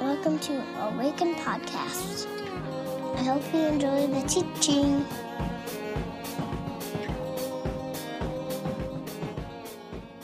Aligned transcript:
Welcome 0.00 0.38
to 0.40 0.62
Awaken 0.80 1.34
Podcast. 1.34 2.26
I 3.16 3.22
hope 3.22 3.42
you 3.54 3.60
enjoy 3.60 4.06
the 4.06 4.20
teaching. 4.26 5.04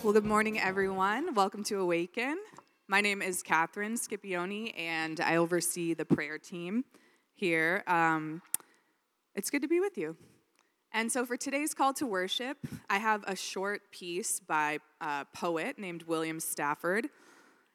Well, 0.02 0.12
good 0.12 0.24
morning, 0.24 0.58
everyone. 0.58 1.34
Welcome 1.34 1.64
to 1.64 1.80
Awaken. 1.80 2.38
My 2.88 3.00
name 3.00 3.22
is 3.22 3.42
Catherine 3.42 3.94
Scipione, 3.94 4.78
and 4.78 5.20
I 5.20 5.36
oversee 5.36 5.94
the 5.94 6.04
prayer 6.04 6.38
team 6.38 6.84
here. 7.34 7.84
Um, 7.86 8.42
it's 9.34 9.50
good 9.50 9.62
to 9.62 9.68
be 9.68 9.80
with 9.80 9.96
you. 9.96 10.16
And 10.92 11.12
so, 11.12 11.24
for 11.24 11.36
today's 11.36 11.72
call 11.72 11.94
to 11.94 12.06
worship, 12.06 12.58
I 12.88 12.98
have 12.98 13.22
a 13.26 13.36
short 13.36 13.92
piece 13.92 14.40
by 14.40 14.80
a 15.00 15.24
poet 15.34 15.78
named 15.78 16.02
William 16.02 16.40
Stafford. 16.40 17.08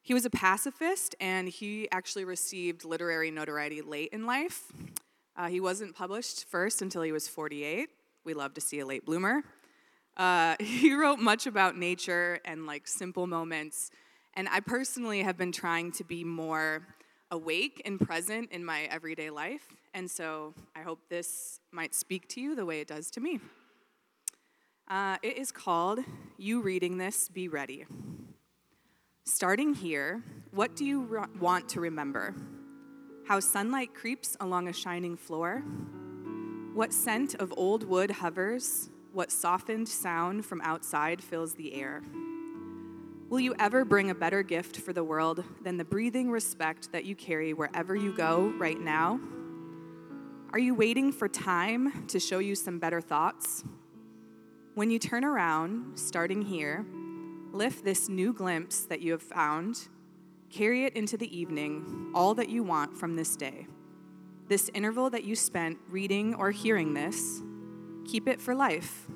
He 0.05 0.13
was 0.13 0.23
a 0.23 0.29
pacifist, 0.29 1.15
and 1.19 1.49
he 1.49 1.89
actually 1.91 2.25
received 2.25 2.85
literary 2.85 3.31
notoriety 3.31 3.81
late 3.81 4.09
in 4.13 4.27
life. 4.27 4.71
Uh, 5.35 5.47
he 5.47 5.59
wasn't 5.59 5.95
published 5.95 6.45
first 6.45 6.83
until 6.83 7.01
he 7.01 7.11
was 7.11 7.27
48. 7.27 7.89
We 8.23 8.35
love 8.35 8.53
to 8.53 8.61
see 8.61 8.79
a 8.81 8.85
late 8.85 9.03
bloomer. 9.03 9.41
Uh, 10.15 10.57
he 10.59 10.93
wrote 10.93 11.17
much 11.17 11.47
about 11.47 11.75
nature 11.75 12.39
and 12.45 12.67
like 12.67 12.87
simple 12.87 13.25
moments. 13.25 13.89
And 14.35 14.47
I 14.47 14.59
personally 14.59 15.23
have 15.23 15.37
been 15.37 15.51
trying 15.51 15.91
to 15.93 16.03
be 16.03 16.23
more 16.23 16.85
awake 17.31 17.81
and 17.83 17.99
present 17.99 18.51
in 18.51 18.63
my 18.63 18.83
everyday 18.83 19.31
life. 19.31 19.65
And 19.95 20.09
so 20.11 20.53
I 20.75 20.81
hope 20.81 20.99
this 21.09 21.59
might 21.71 21.95
speak 21.95 22.27
to 22.29 22.41
you 22.41 22.53
the 22.53 22.63
way 22.63 22.79
it 22.79 22.87
does 22.87 23.09
to 23.09 23.21
me. 23.21 23.39
Uh, 24.87 25.17
it 25.23 25.35
is 25.35 25.51
called 25.51 25.97
You 26.37 26.61
Reading 26.61 26.99
This, 26.99 27.27
Be 27.27 27.47
Ready. 27.47 27.87
Starting 29.27 29.73
here, 29.73 30.21
what 30.51 30.75
do 30.75 30.85
you 30.85 31.27
want 31.39 31.67
to 31.67 31.81
remember? 31.81 32.35
How 33.27 33.39
sunlight 33.39 33.95
creeps 33.95 34.37
along 34.39 34.67
a 34.67 34.73
shining 34.73 35.17
floor? 35.17 35.63
What 36.75 36.93
scent 36.93 37.33
of 37.33 37.51
old 37.57 37.83
wood 37.85 38.11
hovers? 38.11 38.91
What 39.13 39.31
softened 39.31 39.89
sound 39.89 40.45
from 40.45 40.61
outside 40.61 41.23
fills 41.23 41.55
the 41.55 41.73
air? 41.73 42.03
Will 43.27 43.39
you 43.39 43.55
ever 43.57 43.83
bring 43.83 44.11
a 44.11 44.15
better 44.15 44.43
gift 44.43 44.77
for 44.77 44.93
the 44.93 45.03
world 45.03 45.43
than 45.63 45.77
the 45.77 45.85
breathing 45.85 46.29
respect 46.29 46.91
that 46.91 47.05
you 47.05 47.15
carry 47.15 47.51
wherever 47.55 47.95
you 47.95 48.15
go 48.15 48.53
right 48.59 48.79
now? 48.79 49.19
Are 50.53 50.59
you 50.59 50.75
waiting 50.75 51.11
for 51.11 51.27
time 51.27 52.05
to 52.09 52.19
show 52.19 52.37
you 52.37 52.53
some 52.53 52.77
better 52.77 53.01
thoughts? 53.01 53.63
When 54.75 54.91
you 54.91 54.99
turn 54.99 55.25
around, 55.25 55.97
starting 55.97 56.43
here, 56.43 56.85
lift 57.51 57.83
this 57.83 58.09
new 58.09 58.33
glimpse 58.33 58.85
that 58.85 59.01
you 59.01 59.11
have 59.11 59.23
found, 59.23 59.87
carry 60.49 60.85
it 60.85 60.95
into 60.95 61.17
the 61.17 61.37
evening, 61.37 62.11
all 62.13 62.33
that 62.35 62.49
you 62.49 62.63
want 62.63 62.97
from 62.97 63.15
this 63.15 63.35
day. 63.35 63.67
This 64.47 64.69
interval 64.73 65.09
that 65.09 65.23
you 65.23 65.35
spent 65.35 65.77
reading 65.89 66.35
or 66.35 66.51
hearing 66.51 66.93
this, 66.93 67.41
Keep 68.05 68.27
it 68.27 68.39
for 68.39 68.53
life. 68.53 69.07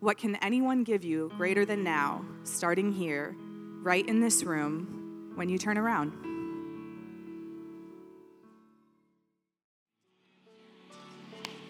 What 0.00 0.16
can 0.16 0.36
anyone 0.36 0.82
give 0.82 1.04
you 1.04 1.30
greater 1.36 1.66
than 1.66 1.84
now, 1.84 2.24
starting 2.42 2.90
here, 2.92 3.36
right 3.82 4.06
in 4.08 4.20
this 4.20 4.44
room, 4.44 5.32
when 5.34 5.50
you 5.50 5.58
turn 5.58 5.76
around? 5.76 6.12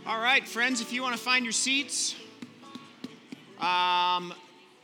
All 0.07 0.20
right, 0.20 0.47
friends, 0.47 0.81
if 0.81 0.92
you 0.92 1.03
want 1.03 1.17
to 1.17 1.20
find 1.20 1.45
your 1.45 1.53
seats, 1.53 2.15
um, 3.59 4.33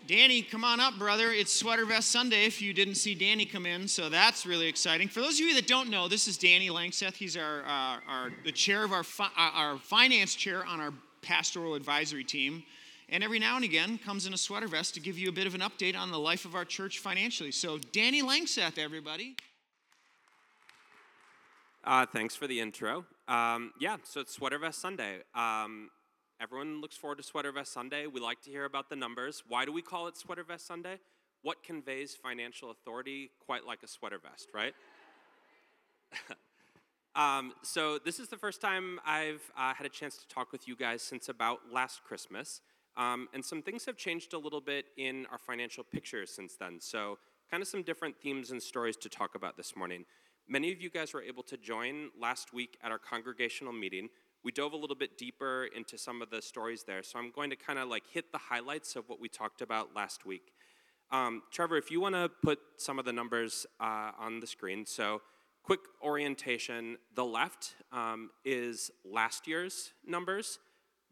Danny, 0.06 0.42
come 0.42 0.64
on 0.64 0.80
up, 0.80 0.98
brother. 0.98 1.32
It's 1.32 1.50
Sweater 1.50 1.86
Vest 1.86 2.10
Sunday 2.10 2.44
if 2.44 2.60
you 2.60 2.74
didn't 2.74 2.96
see 2.96 3.14
Danny 3.14 3.46
come 3.46 3.64
in, 3.64 3.88
so 3.88 4.10
that's 4.10 4.44
really 4.44 4.66
exciting. 4.66 5.08
For 5.08 5.20
those 5.20 5.40
of 5.40 5.46
you 5.46 5.54
that 5.54 5.66
don't 5.66 5.88
know, 5.88 6.08
this 6.08 6.28
is 6.28 6.36
Danny 6.36 6.68
Langseth. 6.68 7.14
He's 7.14 7.38
our, 7.38 7.62
uh, 7.62 8.00
our 8.06 8.30
the 8.44 8.52
chair 8.52 8.84
of 8.84 8.92
our, 8.92 9.02
fi- 9.02 9.30
uh, 9.34 9.50
our 9.54 9.78
finance 9.78 10.34
chair 10.34 10.62
on 10.66 10.78
our 10.78 10.92
pastoral 11.22 11.74
advisory 11.74 12.22
team. 12.22 12.64
And 13.08 13.24
every 13.24 13.38
now 13.38 13.56
and 13.56 13.64
again 13.64 13.96
comes 13.96 14.26
in 14.26 14.34
a 14.34 14.36
sweater 14.36 14.68
vest 14.68 14.92
to 14.94 15.00
give 15.00 15.18
you 15.18 15.30
a 15.30 15.32
bit 15.32 15.46
of 15.46 15.54
an 15.54 15.62
update 15.62 15.96
on 15.96 16.10
the 16.10 16.18
life 16.18 16.44
of 16.44 16.54
our 16.54 16.66
church 16.66 16.98
financially. 16.98 17.50
So, 17.50 17.78
Danny 17.92 18.20
Langseth, 18.20 18.76
everybody. 18.76 19.36
Uh, 21.82 22.04
thanks 22.04 22.36
for 22.36 22.46
the 22.46 22.60
intro. 22.60 23.06
Um, 23.26 23.72
yeah, 23.80 23.96
so 24.02 24.20
it's 24.20 24.34
Sweater 24.34 24.58
Vest 24.58 24.80
Sunday. 24.82 25.20
Um, 25.34 25.88
everyone 26.40 26.80
looks 26.80 26.96
forward 26.96 27.16
to 27.16 27.22
Sweater 27.22 27.52
Vest 27.52 27.72
Sunday. 27.72 28.06
We 28.06 28.20
like 28.20 28.40
to 28.42 28.50
hear 28.50 28.64
about 28.64 28.90
the 28.90 28.96
numbers. 28.96 29.42
Why 29.46 29.64
do 29.64 29.72
we 29.72 29.82
call 29.82 30.08
it 30.08 30.16
Sweater 30.16 30.44
Vest 30.44 30.66
Sunday? 30.66 30.98
What 31.42 31.62
conveys 31.62 32.14
financial 32.14 32.70
authority 32.70 33.30
quite 33.44 33.66
like 33.66 33.82
a 33.82 33.88
sweater 33.88 34.18
vest, 34.18 34.48
right? 34.54 34.74
Um, 37.16 37.52
so 37.62 37.98
this 38.04 38.18
is 38.18 38.28
the 38.28 38.36
first 38.36 38.60
time 38.60 38.98
I've 39.06 39.48
uh, 39.56 39.72
had 39.72 39.86
a 39.86 39.88
chance 39.88 40.16
to 40.18 40.26
talk 40.26 40.50
with 40.50 40.66
you 40.66 40.74
guys 40.74 41.00
since 41.00 41.28
about 41.28 41.60
last 41.72 42.02
Christmas. 42.02 42.60
Um, 42.96 43.28
and 43.32 43.44
some 43.44 43.62
things 43.62 43.84
have 43.84 43.96
changed 43.96 44.32
a 44.34 44.38
little 44.38 44.60
bit 44.60 44.86
in 44.96 45.26
our 45.30 45.38
financial 45.38 45.84
picture 45.84 46.26
since 46.26 46.56
then. 46.56 46.80
So 46.80 47.18
kind 47.50 47.62
of 47.62 47.68
some 47.68 47.84
different 47.84 48.16
themes 48.20 48.50
and 48.50 48.60
stories 48.60 48.96
to 48.96 49.08
talk 49.08 49.36
about 49.36 49.56
this 49.56 49.76
morning. 49.76 50.04
Many 50.48 50.72
of 50.72 50.80
you 50.80 50.90
guys 50.90 51.14
were 51.14 51.22
able 51.22 51.44
to 51.44 51.56
join 51.56 52.10
last 52.20 52.52
week 52.52 52.78
at 52.82 52.90
our 52.90 52.98
congregational 52.98 53.72
meeting. 53.72 54.08
We 54.44 54.52
dove 54.52 54.72
a 54.72 54.76
little 54.76 54.96
bit 54.96 55.16
deeper 55.16 55.68
into 55.74 55.96
some 55.98 56.22
of 56.22 56.30
the 56.30 56.42
stories 56.42 56.84
there. 56.84 57.02
So 57.02 57.18
I'm 57.18 57.30
going 57.30 57.50
to 57.50 57.56
kind 57.56 57.78
of 57.78 57.88
like 57.88 58.04
hit 58.06 58.30
the 58.30 58.38
highlights 58.38 58.94
of 58.94 59.08
what 59.08 59.18
we 59.18 59.28
talked 59.28 59.62
about 59.62 59.96
last 59.96 60.26
week. 60.26 60.52
Um, 61.10 61.42
Trevor, 61.50 61.76
if 61.76 61.90
you 61.90 62.00
want 62.00 62.14
to 62.14 62.30
put 62.42 62.58
some 62.76 62.98
of 62.98 63.04
the 63.04 63.12
numbers 63.12 63.66
uh, 63.80 64.10
on 64.18 64.40
the 64.40 64.46
screen. 64.46 64.84
So 64.86 65.20
Quick 65.64 65.80
orientation 66.02 66.98
the 67.14 67.24
left 67.24 67.76
um, 67.90 68.28
is 68.44 68.90
last 69.02 69.48
year's 69.48 69.94
numbers, 70.06 70.58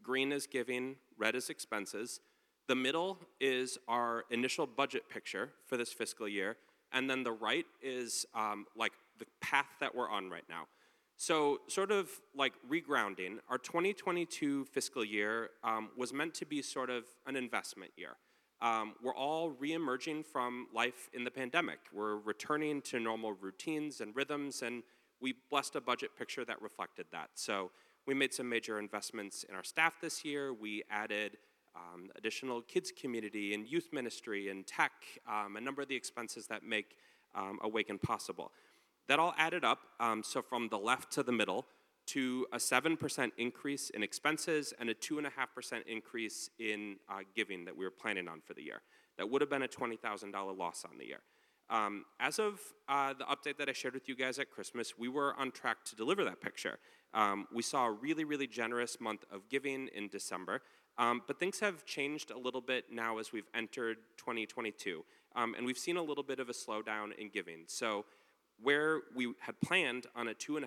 green 0.03 0.31
is 0.31 0.45
giving, 0.45 0.97
red 1.17 1.33
is 1.33 1.49
expenses. 1.49 2.19
The 2.67 2.75
middle 2.75 3.17
is 3.41 3.79
our 3.87 4.25
initial 4.29 4.67
budget 4.67 5.09
picture 5.09 5.49
for 5.65 5.75
this 5.75 5.91
fiscal 5.91 6.27
year, 6.27 6.57
and 6.91 7.09
then 7.09 7.23
the 7.23 7.31
right 7.31 7.65
is 7.81 8.27
um, 8.35 8.67
like 8.77 8.91
the 9.17 9.25
path 9.41 9.65
that 9.79 9.95
we're 9.95 10.07
on 10.07 10.29
right 10.29 10.45
now. 10.47 10.67
So, 11.15 11.59
sort 11.67 11.91
of 11.91 12.09
like 12.35 12.53
regrounding, 12.69 13.37
our 13.47 13.57
2022 13.57 14.65
fiscal 14.65 15.05
year 15.05 15.51
um, 15.63 15.89
was 15.95 16.11
meant 16.11 16.33
to 16.35 16.45
be 16.45 16.61
sort 16.61 16.89
of 16.89 17.05
an 17.25 17.35
investment 17.35 17.91
year 17.95 18.17
um, 18.63 18.93
we're 19.03 19.13
all 19.13 19.51
reemerging 19.51 20.25
from 20.25 20.67
life 20.73 21.09
in 21.13 21.25
the 21.25 21.31
pandemic. 21.31 21.79
We're 21.91 22.15
returning 22.15 22.81
to 22.83 22.99
normal 22.99 23.33
routines 23.33 23.99
and 23.99 24.15
rhythms, 24.15 24.61
and 24.61 24.83
we 25.19 25.35
blessed 25.49 25.75
a 25.75 25.81
budget 25.81 26.11
picture 26.17 26.45
that 26.45 26.61
reflected 26.61 27.05
that. 27.11 27.31
So 27.35 27.71
we 28.07 28.13
made 28.13 28.33
some 28.33 28.47
major 28.47 28.79
investments 28.79 29.43
in 29.47 29.53
our 29.53 29.65
staff 29.65 29.95
this 30.01 30.23
year. 30.23 30.53
We 30.53 30.83
added 30.89 31.37
um, 31.75 32.09
additional 32.15 32.61
kids 32.61 32.93
community 32.97 33.53
and 33.53 33.67
youth 33.67 33.89
ministry 33.91 34.49
and 34.49 34.65
tech, 34.65 34.93
um, 35.29 35.57
a 35.57 35.61
number 35.61 35.81
of 35.81 35.89
the 35.89 35.95
expenses 35.95 36.47
that 36.47 36.63
make 36.63 36.95
um, 37.35 37.59
Awaken 37.63 37.99
possible. 37.99 38.53
That 39.07 39.19
all 39.19 39.33
added 39.37 39.63
up, 39.63 39.79
um, 39.99 40.23
so 40.23 40.41
from 40.41 40.69
the 40.69 40.77
left 40.77 41.11
to 41.13 41.23
the 41.23 41.31
middle, 41.31 41.65
to 42.07 42.45
a 42.51 42.57
7% 42.57 43.31
increase 43.37 43.89
in 43.89 44.03
expenses 44.03 44.73
and 44.79 44.89
a 44.89 44.93
2.5% 44.93 45.87
increase 45.87 46.49
in 46.59 46.97
uh, 47.09 47.19
giving 47.35 47.65
that 47.65 47.75
we 47.75 47.85
were 47.85 47.91
planning 47.91 48.27
on 48.27 48.41
for 48.41 48.53
the 48.53 48.63
year. 48.63 48.81
That 49.17 49.29
would 49.29 49.41
have 49.41 49.49
been 49.49 49.63
a 49.63 49.67
$20,000 49.67 50.57
loss 50.57 50.85
on 50.89 50.97
the 50.97 51.05
year. 51.05 51.21
Um, 51.69 52.05
as 52.19 52.39
of 52.39 52.59
uh, 52.89 53.13
the 53.13 53.25
update 53.25 53.57
that 53.57 53.69
I 53.69 53.73
shared 53.73 53.93
with 53.93 54.09
you 54.09 54.15
guys 54.15 54.37
at 54.37 54.51
Christmas, 54.51 54.97
we 54.97 55.07
were 55.07 55.33
on 55.39 55.51
track 55.51 55.77
to 55.85 55.95
deliver 55.95 56.23
that 56.25 56.41
picture. 56.41 56.77
Um, 57.13 57.47
we 57.53 57.61
saw 57.61 57.87
a 57.87 57.91
really, 57.91 58.25
really 58.25 58.47
generous 58.47 58.99
month 58.99 59.23
of 59.31 59.47
giving 59.49 59.87
in 59.95 60.09
December, 60.09 60.61
um, 60.97 61.21
but 61.25 61.39
things 61.39 61.59
have 61.61 61.85
changed 61.85 62.31
a 62.31 62.37
little 62.37 62.61
bit 62.61 62.85
now 62.91 63.17
as 63.17 63.31
we've 63.31 63.47
entered 63.55 63.97
2022, 64.17 65.03
um, 65.35 65.55
and 65.55 65.65
we've 65.65 65.77
seen 65.77 65.97
a 65.97 66.03
little 66.03 66.23
bit 66.23 66.39
of 66.39 66.49
a 66.49 66.53
slowdown 66.53 67.17
in 67.17 67.29
giving. 67.29 67.63
So 67.67 68.05
where 68.63 69.01
we 69.13 69.33
had 69.39 69.59
planned 69.61 70.07
on 70.15 70.29
a 70.29 70.33
2.5% 70.33 70.65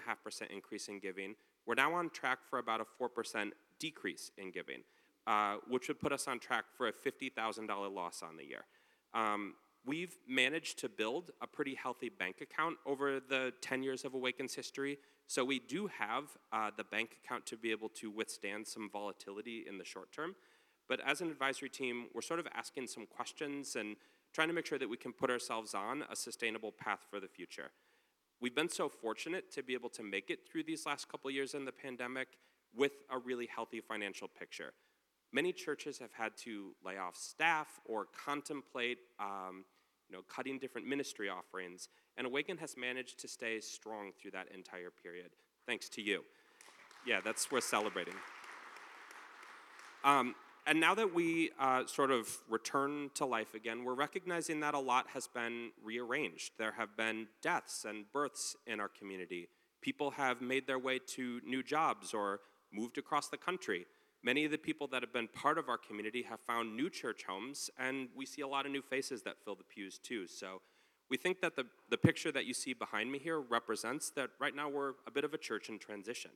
increase 0.50 0.88
in 0.88 1.00
giving, 1.00 1.34
we're 1.66 1.74
now 1.74 1.94
on 1.94 2.10
track 2.10 2.38
for 2.48 2.58
about 2.58 2.80
a 2.80 3.02
4% 3.02 3.50
decrease 3.80 4.30
in 4.38 4.50
giving, 4.50 4.82
uh, 5.26 5.56
which 5.68 5.88
would 5.88 5.98
put 5.98 6.12
us 6.12 6.28
on 6.28 6.38
track 6.38 6.66
for 6.76 6.88
a 6.88 6.92
$50,000 6.92 7.92
loss 7.92 8.22
on 8.22 8.36
the 8.36 8.44
year. 8.44 8.64
Um, 9.14 9.54
we've 9.84 10.16
managed 10.28 10.78
to 10.80 10.88
build 10.88 11.30
a 11.40 11.46
pretty 11.46 11.74
healthy 11.74 12.08
bank 12.08 12.40
account 12.40 12.76
over 12.84 13.18
the 13.18 13.52
10 13.62 13.82
years 13.82 14.04
of 14.04 14.14
Awaken's 14.14 14.54
history. 14.54 14.98
So 15.26 15.44
we 15.44 15.58
do 15.58 15.88
have 15.98 16.24
uh, 16.52 16.70
the 16.76 16.84
bank 16.84 17.16
account 17.24 17.46
to 17.46 17.56
be 17.56 17.70
able 17.70 17.88
to 17.90 18.10
withstand 18.10 18.66
some 18.66 18.90
volatility 18.92 19.64
in 19.68 19.78
the 19.78 19.84
short 19.84 20.12
term. 20.12 20.36
But 20.88 21.00
as 21.04 21.20
an 21.20 21.30
advisory 21.30 21.68
team, 21.68 22.06
we're 22.14 22.22
sort 22.22 22.38
of 22.38 22.46
asking 22.54 22.86
some 22.88 23.06
questions 23.06 23.74
and 23.74 23.96
trying 24.32 24.48
to 24.48 24.54
make 24.54 24.66
sure 24.66 24.78
that 24.78 24.88
we 24.88 24.96
can 24.96 25.12
put 25.12 25.30
ourselves 25.30 25.74
on 25.74 26.04
a 26.10 26.14
sustainable 26.14 26.70
path 26.70 27.00
for 27.10 27.18
the 27.18 27.28
future. 27.28 27.70
We've 28.40 28.54
been 28.54 28.68
so 28.68 28.88
fortunate 28.88 29.50
to 29.52 29.62
be 29.62 29.74
able 29.74 29.88
to 29.90 30.02
make 30.02 30.30
it 30.30 30.40
through 30.50 30.64
these 30.64 30.84
last 30.84 31.08
couple 31.08 31.30
years 31.30 31.54
in 31.54 31.64
the 31.64 31.72
pandemic 31.72 32.28
with 32.74 32.92
a 33.10 33.18
really 33.18 33.46
healthy 33.46 33.80
financial 33.80 34.28
picture. 34.28 34.74
Many 35.32 35.52
churches 35.52 35.98
have 35.98 36.12
had 36.12 36.36
to 36.44 36.72
lay 36.84 36.98
off 36.98 37.16
staff 37.16 37.80
or 37.86 38.06
contemplate 38.06 38.98
um, 39.18 39.64
you 40.08 40.16
know, 40.16 40.22
cutting 40.28 40.58
different 40.58 40.86
ministry 40.86 41.28
offerings. 41.28 41.88
And 42.16 42.26
Awaken 42.26 42.58
has 42.58 42.76
managed 42.76 43.18
to 43.20 43.28
stay 43.28 43.60
strong 43.60 44.12
through 44.20 44.32
that 44.32 44.48
entire 44.54 44.90
period, 44.90 45.30
thanks 45.66 45.88
to 45.90 46.02
you. 46.02 46.22
Yeah, 47.06 47.20
that's 47.24 47.50
worth 47.50 47.64
celebrating. 47.64 48.14
Um, 50.04 50.34
and 50.66 50.80
now 50.80 50.94
that 50.94 51.14
we 51.14 51.50
uh, 51.60 51.86
sort 51.86 52.10
of 52.10 52.28
return 52.50 53.10
to 53.14 53.24
life 53.24 53.54
again, 53.54 53.84
we're 53.84 53.94
recognizing 53.94 54.60
that 54.60 54.74
a 54.74 54.78
lot 54.78 55.06
has 55.14 55.28
been 55.28 55.70
rearranged. 55.82 56.52
There 56.58 56.72
have 56.72 56.96
been 56.96 57.28
deaths 57.40 57.84
and 57.84 58.04
births 58.12 58.56
in 58.66 58.80
our 58.80 58.88
community. 58.88 59.48
People 59.80 60.10
have 60.12 60.40
made 60.42 60.66
their 60.66 60.78
way 60.78 60.98
to 60.98 61.40
new 61.46 61.62
jobs 61.62 62.12
or 62.12 62.40
moved 62.72 62.98
across 62.98 63.28
the 63.28 63.36
country. 63.36 63.86
Many 64.24 64.44
of 64.44 64.50
the 64.50 64.58
people 64.58 64.88
that 64.88 65.02
have 65.02 65.12
been 65.12 65.28
part 65.28 65.56
of 65.56 65.68
our 65.68 65.78
community 65.78 66.22
have 66.22 66.40
found 66.40 66.76
new 66.76 66.90
church 66.90 67.22
homes, 67.28 67.70
and 67.78 68.08
we 68.16 68.26
see 68.26 68.42
a 68.42 68.48
lot 68.48 68.66
of 68.66 68.72
new 68.72 68.82
faces 68.82 69.22
that 69.22 69.36
fill 69.44 69.54
the 69.54 69.62
pews 69.62 69.98
too. 69.98 70.26
So 70.26 70.62
we 71.08 71.16
think 71.16 71.40
that 71.42 71.54
the, 71.54 71.66
the 71.90 71.96
picture 71.96 72.32
that 72.32 72.44
you 72.44 72.54
see 72.54 72.74
behind 72.74 73.12
me 73.12 73.20
here 73.20 73.40
represents 73.40 74.10
that 74.16 74.30
right 74.40 74.54
now 74.56 74.68
we're 74.68 74.94
a 75.06 75.12
bit 75.12 75.22
of 75.22 75.32
a 75.32 75.38
church 75.38 75.68
in 75.68 75.78
transition. 75.78 76.32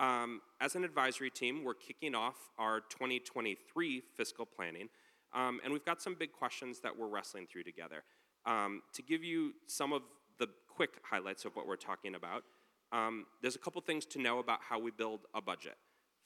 Um, 0.00 0.40
as 0.62 0.76
an 0.76 0.84
advisory 0.84 1.28
team, 1.28 1.62
we're 1.62 1.74
kicking 1.74 2.14
off 2.14 2.48
our 2.58 2.80
2023 2.80 4.02
fiscal 4.16 4.46
planning, 4.46 4.88
um, 5.34 5.60
and 5.62 5.74
we've 5.74 5.84
got 5.84 6.00
some 6.00 6.14
big 6.14 6.32
questions 6.32 6.80
that 6.80 6.98
we're 6.98 7.06
wrestling 7.06 7.46
through 7.46 7.64
together. 7.64 8.02
Um, 8.46 8.80
to 8.94 9.02
give 9.02 9.22
you 9.22 9.52
some 9.66 9.92
of 9.92 10.00
the 10.38 10.48
quick 10.74 10.92
highlights 11.02 11.44
of 11.44 11.54
what 11.54 11.66
we're 11.66 11.76
talking 11.76 12.14
about, 12.14 12.44
um, 12.92 13.26
there's 13.42 13.56
a 13.56 13.58
couple 13.58 13.82
things 13.82 14.06
to 14.06 14.18
know 14.18 14.38
about 14.38 14.60
how 14.62 14.78
we 14.78 14.90
build 14.90 15.20
a 15.34 15.42
budget. 15.42 15.76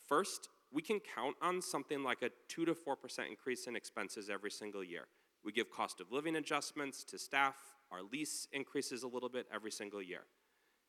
First, 0.07 0.51
we 0.73 0.81
can 0.81 1.01
count 1.01 1.35
on 1.43 1.61
something 1.61 2.05
like 2.05 2.23
a 2.23 2.31
2 2.49 2.65
to 2.67 2.75
4% 2.75 3.29
increase 3.29 3.67
in 3.67 3.75
expenses 3.75 4.31
every 4.31 4.53
single 4.53 4.85
year. 4.85 5.09
We 5.45 5.51
give 5.51 5.69
cost 5.69 6.01
of 6.01 6.13
living 6.13 6.37
adjustments 6.37 7.03
to 7.05 7.19
staff, 7.19 7.57
our 7.91 8.03
lease 8.13 8.47
increases 8.53 9.03
a 9.03 9.09
little 9.09 9.29
bit 9.29 9.47
every 9.53 9.73
single 9.73 10.01
year. 10.01 10.23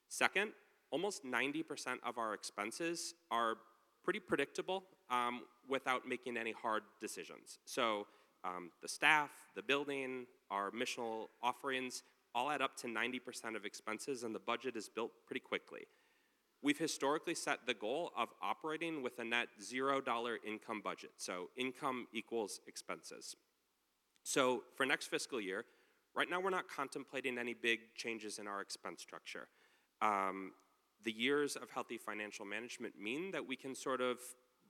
Second, 0.07 0.51
almost 0.95 1.25
90% 1.25 1.97
of 2.05 2.17
our 2.17 2.33
expenses 2.33 3.15
are 3.29 3.55
pretty 4.01 4.21
predictable 4.21 4.85
um, 5.09 5.41
without 5.67 6.07
making 6.07 6.37
any 6.37 6.53
hard 6.53 6.83
decisions. 7.01 7.59
So 7.65 8.07
um, 8.45 8.71
the 8.81 8.87
staff, 8.87 9.29
the 9.57 9.61
building, 9.61 10.25
our 10.49 10.71
missional 10.71 11.27
offerings 11.43 12.03
all 12.33 12.49
add 12.49 12.61
up 12.61 12.77
to 12.77 12.87
90% 12.87 13.57
of 13.57 13.65
expenses, 13.65 14.23
and 14.23 14.33
the 14.33 14.39
budget 14.39 14.77
is 14.77 14.87
built 14.87 15.11
pretty 15.27 15.41
quickly. 15.41 15.81
We've 16.63 16.79
historically 16.79 17.35
set 17.35 17.59
the 17.67 17.73
goal 17.73 18.13
of 18.17 18.29
operating 18.41 19.03
with 19.03 19.19
a 19.19 19.25
net 19.25 19.49
$0 19.61 20.37
income 20.47 20.81
budget, 20.81 21.11
so 21.17 21.49
income 21.57 22.07
equals 22.13 22.61
expenses. 22.67 23.35
So 24.23 24.63
for 24.77 24.85
next 24.85 25.07
fiscal 25.07 25.41
year, 25.41 25.65
right 26.15 26.29
now 26.29 26.39
we're 26.39 26.51
not 26.51 26.69
contemplating 26.69 27.37
any 27.37 27.53
big 27.53 27.79
changes 27.97 28.39
in 28.39 28.47
our 28.47 28.61
expense 28.61 29.01
structure. 29.01 29.49
Um, 30.01 30.51
the 31.05 31.11
years 31.11 31.55
of 31.55 31.69
healthy 31.69 31.97
financial 31.97 32.45
management 32.45 32.99
mean 32.99 33.31
that 33.31 33.47
we 33.47 33.55
can 33.55 33.75
sort 33.75 34.01
of 34.01 34.17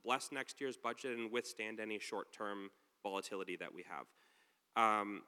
bless 0.04 0.30
next 0.30 0.60
year's 0.60 0.76
budget 0.76 1.18
and 1.18 1.32
withstand 1.32 1.80
any 1.80 1.98
short 1.98 2.32
term 2.32 2.70
volatility 3.02 3.56
that 3.56 3.74
we 3.74 3.84
have. 3.88 4.06
Um, 4.76 5.22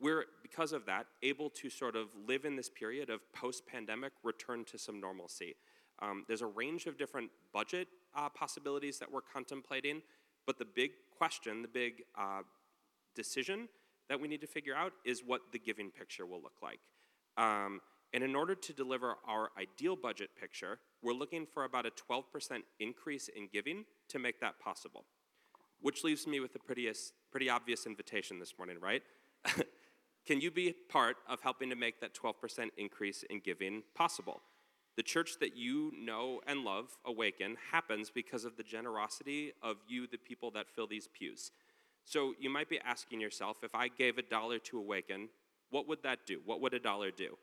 we're, 0.00 0.24
because 0.42 0.72
of 0.72 0.86
that, 0.86 1.06
able 1.22 1.50
to 1.50 1.68
sort 1.68 1.96
of 1.96 2.08
live 2.26 2.44
in 2.44 2.56
this 2.56 2.70
period 2.70 3.10
of 3.10 3.20
post 3.32 3.66
pandemic 3.66 4.12
return 4.22 4.64
to 4.66 4.78
some 4.78 5.00
normalcy. 5.00 5.56
Um, 6.00 6.24
there's 6.28 6.40
a 6.40 6.46
range 6.46 6.86
of 6.86 6.96
different 6.96 7.30
budget 7.52 7.88
uh, 8.14 8.28
possibilities 8.30 8.98
that 8.98 9.10
we're 9.10 9.20
contemplating, 9.20 10.00
but 10.46 10.58
the 10.58 10.64
big 10.64 10.92
question, 11.16 11.60
the 11.60 11.68
big 11.68 12.02
uh, 12.18 12.40
decision 13.14 13.68
that 14.08 14.18
we 14.18 14.26
need 14.26 14.40
to 14.40 14.46
figure 14.46 14.74
out 14.74 14.92
is 15.04 15.22
what 15.24 15.40
the 15.52 15.58
giving 15.58 15.90
picture 15.90 16.24
will 16.24 16.40
look 16.40 16.56
like. 16.62 16.80
Um, 17.36 17.80
and 18.12 18.24
in 18.24 18.34
order 18.34 18.54
to 18.54 18.72
deliver 18.72 19.16
our 19.26 19.50
ideal 19.58 19.96
budget 19.96 20.30
picture, 20.38 20.78
we're 21.02 21.12
looking 21.12 21.46
for 21.46 21.64
about 21.64 21.86
a 21.86 21.90
12% 21.90 22.24
increase 22.80 23.28
in 23.28 23.48
giving 23.52 23.84
to 24.08 24.18
make 24.18 24.40
that 24.40 24.58
possible. 24.58 25.04
Which 25.80 26.04
leaves 26.04 26.26
me 26.26 26.40
with 26.40 26.54
a 26.56 26.58
pretty, 26.58 26.90
pretty 27.30 27.48
obvious 27.48 27.86
invitation 27.86 28.38
this 28.38 28.54
morning, 28.58 28.78
right? 28.80 29.02
Can 30.26 30.40
you 30.40 30.50
be 30.50 30.74
part 30.88 31.16
of 31.28 31.40
helping 31.40 31.70
to 31.70 31.76
make 31.76 32.00
that 32.00 32.14
12% 32.14 32.68
increase 32.76 33.22
in 33.30 33.40
giving 33.40 33.82
possible? 33.94 34.42
The 34.96 35.02
church 35.02 35.38
that 35.40 35.56
you 35.56 35.92
know 35.96 36.40
and 36.46 36.60
love, 36.60 36.98
Awaken, 37.06 37.56
happens 37.72 38.10
because 38.10 38.44
of 38.44 38.56
the 38.56 38.62
generosity 38.62 39.52
of 39.62 39.76
you, 39.88 40.06
the 40.06 40.18
people 40.18 40.50
that 40.50 40.68
fill 40.68 40.86
these 40.86 41.08
pews. 41.08 41.52
So 42.04 42.34
you 42.38 42.50
might 42.50 42.68
be 42.68 42.80
asking 42.80 43.20
yourself 43.20 43.58
if 43.62 43.74
I 43.74 43.88
gave 43.88 44.18
a 44.18 44.22
dollar 44.22 44.58
to 44.58 44.78
Awaken, 44.78 45.28
what 45.70 45.88
would 45.88 46.02
that 46.02 46.26
do? 46.26 46.40
What 46.44 46.60
would 46.60 46.74
a 46.74 46.80
dollar 46.80 47.10
do? 47.10 47.38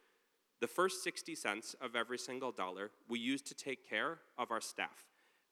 The 0.60 0.68
first 0.68 1.04
60 1.04 1.36
cents 1.36 1.76
of 1.82 1.96
every 1.96 2.18
single 2.18 2.52
dollar 2.52 2.92
we 3.08 3.20
use 3.20 3.42
to 3.44 3.54
take 3.54 3.88
care 3.88 4.20
of 4.38 4.50
our 4.52 4.62
staff. 4.62 5.06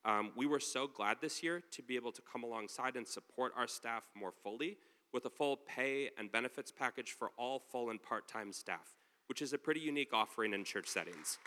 Um, 0.03 0.31
we 0.35 0.45
were 0.45 0.59
so 0.59 0.87
glad 0.87 1.17
this 1.21 1.43
year 1.43 1.63
to 1.71 1.81
be 1.81 1.95
able 1.95 2.11
to 2.11 2.21
come 2.21 2.43
alongside 2.43 2.95
and 2.95 3.07
support 3.07 3.53
our 3.55 3.67
staff 3.67 4.03
more 4.15 4.31
fully 4.31 4.77
with 5.13 5.25
a 5.25 5.29
full 5.29 5.57
pay 5.57 6.09
and 6.17 6.31
benefits 6.31 6.71
package 6.71 7.11
for 7.11 7.31
all 7.37 7.59
full 7.59 7.89
and 7.89 8.01
part 8.01 8.27
time 8.27 8.51
staff, 8.51 8.95
which 9.27 9.41
is 9.41 9.53
a 9.53 9.57
pretty 9.57 9.79
unique 9.79 10.13
offering 10.13 10.53
in 10.53 10.63
church 10.63 10.87
settings. 10.87 11.37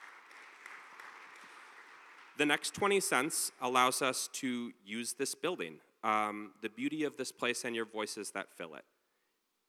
The 2.37 2.47
next 2.47 2.75
20 2.75 3.01
cents 3.01 3.51
allows 3.61 4.01
us 4.01 4.29
to 4.35 4.73
use 4.85 5.15
this 5.15 5.35
building, 5.35 5.79
um, 6.05 6.53
the 6.63 6.69
beauty 6.69 7.03
of 7.03 7.17
this 7.17 7.33
place 7.33 7.65
and 7.65 7.75
your 7.75 7.85
voices 7.85 8.31
that 8.31 8.47
fill 8.57 8.77
it. 8.77 8.85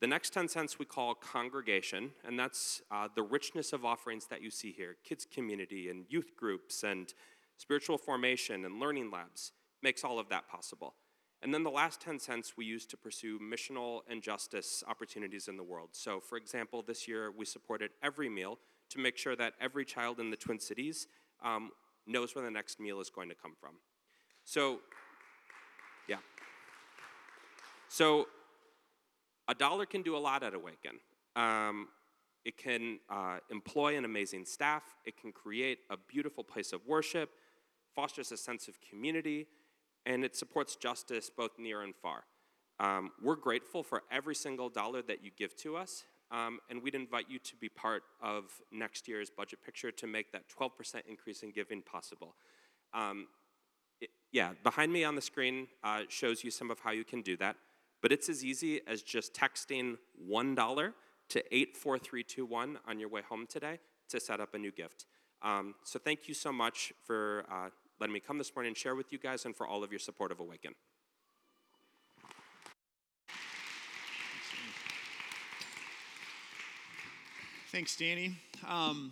The 0.02 0.08
next 0.08 0.32
10 0.32 0.48
cents 0.48 0.80
we 0.80 0.86
call 0.86 1.14
congregation, 1.14 2.12
and 2.26 2.40
that's 2.40 2.82
uh, 2.90 3.10
the 3.14 3.24
richness 3.24 3.74
of 3.74 3.84
offerings 3.84 4.28
that 4.28 4.42
you 4.42 4.50
see 4.50 4.72
here 4.72 4.96
kids' 5.04 5.28
community 5.30 5.90
and 5.90 6.06
youth 6.08 6.38
groups 6.38 6.84
and 6.84 7.14
spiritual 7.58 7.98
formation 7.98 8.64
and 8.64 8.80
learning 8.80 9.12
labs 9.12 9.52
makes 9.84 10.06
all 10.06 10.18
of 10.18 10.30
that 10.30 10.48
possible. 10.48 10.94
And 11.42 11.54
then 11.54 11.64
the 11.64 11.70
last 11.70 12.00
10 12.00 12.20
cents 12.20 12.54
we 12.58 12.66
use 12.66 12.86
to 12.88 12.98
pursue 12.98 13.40
missional 13.40 14.02
and 14.10 14.22
justice 14.22 14.84
opportunities 14.88 15.50
in 15.50 15.58
the 15.58 15.64
world. 15.64 15.90
So, 15.92 16.22
for 16.22 16.38
example, 16.38 16.82
this 16.82 17.08
year 17.08 17.32
we 17.32 17.46
supported 17.46 17.92
every 18.02 18.30
meal 18.30 18.58
to 18.90 19.00
make 19.00 19.18
sure 19.18 19.36
that 19.36 19.54
every 19.60 19.84
child 19.84 20.20
in 20.20 20.30
the 20.32 20.38
Twin 20.38 20.60
Cities 20.60 21.08
um, 21.44 21.72
knows 22.08 22.36
where 22.36 22.44
the 22.44 22.52
next 22.52 22.80
meal 22.80 23.02
is 23.02 23.10
going 23.10 23.30
to 23.30 23.36
come 23.36 23.54
from. 23.60 23.76
So, 24.46 24.80
yeah. 26.08 26.18
So, 27.88 28.28
a 29.50 29.56
dollar 29.56 29.86
can 29.86 30.04
do 30.04 30.16
a 30.16 30.20
lot 30.20 30.44
at 30.44 30.54
Awaken. 30.54 31.00
Um, 31.36 31.88
it 32.46 32.56
can 32.56 33.00
uh, 33.10 33.40
employ 33.52 33.98
an 33.98 34.06
amazing 34.06 34.46
staff, 34.46 34.84
it 35.06 35.20
can 35.20 35.32
create 35.32 35.80
a 35.90 35.98
beautiful 35.98 36.44
place 36.44 36.72
of 36.72 36.86
worship, 36.88 37.32
fosters 37.96 38.32
a 38.32 38.38
sense 38.38 38.68
of 38.68 38.80
community, 38.80 39.48
and 40.06 40.24
it 40.24 40.36
supports 40.36 40.76
justice 40.76 41.30
both 41.36 41.52
near 41.58 41.82
and 41.82 41.96
far. 41.96 42.24
Um, 42.80 43.12
we're 43.22 43.36
grateful 43.36 43.84
for 43.84 44.04
every 44.10 44.36
single 44.36 44.70
dollar 44.70 45.02
that 45.02 45.24
you 45.24 45.32
give 45.38 45.56
to 45.58 45.76
us, 45.76 46.06
um, 46.32 46.60
and 46.70 46.82
we'd 46.82 46.96
invite 46.96 47.26
you 47.28 47.40
to 47.40 47.56
be 47.58 47.68
part 47.68 48.04
of 48.22 48.46
next 48.72 49.08
year's 49.08 49.30
budget 49.30 49.60
picture 49.66 49.92
to 49.92 50.08
make 50.08 50.32
that 50.32 50.44
12% 50.48 51.02
increase 51.10 51.44
in 51.44 51.52
giving 51.52 51.82
possible. 51.82 52.36
Um, 52.94 53.28
it, 54.00 54.12
yeah, 54.32 54.52
behind 54.64 54.94
me 54.94 55.04
on 55.04 55.16
the 55.16 55.22
screen 55.22 55.68
uh, 55.84 56.04
shows 56.08 56.44
you 56.44 56.52
some 56.52 56.72
of 56.72 56.80
how 56.80 56.92
you 56.92 57.04
can 57.04 57.22
do 57.22 57.36
that. 57.38 57.58
But 58.02 58.12
it's 58.12 58.30
as 58.30 58.44
easy 58.44 58.82
as 58.88 59.02
just 59.02 59.34
texting 59.34 59.98
$1 60.30 60.94
to 61.30 61.56
84321 61.56 62.80
on 62.88 63.00
your 63.00 63.10
way 63.10 63.22
home 63.22 63.46
today 63.48 63.80
to 64.10 64.20
set 64.20 64.40
up 64.40 64.54
a 64.54 64.58
new 64.58 64.72
gift. 64.72 65.06
Um, 65.42 65.76
so 65.84 66.00
thank 66.00 66.28
you 66.28 66.34
so 66.34 66.52
much 66.52 66.92
for 67.06 67.46
uh, 67.52 67.70
letting 68.00 68.14
me 68.14 68.20
come 68.20 68.38
this 68.38 68.54
morning 68.56 68.70
and 68.70 68.78
share 68.78 68.96
with 68.96 69.12
you 69.12 69.20
guys 69.20 69.46
and 69.46 69.56
for 69.56 69.68
all 69.68 69.84
of 69.84 69.92
your 69.92 70.00
support 70.00 70.32
of 70.32 70.40
Awaken. 70.40 70.74
Thanks, 77.72 77.96
Danny. 77.96 78.36
Um, 78.68 79.12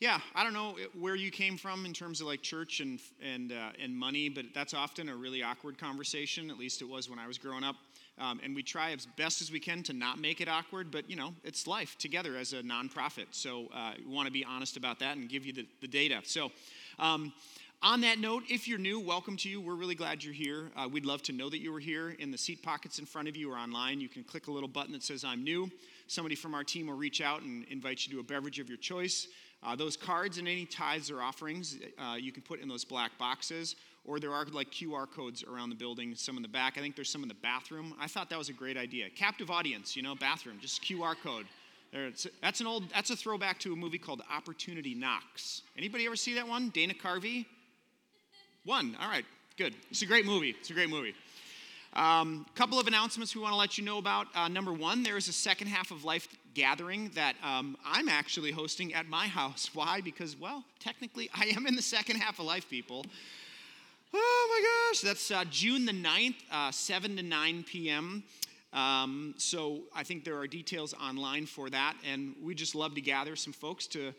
yeah, 0.00 0.20
I 0.34 0.44
don't 0.44 0.54
know 0.54 0.76
where 0.98 1.14
you 1.14 1.30
came 1.30 1.58
from 1.58 1.84
in 1.84 1.92
terms 1.92 2.22
of 2.22 2.26
like 2.26 2.40
church 2.40 2.80
and 2.80 3.00
and 3.22 3.52
uh, 3.52 3.72
and 3.82 3.94
money, 3.94 4.30
but 4.30 4.46
that's 4.54 4.72
often 4.72 5.10
a 5.10 5.16
really 5.16 5.42
awkward 5.42 5.78
conversation. 5.78 6.50
At 6.50 6.58
least 6.58 6.80
it 6.80 6.88
was 6.88 7.10
when 7.10 7.18
I 7.18 7.26
was 7.26 7.36
growing 7.36 7.64
up. 7.64 7.76
Um, 8.18 8.40
and 8.42 8.54
we 8.54 8.62
try 8.62 8.92
as 8.92 9.06
best 9.06 9.42
as 9.42 9.52
we 9.52 9.60
can 9.60 9.82
to 9.84 9.92
not 9.92 10.18
make 10.18 10.40
it 10.40 10.48
awkward, 10.48 10.90
but 10.90 11.08
you 11.10 11.16
know, 11.16 11.34
it's 11.44 11.66
life 11.66 11.98
together 11.98 12.36
as 12.36 12.52
a 12.52 12.62
nonprofit. 12.62 13.26
So 13.32 13.68
uh, 13.74 13.92
we 13.98 14.14
want 14.14 14.26
to 14.26 14.32
be 14.32 14.44
honest 14.44 14.76
about 14.76 14.98
that 15.00 15.16
and 15.16 15.28
give 15.28 15.44
you 15.44 15.52
the, 15.52 15.66
the 15.80 15.88
data. 15.88 16.20
So, 16.24 16.50
um, 16.98 17.32
on 17.82 18.00
that 18.00 18.18
note, 18.18 18.44
if 18.48 18.66
you're 18.66 18.78
new, 18.78 18.98
welcome 18.98 19.36
to 19.36 19.50
you. 19.50 19.60
We're 19.60 19.74
really 19.74 19.94
glad 19.94 20.24
you're 20.24 20.32
here. 20.32 20.70
Uh, 20.74 20.88
we'd 20.90 21.04
love 21.04 21.22
to 21.24 21.32
know 21.32 21.50
that 21.50 21.58
you 21.58 21.70
were 21.70 21.78
here. 21.78 22.16
In 22.18 22.30
the 22.30 22.38
seat 22.38 22.62
pockets 22.62 22.98
in 22.98 23.04
front 23.04 23.28
of 23.28 23.36
you 23.36 23.52
or 23.52 23.56
online, 23.58 24.00
you 24.00 24.08
can 24.08 24.24
click 24.24 24.46
a 24.46 24.50
little 24.50 24.68
button 24.68 24.92
that 24.92 25.02
says 25.02 25.24
I'm 25.24 25.44
new. 25.44 25.70
Somebody 26.06 26.36
from 26.36 26.54
our 26.54 26.64
team 26.64 26.86
will 26.86 26.96
reach 26.96 27.20
out 27.20 27.42
and 27.42 27.64
invite 27.64 28.06
you 28.06 28.12
to 28.14 28.20
a 28.20 28.22
beverage 28.22 28.58
of 28.60 28.70
your 28.70 28.78
choice. 28.78 29.28
Uh, 29.62 29.76
those 29.76 29.94
cards 29.94 30.38
and 30.38 30.48
any 30.48 30.64
tithes 30.64 31.10
or 31.10 31.20
offerings 31.20 31.76
uh, 31.98 32.14
you 32.14 32.32
can 32.32 32.42
put 32.42 32.60
in 32.60 32.68
those 32.68 32.84
black 32.84 33.18
boxes 33.18 33.76
or 34.06 34.20
there 34.20 34.32
are 34.32 34.44
like 34.46 34.70
QR 34.70 35.10
codes 35.10 35.42
around 35.42 35.70
the 35.70 35.76
building, 35.76 36.14
some 36.14 36.36
in 36.36 36.42
the 36.42 36.48
back. 36.48 36.78
I 36.78 36.80
think 36.80 36.94
there's 36.94 37.10
some 37.10 37.22
in 37.22 37.28
the 37.28 37.34
bathroom. 37.34 37.94
I 38.00 38.06
thought 38.06 38.30
that 38.30 38.38
was 38.38 38.48
a 38.48 38.52
great 38.52 38.76
idea. 38.76 39.10
Captive 39.10 39.50
audience, 39.50 39.96
you 39.96 40.02
know, 40.02 40.14
bathroom, 40.14 40.58
just 40.60 40.82
QR 40.82 41.14
code. 41.22 41.46
That's 42.42 42.60
an 42.60 42.66
old, 42.66 42.90
that's 42.90 43.10
a 43.10 43.16
throwback 43.16 43.58
to 43.60 43.72
a 43.72 43.76
movie 43.76 43.98
called 43.98 44.22
Opportunity 44.34 44.94
Knocks. 44.94 45.62
Anybody 45.78 46.06
ever 46.06 46.16
see 46.16 46.34
that 46.34 46.46
one? 46.46 46.68
Dana 46.70 46.94
Carvey? 46.94 47.46
One. 48.64 48.96
All 49.00 49.08
right, 49.08 49.24
good. 49.56 49.74
It's 49.90 50.02
a 50.02 50.06
great 50.06 50.26
movie. 50.26 50.54
It's 50.58 50.70
a 50.70 50.74
great 50.74 50.90
movie. 50.90 51.14
A 51.94 52.02
um, 52.02 52.44
couple 52.54 52.78
of 52.78 52.86
announcements 52.86 53.34
we 53.34 53.40
want 53.40 53.52
to 53.52 53.56
let 53.56 53.78
you 53.78 53.84
know 53.84 53.96
about. 53.96 54.26
Uh, 54.34 54.48
number 54.48 54.72
one, 54.72 55.02
there 55.02 55.16
is 55.16 55.28
a 55.28 55.32
second 55.32 55.68
half 55.68 55.90
of 55.90 56.04
life 56.04 56.28
gathering 56.52 57.10
that 57.14 57.36
um, 57.42 57.76
I'm 57.84 58.08
actually 58.08 58.50
hosting 58.50 58.92
at 58.92 59.08
my 59.08 59.26
house. 59.40 59.70
Why? 59.72 60.00
Because, 60.02 60.38
well, 60.38 60.64
technically, 60.80 61.30
I 61.34 61.46
am 61.56 61.66
in 61.66 61.76
the 61.76 61.82
second 61.82 62.16
half 62.16 62.38
of 62.38 62.44
life, 62.44 62.68
people. 62.68 63.06
Oh 64.14 64.48
my 64.50 64.90
gosh, 64.90 65.00
that's 65.00 65.30
uh, 65.30 65.44
June 65.50 65.84
the 65.84 65.92
9th, 65.92 66.36
uh, 66.50 66.70
7 66.70 67.16
to 67.16 67.22
9 67.22 67.64
p.m. 67.64 68.22
Um, 68.72 69.34
so 69.38 69.84
I 69.94 70.02
think 70.02 70.24
there 70.24 70.38
are 70.38 70.46
details 70.46 70.94
online 70.94 71.46
for 71.46 71.70
that, 71.70 71.96
and 72.04 72.34
we 72.42 72.54
just 72.54 72.74
love 72.74 72.94
to 72.94 73.00
gather 73.00 73.36
some 73.36 73.52
folks 73.52 73.86
to 73.88 74.12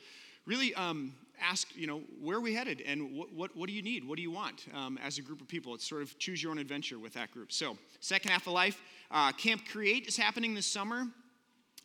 really 0.46 0.74
um, 0.76 1.14
ask, 1.42 1.68
you 1.76 1.88
know, 1.88 2.02
where 2.22 2.38
are 2.38 2.42
we 2.42 2.54
headed 2.54 2.82
and 2.82 3.16
what, 3.16 3.34
what, 3.34 3.56
what 3.56 3.68
do 3.68 3.74
you 3.74 3.82
need? 3.82 4.04
What 4.04 4.16
do 4.16 4.22
you 4.22 4.32
want 4.32 4.66
um, 4.74 4.98
as 5.04 5.18
a 5.18 5.22
group 5.22 5.42
of 5.42 5.48
people? 5.48 5.76
It's 5.76 5.88
sort 5.88 6.02
of 6.02 6.18
choose 6.18 6.42
your 6.42 6.52
own 6.52 6.58
adventure 6.58 6.98
with 7.00 7.14
that 7.14 7.32
group. 7.32 7.52
So, 7.52 7.78
second 8.00 8.32
half 8.32 8.48
of 8.48 8.54
life, 8.54 8.82
uh, 9.12 9.32
Camp 9.34 9.64
Create 9.72 10.08
is 10.08 10.18
happening 10.18 10.54
this 10.54 10.66
summer. 10.66 11.06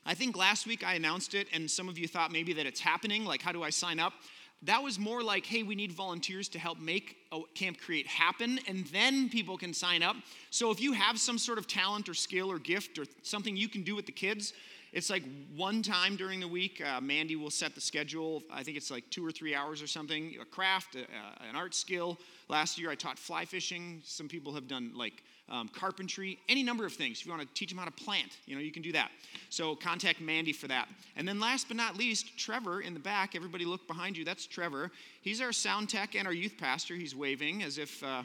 I 0.04 0.14
think 0.14 0.36
last 0.36 0.66
week 0.66 0.84
I 0.84 0.94
announced 0.94 1.34
it, 1.34 1.46
and 1.52 1.70
some 1.70 1.88
of 1.88 1.96
you 1.98 2.08
thought 2.08 2.32
maybe 2.32 2.52
that 2.54 2.66
it's 2.66 2.80
happening. 2.80 3.24
Like, 3.24 3.42
how 3.42 3.52
do 3.52 3.62
I 3.62 3.70
sign 3.70 4.00
up? 4.00 4.14
That 4.64 4.82
was 4.82 4.98
more 4.98 5.22
like, 5.22 5.44
hey, 5.44 5.62
we 5.62 5.74
need 5.74 5.92
volunteers 5.92 6.48
to 6.50 6.58
help 6.58 6.78
make 6.78 7.16
Camp 7.54 7.80
Create 7.80 8.06
happen, 8.06 8.60
and 8.68 8.86
then 8.86 9.28
people 9.28 9.58
can 9.58 9.74
sign 9.74 10.02
up. 10.02 10.16
So 10.50 10.70
if 10.70 10.80
you 10.80 10.92
have 10.92 11.18
some 11.18 11.38
sort 11.38 11.58
of 11.58 11.66
talent 11.66 12.08
or 12.08 12.14
skill 12.14 12.50
or 12.50 12.58
gift 12.58 12.98
or 12.98 13.04
something 13.22 13.56
you 13.56 13.68
can 13.68 13.82
do 13.82 13.96
with 13.96 14.06
the 14.06 14.12
kids, 14.12 14.52
it's 14.92 15.08
like 15.08 15.22
one 15.56 15.82
time 15.82 16.16
during 16.16 16.38
the 16.38 16.46
week, 16.46 16.82
uh, 16.84 17.00
Mandy 17.00 17.34
will 17.34 17.50
set 17.50 17.74
the 17.74 17.80
schedule. 17.80 18.42
I 18.52 18.62
think 18.62 18.76
it's 18.76 18.90
like 18.90 19.08
two 19.08 19.26
or 19.26 19.32
three 19.32 19.54
hours 19.54 19.80
or 19.80 19.86
something, 19.86 20.36
a 20.40 20.44
craft, 20.44 20.96
a, 20.96 21.00
a, 21.00 21.48
an 21.48 21.56
art 21.56 21.74
skill. 21.74 22.18
Last 22.48 22.78
year 22.78 22.90
I 22.90 22.94
taught 22.94 23.18
fly 23.18 23.46
fishing. 23.46 24.02
Some 24.04 24.28
people 24.28 24.52
have 24.52 24.68
done 24.68 24.92
like 24.94 25.24
um, 25.50 25.68
carpentry, 25.68 26.38
any 26.48 26.62
number 26.62 26.86
of 26.86 26.92
things. 26.92 27.20
If 27.20 27.26
you 27.26 27.32
want 27.32 27.42
to 27.42 27.54
teach 27.54 27.68
them 27.68 27.78
how 27.78 27.84
to 27.84 27.90
plant, 27.90 28.38
you 28.46 28.54
know, 28.54 28.60
you 28.60 28.72
can 28.72 28.82
do 28.82 28.92
that. 28.92 29.10
So 29.50 29.74
contact 29.74 30.20
Mandy 30.20 30.52
for 30.52 30.68
that. 30.68 30.88
And 31.16 31.26
then 31.26 31.40
last 31.40 31.68
but 31.68 31.76
not 31.76 31.96
least, 31.96 32.38
Trevor 32.38 32.80
in 32.80 32.94
the 32.94 33.00
back. 33.00 33.34
Everybody 33.34 33.64
look 33.64 33.86
behind 33.86 34.16
you. 34.16 34.24
That's 34.24 34.46
Trevor. 34.46 34.90
He's 35.20 35.40
our 35.40 35.52
sound 35.52 35.88
tech 35.88 36.14
and 36.14 36.26
our 36.26 36.32
youth 36.32 36.54
pastor. 36.58 36.94
He's 36.94 37.14
waving 37.14 37.62
as 37.62 37.78
if. 37.78 38.02
Uh, 38.02 38.22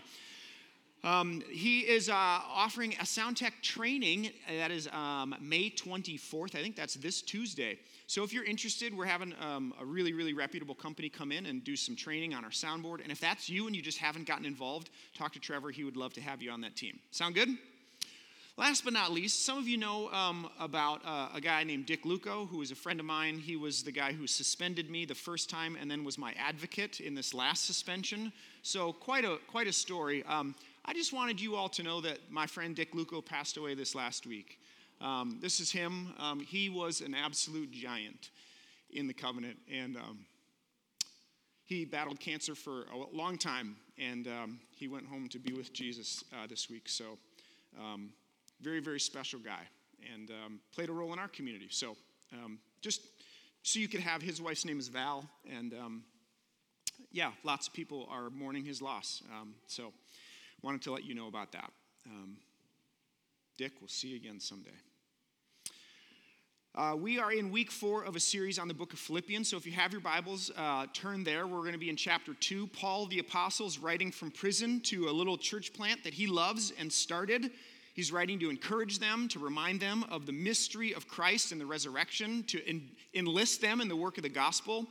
um, 1.04 1.44
he 1.50 1.82
is 1.82 2.10
uh, 2.10 2.14
offering 2.14 2.96
a 3.00 3.06
sound 3.06 3.38
tech 3.38 3.62
training 3.62 4.32
that 4.50 4.72
is 4.72 4.88
um, 4.92 5.36
May 5.40 5.70
24th. 5.70 6.56
I 6.56 6.62
think 6.62 6.76
that's 6.76 6.96
this 6.96 7.22
Tuesday. 7.22 7.78
So 8.08 8.24
if 8.24 8.34
you're 8.34 8.46
interested, 8.46 8.98
we're 8.98 9.06
having 9.06 9.34
um, 9.40 9.74
a 9.80 9.86
really, 9.86 10.14
really 10.14 10.34
reputable 10.34 10.76
company 10.76 11.10
come 11.10 11.32
in 11.32 11.46
and 11.46 11.64
do 11.64 11.76
some 11.76 11.96
training 11.96 12.34
on 12.34 12.44
our 12.44 12.52
soundboard. 12.52 13.04
And 13.04 13.12
if 13.12 13.20
that's 13.20 13.50
you 13.50 13.68
and 13.68 13.76
you 13.76 13.82
just 13.82 13.98
haven't 13.98 14.26
gotten 14.26 14.46
involved, 14.46 14.90
talk 15.16 15.34
to 15.34 15.40
Trevor. 15.40 15.72
He 15.72 15.84
would 15.84 15.98
love 15.98 16.14
to 16.14 16.22
have 16.22 16.42
you 16.42 16.52
on 16.52 16.62
that 16.62 16.76
team. 16.76 17.00
Sound 17.12 17.36
good? 17.36 17.50
Last 18.58 18.84
but 18.84 18.94
not 18.94 19.12
least, 19.12 19.46
some 19.46 19.60
of 19.60 19.68
you 19.68 19.78
know 19.78 20.10
um, 20.10 20.50
about 20.60 21.02
uh, 21.06 21.30
a 21.32 21.40
guy 21.40 21.64
named 21.64 21.86
Dick 21.86 22.06
Luco, 22.06 22.48
who 22.48 22.64
is 22.64 22.72
a 22.72 22.76
friend 22.76 23.00
of 23.00 23.06
mine. 23.06 23.38
He 23.38 23.56
was 23.56 23.84
the 23.84 23.92
guy 23.92 24.14
who 24.14 24.26
suspended 24.26 24.90
me 24.90 25.06
the 25.06 25.14
first 25.14 25.48
time 25.48 25.78
and 25.80 25.92
then 25.92 26.04
was 26.04 26.18
my 26.18 26.34
advocate 26.40 27.00
in 27.00 27.14
this 27.14 27.36
last 27.36 27.66
suspension. 27.66 28.34
So 28.64 28.94
quite 28.94 29.26
a 29.26 29.38
quite 29.48 29.68
a 29.68 29.74
story. 29.74 30.24
Um, 30.24 30.56
I 30.90 30.94
just 30.94 31.12
wanted 31.12 31.42
you 31.42 31.58
all 31.58 31.68
to 31.70 31.84
know 31.84 32.00
that 32.00 32.18
my 32.30 32.48
friend 32.48 32.74
Dick 32.74 32.96
Luco 32.96 33.20
passed 33.20 33.58
away 33.58 33.76
this 33.76 33.94
last 33.94 34.26
week. 34.26 34.58
Um, 35.02 35.38
this 35.42 35.60
is 35.60 35.70
him. 35.70 36.14
Um, 36.18 36.40
he 36.40 36.70
was 36.70 37.02
an 37.02 37.14
absolute 37.14 37.72
giant 37.72 38.30
in 38.92 39.06
the 39.06 39.14
covenant, 39.14 39.58
and 39.70 39.98
um, 39.98 40.20
he 41.66 41.84
battled 41.84 42.22
cancer 42.22 42.56
for 42.56 42.86
a 42.94 43.14
long 43.14 43.38
time, 43.38 43.76
and 43.98 44.28
um, 44.30 44.62
he 44.78 44.88
went 44.88 45.06
home 45.06 45.28
to 45.28 45.40
be 45.40 45.52
with 45.52 45.74
Jesus 45.74 46.24
uh, 46.32 46.48
this 46.48 46.70
week. 46.70 46.88
So, 46.88 47.18
um, 47.78 48.12
very, 48.62 48.80
very 48.80 49.02
special 49.02 49.42
guy, 49.42 49.68
and 50.14 50.32
um, 50.32 50.62
played 50.74 50.88
a 50.88 50.94
role 50.94 51.12
in 51.12 51.20
our 51.20 51.28
community. 51.28 51.68
So, 51.70 51.98
just 52.82 53.02
so 53.62 53.82
you 53.82 53.90
could 53.90 54.00
have 54.00 54.22
his 54.22 54.42
wife's 54.42 54.64
name 54.64 54.80
is 54.80 54.88
Val, 54.88 55.30
and 55.54 55.76
yeah, 57.12 57.32
lots 57.44 57.68
of 57.68 57.74
people 57.74 58.08
are 58.10 58.30
mourning 58.30 58.64
his 58.64 58.82
loss. 58.82 59.22
so. 59.68 59.92
Wanted 60.68 60.82
to 60.82 60.92
let 60.92 61.06
you 61.06 61.16
know 61.16 61.30
about 61.30 61.54
that. 61.54 61.72
Um, 62.06 62.36
Dick, 63.58 63.72
we'll 63.80 63.88
see 63.88 64.10
you 64.10 64.18
again 64.18 64.38
someday. 64.42 64.76
Uh, 66.76 66.94
we 67.00 67.20
are 67.20 67.32
in 67.32 67.52
week 67.52 67.72
four 67.72 68.04
of 68.04 68.18
a 68.18 68.20
series 68.20 68.60
on 68.60 68.68
the 68.68 68.74
book 68.74 68.92
of 68.92 69.00
Philippians. 69.00 69.48
So 69.48 69.56
if 69.56 69.66
you 69.66 69.72
have 69.72 69.94
your 69.94 70.02
Bibles, 70.02 70.52
uh, 70.58 70.88
turn 70.92 71.24
there. 71.24 71.48
We're 71.48 71.62
going 71.62 71.72
to 71.72 71.78
be 71.78 71.90
in 71.90 71.96
chapter 71.96 72.34
two. 72.34 72.68
Paul 72.68 73.06
the 73.06 73.20
Apostle 73.20 73.66
is 73.66 73.80
writing 73.80 74.12
from 74.12 74.30
prison 74.30 74.82
to 74.82 75.08
a 75.08 75.10
little 75.10 75.38
church 75.38 75.72
plant 75.72 76.04
that 76.04 76.14
he 76.14 76.28
loves 76.28 76.74
and 76.78 76.92
started. 76.92 77.50
He's 77.94 78.12
writing 78.12 78.38
to 78.40 78.50
encourage 78.50 79.00
them, 79.00 79.30
to 79.30 79.40
remind 79.40 79.80
them 79.80 80.04
of 80.12 80.26
the 80.26 80.34
mystery 80.34 80.94
of 80.94 81.08
Christ 81.08 81.54
and 81.54 81.62
the 81.62 81.66
resurrection, 81.66 82.44
to 82.48 82.62
en- 82.68 82.90
enlist 83.14 83.62
them 83.62 83.80
in 83.80 83.88
the 83.88 83.96
work 83.96 84.18
of 84.18 84.24
the 84.24 84.28
gospel. 84.28 84.86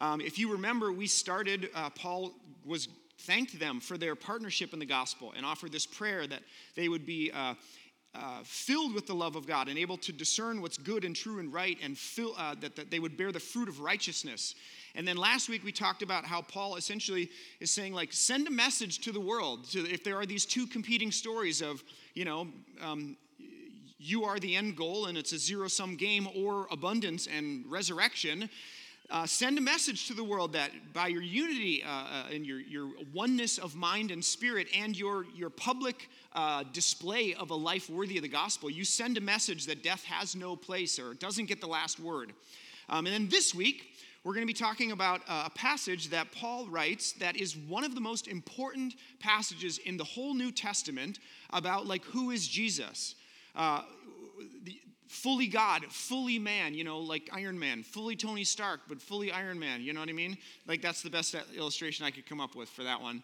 Um, 0.00 0.20
if 0.20 0.38
you 0.38 0.52
remember, 0.52 0.92
we 0.92 1.08
started, 1.08 1.70
uh, 1.74 1.90
Paul 1.90 2.36
was 2.64 2.86
thanked 3.18 3.58
them 3.58 3.80
for 3.80 3.98
their 3.98 4.14
partnership 4.14 4.72
in 4.72 4.78
the 4.78 4.86
gospel 4.86 5.32
and 5.36 5.44
offered 5.44 5.72
this 5.72 5.86
prayer 5.86 6.26
that 6.26 6.42
they 6.76 6.88
would 6.88 7.04
be 7.04 7.30
uh, 7.32 7.54
uh, 8.14 8.40
filled 8.42 8.94
with 8.94 9.06
the 9.06 9.14
love 9.14 9.36
of 9.36 9.46
God 9.46 9.68
and 9.68 9.78
able 9.78 9.96
to 9.98 10.12
discern 10.12 10.62
what's 10.62 10.78
good 10.78 11.04
and 11.04 11.14
true 11.14 11.38
and 11.40 11.52
right, 11.52 11.76
and 11.82 11.96
fill, 11.96 12.34
uh, 12.38 12.54
that, 12.60 12.74
that 12.76 12.90
they 12.90 12.98
would 12.98 13.16
bear 13.16 13.32
the 13.32 13.40
fruit 13.40 13.68
of 13.68 13.80
righteousness. 13.80 14.54
And 14.94 15.06
then 15.06 15.16
last 15.16 15.48
week 15.48 15.62
we 15.62 15.72
talked 15.72 16.02
about 16.02 16.24
how 16.24 16.42
Paul 16.42 16.76
essentially 16.76 17.30
is 17.60 17.70
saying, 17.70 17.92
like, 17.92 18.12
send 18.12 18.48
a 18.48 18.50
message 18.50 19.00
to 19.00 19.12
the 19.12 19.20
world. 19.20 19.66
If 19.72 20.04
there 20.04 20.16
are 20.16 20.26
these 20.26 20.46
two 20.46 20.66
competing 20.66 21.12
stories 21.12 21.60
of, 21.60 21.82
you 22.14 22.24
know, 22.24 22.48
um, 22.82 23.16
you 23.98 24.24
are 24.24 24.38
the 24.38 24.56
end 24.56 24.76
goal 24.76 25.06
and 25.06 25.18
it's 25.18 25.32
a 25.32 25.38
zero 25.38 25.68
sum 25.68 25.96
game, 25.96 26.28
or 26.34 26.66
abundance 26.70 27.26
and 27.26 27.64
resurrection, 27.70 28.48
uh, 29.10 29.26
send 29.26 29.56
a 29.56 29.60
message 29.60 30.06
to 30.06 30.14
the 30.14 30.22
world 30.22 30.52
that 30.52 30.70
by 30.92 31.08
your 31.08 31.22
unity 31.22 31.82
uh, 31.82 31.88
uh, 31.88 32.24
and 32.30 32.46
your, 32.46 32.60
your 32.60 32.90
oneness 33.14 33.56
of 33.56 33.74
mind 33.74 34.10
and 34.10 34.22
spirit 34.22 34.68
and 34.76 34.98
your, 34.98 35.24
your 35.34 35.48
public 35.48 36.10
uh, 36.34 36.62
display 36.72 37.34
of 37.34 37.50
a 37.50 37.54
life 37.54 37.88
worthy 37.88 38.16
of 38.16 38.22
the 38.22 38.28
gospel, 38.28 38.68
you 38.68 38.84
send 38.84 39.16
a 39.16 39.20
message 39.20 39.64
that 39.64 39.82
death 39.82 40.04
has 40.04 40.36
no 40.36 40.54
place 40.54 40.98
or 40.98 41.14
doesn't 41.14 41.46
get 41.46 41.60
the 41.60 41.66
last 41.66 41.98
word. 41.98 42.34
Um, 42.90 43.06
and 43.06 43.14
then 43.14 43.28
this 43.28 43.54
week, 43.54 43.94
we're 44.24 44.34
going 44.34 44.46
to 44.46 44.52
be 44.52 44.52
talking 44.52 44.92
about 44.92 45.22
a 45.26 45.48
passage 45.50 46.10
that 46.10 46.30
Paul 46.32 46.66
writes 46.66 47.12
that 47.12 47.36
is 47.36 47.56
one 47.56 47.84
of 47.84 47.94
the 47.94 48.00
most 48.00 48.28
important 48.28 48.96
passages 49.20 49.78
in 49.78 49.96
the 49.96 50.04
whole 50.04 50.34
New 50.34 50.50
Testament 50.50 51.18
about 51.50 51.86
like 51.86 52.04
who 52.04 52.30
is 52.30 52.46
Jesus. 52.46 53.14
Uh, 53.56 53.82
fully 55.08 55.48
God, 55.48 55.84
fully 55.86 56.38
man, 56.38 56.74
you 56.74 56.84
know, 56.84 57.00
like 57.00 57.28
Iron 57.32 57.58
Man, 57.58 57.82
fully 57.82 58.14
Tony 58.14 58.44
Stark, 58.44 58.80
but 58.88 59.00
fully 59.00 59.32
Iron 59.32 59.58
Man, 59.58 59.80
you 59.80 59.92
know 59.92 60.00
what 60.00 60.08
I 60.08 60.12
mean? 60.12 60.36
Like 60.66 60.82
that's 60.82 61.02
the 61.02 61.10
best 61.10 61.34
illustration 61.56 62.04
I 62.04 62.10
could 62.10 62.26
come 62.26 62.40
up 62.40 62.54
with 62.54 62.68
for 62.68 62.84
that 62.84 63.00
one. 63.00 63.22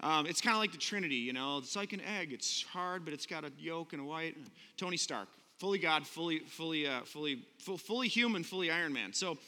Um, 0.00 0.26
it's 0.26 0.40
kind 0.40 0.54
of 0.54 0.60
like 0.60 0.72
the 0.72 0.78
Trinity, 0.78 1.14
you 1.14 1.32
know, 1.32 1.58
it's 1.58 1.76
like 1.76 1.92
an 1.92 2.00
egg. 2.00 2.32
It's 2.32 2.62
hard, 2.62 3.04
but 3.04 3.14
it's 3.14 3.26
got 3.26 3.44
a 3.44 3.52
yolk 3.58 3.92
and 3.92 4.02
a 4.02 4.04
white. 4.04 4.36
Tony 4.76 4.96
Stark, 4.96 5.28
fully 5.58 5.78
God, 5.78 6.06
fully, 6.06 6.40
fully, 6.40 6.86
uh, 6.86 7.02
fully, 7.02 7.42
full, 7.58 7.78
fully 7.78 8.08
human, 8.08 8.42
fully 8.42 8.70
Iron 8.70 8.92
Man. 8.92 9.12
So, 9.12 9.38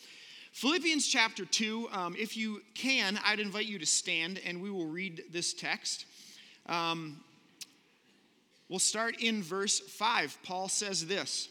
Philippians 0.53 1.07
chapter 1.07 1.45
2, 1.45 1.91
um, 1.93 2.17
if 2.19 2.35
you 2.35 2.63
can, 2.75 3.21
I'd 3.23 3.41
invite 3.41 3.67
you 3.67 3.79
to 3.79 3.85
stand 3.85 4.41
and 4.47 4.63
we 4.63 4.71
will 4.71 4.87
read 4.87 5.25
this 5.31 5.53
text. 5.53 6.07
Um, 6.65 7.21
we'll 8.71 8.79
start 8.79 9.17
in 9.21 9.43
verse 9.43 9.81
5. 9.81 10.39
Paul 10.43 10.71
says 10.71 11.07
this 11.07 11.51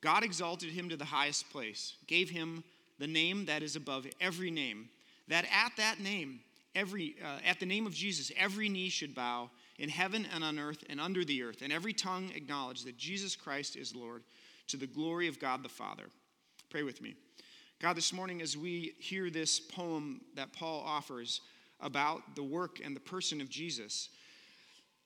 God 0.00 0.22
exalted 0.22 0.70
him 0.70 0.88
to 0.88 0.96
the 0.96 1.04
highest 1.04 1.50
place, 1.50 1.94
gave 2.06 2.30
him 2.30 2.62
the 2.98 3.06
name 3.06 3.46
that 3.46 3.62
is 3.62 3.76
above 3.76 4.06
every 4.20 4.50
name, 4.50 4.88
that 5.28 5.44
at 5.52 5.72
that 5.76 6.00
name, 6.00 6.40
every, 6.74 7.16
uh, 7.24 7.38
at 7.44 7.60
the 7.60 7.66
name 7.66 7.86
of 7.86 7.94
Jesus, 7.94 8.32
every 8.36 8.68
knee 8.68 8.88
should 8.88 9.14
bow 9.14 9.50
in 9.78 9.88
heaven 9.88 10.26
and 10.34 10.42
on 10.42 10.58
earth 10.58 10.84
and 10.88 11.00
under 11.00 11.24
the 11.24 11.42
earth, 11.42 11.62
and 11.62 11.72
every 11.72 11.92
tongue 11.92 12.30
acknowledge 12.34 12.84
that 12.84 12.96
Jesus 12.96 13.36
Christ 13.36 13.76
is 13.76 13.94
Lord 13.94 14.22
to 14.68 14.76
the 14.76 14.86
glory 14.86 15.28
of 15.28 15.38
God 15.38 15.62
the 15.62 15.68
Father. 15.68 16.04
Pray 16.70 16.82
with 16.82 17.00
me. 17.00 17.14
God, 17.80 17.96
this 17.96 18.12
morning, 18.12 18.42
as 18.42 18.56
we 18.56 18.94
hear 18.98 19.30
this 19.30 19.60
poem 19.60 20.20
that 20.34 20.52
Paul 20.52 20.82
offers 20.84 21.40
about 21.80 22.34
the 22.34 22.42
work 22.42 22.80
and 22.84 22.94
the 22.94 23.00
person 23.00 23.40
of 23.40 23.48
Jesus, 23.48 24.08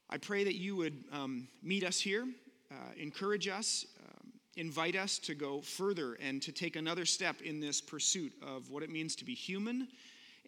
I 0.09 0.17
pray 0.17 0.45
that 0.45 0.57
you 0.57 0.77
would 0.77 1.05
um, 1.13 1.49
meet 1.63 1.85
us 1.85 2.01
here, 2.01 2.27
uh, 2.71 2.75
encourage 2.99 3.47
us, 3.47 3.87
um, 4.03 4.22
invite 4.57 4.97
us 4.97 5.19
to 5.19 5.35
go 5.35 5.61
further 5.61 6.15
and 6.15 6.43
to 6.43 6.53
take 6.53 6.77
another 6.77 7.05
step 7.05 7.41
in 7.41 7.61
this 7.61 7.81
pursuit 7.81 8.33
of 8.43 8.71
what 8.71 8.83
it 8.83 8.91
means 8.91 9.17
to 9.17 9.25
be 9.25 9.35
human 9.35 9.89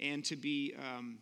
and 0.00 0.24
to 0.24 0.36
be 0.36 0.74
um, 0.78 1.18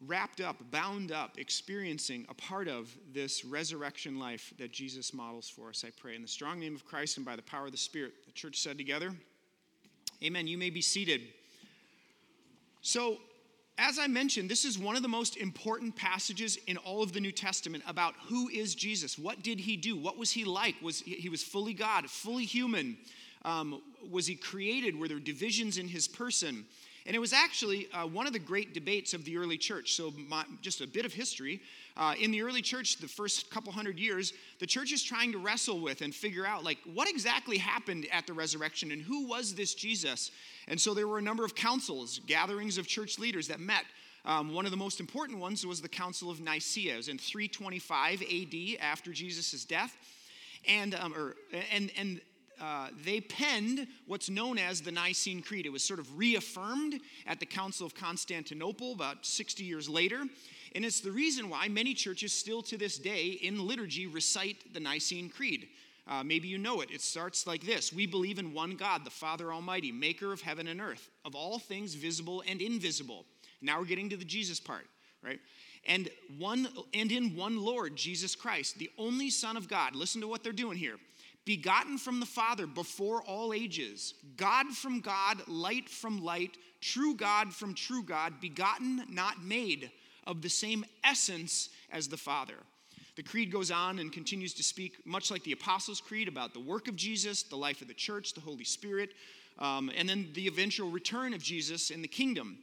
wrapped 0.00 0.40
up, 0.40 0.56
bound 0.70 1.12
up, 1.12 1.38
experiencing 1.38 2.26
a 2.28 2.34
part 2.34 2.68
of 2.68 2.94
this 3.12 3.44
resurrection 3.44 4.18
life 4.18 4.52
that 4.58 4.72
Jesus 4.72 5.14
models 5.14 5.48
for 5.48 5.68
us, 5.68 5.84
I 5.86 5.90
pray. 5.96 6.14
In 6.14 6.22
the 6.22 6.28
strong 6.28 6.58
name 6.58 6.74
of 6.74 6.84
Christ 6.84 7.16
and 7.16 7.26
by 7.26 7.36
the 7.36 7.42
power 7.42 7.66
of 7.66 7.72
the 7.72 7.78
Spirit, 7.78 8.12
the 8.26 8.32
church 8.32 8.58
said 8.58 8.76
together, 8.76 9.12
Amen. 10.22 10.46
You 10.46 10.56
may 10.56 10.70
be 10.70 10.80
seated. 10.80 11.20
So, 12.80 13.18
as 13.78 13.98
I 13.98 14.06
mentioned, 14.06 14.50
this 14.50 14.64
is 14.64 14.78
one 14.78 14.96
of 14.96 15.02
the 15.02 15.08
most 15.08 15.36
important 15.36 15.96
passages 15.96 16.58
in 16.66 16.78
all 16.78 17.02
of 17.02 17.12
the 17.12 17.20
New 17.20 17.32
Testament 17.32 17.84
about 17.86 18.14
who 18.28 18.48
is 18.48 18.74
Jesus. 18.74 19.18
What 19.18 19.42
did 19.42 19.60
he 19.60 19.76
do? 19.76 19.96
What 19.96 20.16
was 20.16 20.30
he 20.30 20.44
like? 20.44 20.76
Was 20.80 21.00
he 21.00 21.28
was 21.28 21.42
fully 21.42 21.74
God, 21.74 22.08
fully 22.08 22.46
human? 22.46 22.96
Um, 23.44 23.82
was 24.10 24.26
he 24.26 24.34
created? 24.34 24.98
Were 24.98 25.08
there 25.08 25.18
divisions 25.18 25.76
in 25.76 25.88
his 25.88 26.08
person? 26.08 26.64
And 27.06 27.14
it 27.14 27.20
was 27.20 27.32
actually 27.32 27.88
uh, 27.92 28.04
one 28.06 28.26
of 28.26 28.32
the 28.32 28.38
great 28.40 28.74
debates 28.74 29.14
of 29.14 29.24
the 29.24 29.36
early 29.36 29.56
church. 29.56 29.92
So, 29.94 30.12
my, 30.28 30.44
just 30.60 30.80
a 30.80 30.86
bit 30.86 31.04
of 31.04 31.12
history. 31.12 31.60
Uh, 31.96 32.14
in 32.20 32.32
the 32.32 32.42
early 32.42 32.62
church, 32.62 32.98
the 32.98 33.06
first 33.06 33.48
couple 33.50 33.72
hundred 33.72 33.98
years, 33.98 34.32
the 34.58 34.66
church 34.66 34.92
is 34.92 35.02
trying 35.02 35.30
to 35.32 35.38
wrestle 35.38 35.80
with 35.80 36.00
and 36.02 36.12
figure 36.12 36.44
out, 36.44 36.64
like, 36.64 36.78
what 36.92 37.08
exactly 37.08 37.58
happened 37.58 38.06
at 38.12 38.26
the 38.26 38.32
resurrection 38.32 38.90
and 38.90 39.00
who 39.00 39.28
was 39.28 39.54
this 39.54 39.74
Jesus? 39.74 40.32
And 40.66 40.80
so, 40.80 40.94
there 40.94 41.06
were 41.06 41.18
a 41.18 41.22
number 41.22 41.44
of 41.44 41.54
councils, 41.54 42.20
gatherings 42.26 42.76
of 42.76 42.88
church 42.88 43.18
leaders 43.18 43.46
that 43.48 43.60
met. 43.60 43.84
Um, 44.24 44.52
one 44.52 44.64
of 44.64 44.72
the 44.72 44.76
most 44.76 44.98
important 44.98 45.38
ones 45.38 45.64
was 45.64 45.80
the 45.80 45.88
Council 45.88 46.32
of 46.32 46.40
Nicaea. 46.40 46.94
It 46.94 46.96
was 46.96 47.08
in 47.08 47.18
325 47.18 48.22
AD 48.22 48.54
after 48.80 49.12
Jesus' 49.12 49.64
death. 49.64 49.96
And, 50.66 50.96
um, 50.96 51.14
or, 51.14 51.36
and, 51.72 51.92
and 51.96 52.20
uh, 52.60 52.88
they 53.04 53.20
penned 53.20 53.86
what's 54.06 54.30
known 54.30 54.58
as 54.58 54.80
the 54.80 54.92
Nicene 54.92 55.42
Creed. 55.42 55.66
It 55.66 55.72
was 55.72 55.84
sort 55.84 56.00
of 56.00 56.18
reaffirmed 56.18 57.00
at 57.26 57.40
the 57.40 57.46
Council 57.46 57.86
of 57.86 57.94
Constantinople 57.94 58.92
about 58.92 59.26
60 59.26 59.64
years 59.64 59.88
later. 59.88 60.24
And 60.74 60.84
it's 60.84 61.00
the 61.00 61.12
reason 61.12 61.48
why 61.48 61.68
many 61.68 61.94
churches 61.94 62.32
still 62.32 62.62
to 62.62 62.76
this 62.76 62.98
day 62.98 63.38
in 63.42 63.66
liturgy 63.66 64.06
recite 64.06 64.72
the 64.72 64.80
Nicene 64.80 65.28
Creed. 65.28 65.68
Uh, 66.08 66.22
maybe 66.22 66.48
you 66.48 66.58
know 66.58 66.80
it. 66.80 66.90
It 66.90 67.00
starts 67.00 67.46
like 67.46 67.64
this 67.64 67.92
We 67.92 68.06
believe 68.06 68.38
in 68.38 68.54
one 68.54 68.76
God, 68.76 69.04
the 69.04 69.10
Father 69.10 69.52
Almighty, 69.52 69.92
maker 69.92 70.32
of 70.32 70.40
heaven 70.40 70.68
and 70.68 70.80
earth, 70.80 71.10
of 71.24 71.34
all 71.34 71.58
things 71.58 71.94
visible 71.94 72.42
and 72.46 72.62
invisible. 72.62 73.24
Now 73.60 73.78
we're 73.78 73.86
getting 73.86 74.10
to 74.10 74.16
the 74.16 74.24
Jesus 74.24 74.60
part, 74.60 74.86
right? 75.22 75.40
And 75.86 76.08
one 76.38 76.68
and 76.94 77.10
in 77.12 77.36
one 77.36 77.62
Lord, 77.62 77.96
Jesus 77.96 78.34
Christ, 78.34 78.78
the 78.78 78.90
only 78.98 79.30
Son 79.30 79.56
of 79.56 79.68
God. 79.68 79.94
Listen 79.94 80.20
to 80.20 80.28
what 80.28 80.42
they're 80.42 80.52
doing 80.52 80.76
here 80.76 80.96
begotten 81.46 81.96
from 81.96 82.20
the 82.20 82.26
Father 82.26 82.66
before 82.66 83.22
all 83.22 83.54
ages, 83.54 84.12
God 84.36 84.66
from 84.68 85.00
God, 85.00 85.46
light 85.48 85.88
from 85.88 86.22
light, 86.22 86.58
true 86.82 87.14
God 87.14 87.54
from 87.54 87.72
true 87.72 88.02
God, 88.02 88.40
begotten, 88.40 89.04
not 89.08 89.42
made, 89.42 89.90
of 90.26 90.42
the 90.42 90.50
same 90.50 90.84
essence 91.04 91.70
as 91.90 92.08
the 92.08 92.16
Father. 92.16 92.56
The 93.14 93.22
creed 93.22 93.50
goes 93.50 93.70
on 93.70 94.00
and 94.00 94.12
continues 94.12 94.52
to 94.54 94.62
speak, 94.62 95.06
much 95.06 95.30
like 95.30 95.44
the 95.44 95.52
Apostles' 95.52 96.00
Creed, 96.00 96.28
about 96.28 96.52
the 96.52 96.60
work 96.60 96.88
of 96.88 96.96
Jesus, 96.96 97.44
the 97.44 97.56
life 97.56 97.80
of 97.80 97.88
the 97.88 97.94
church, 97.94 98.34
the 98.34 98.40
Holy 98.40 98.64
Spirit, 98.64 99.10
um, 99.58 99.90
and 99.96 100.06
then 100.06 100.28
the 100.34 100.48
eventual 100.48 100.90
return 100.90 101.32
of 101.32 101.42
Jesus 101.42 101.90
in 101.90 102.02
the 102.02 102.08
kingdom. 102.08 102.58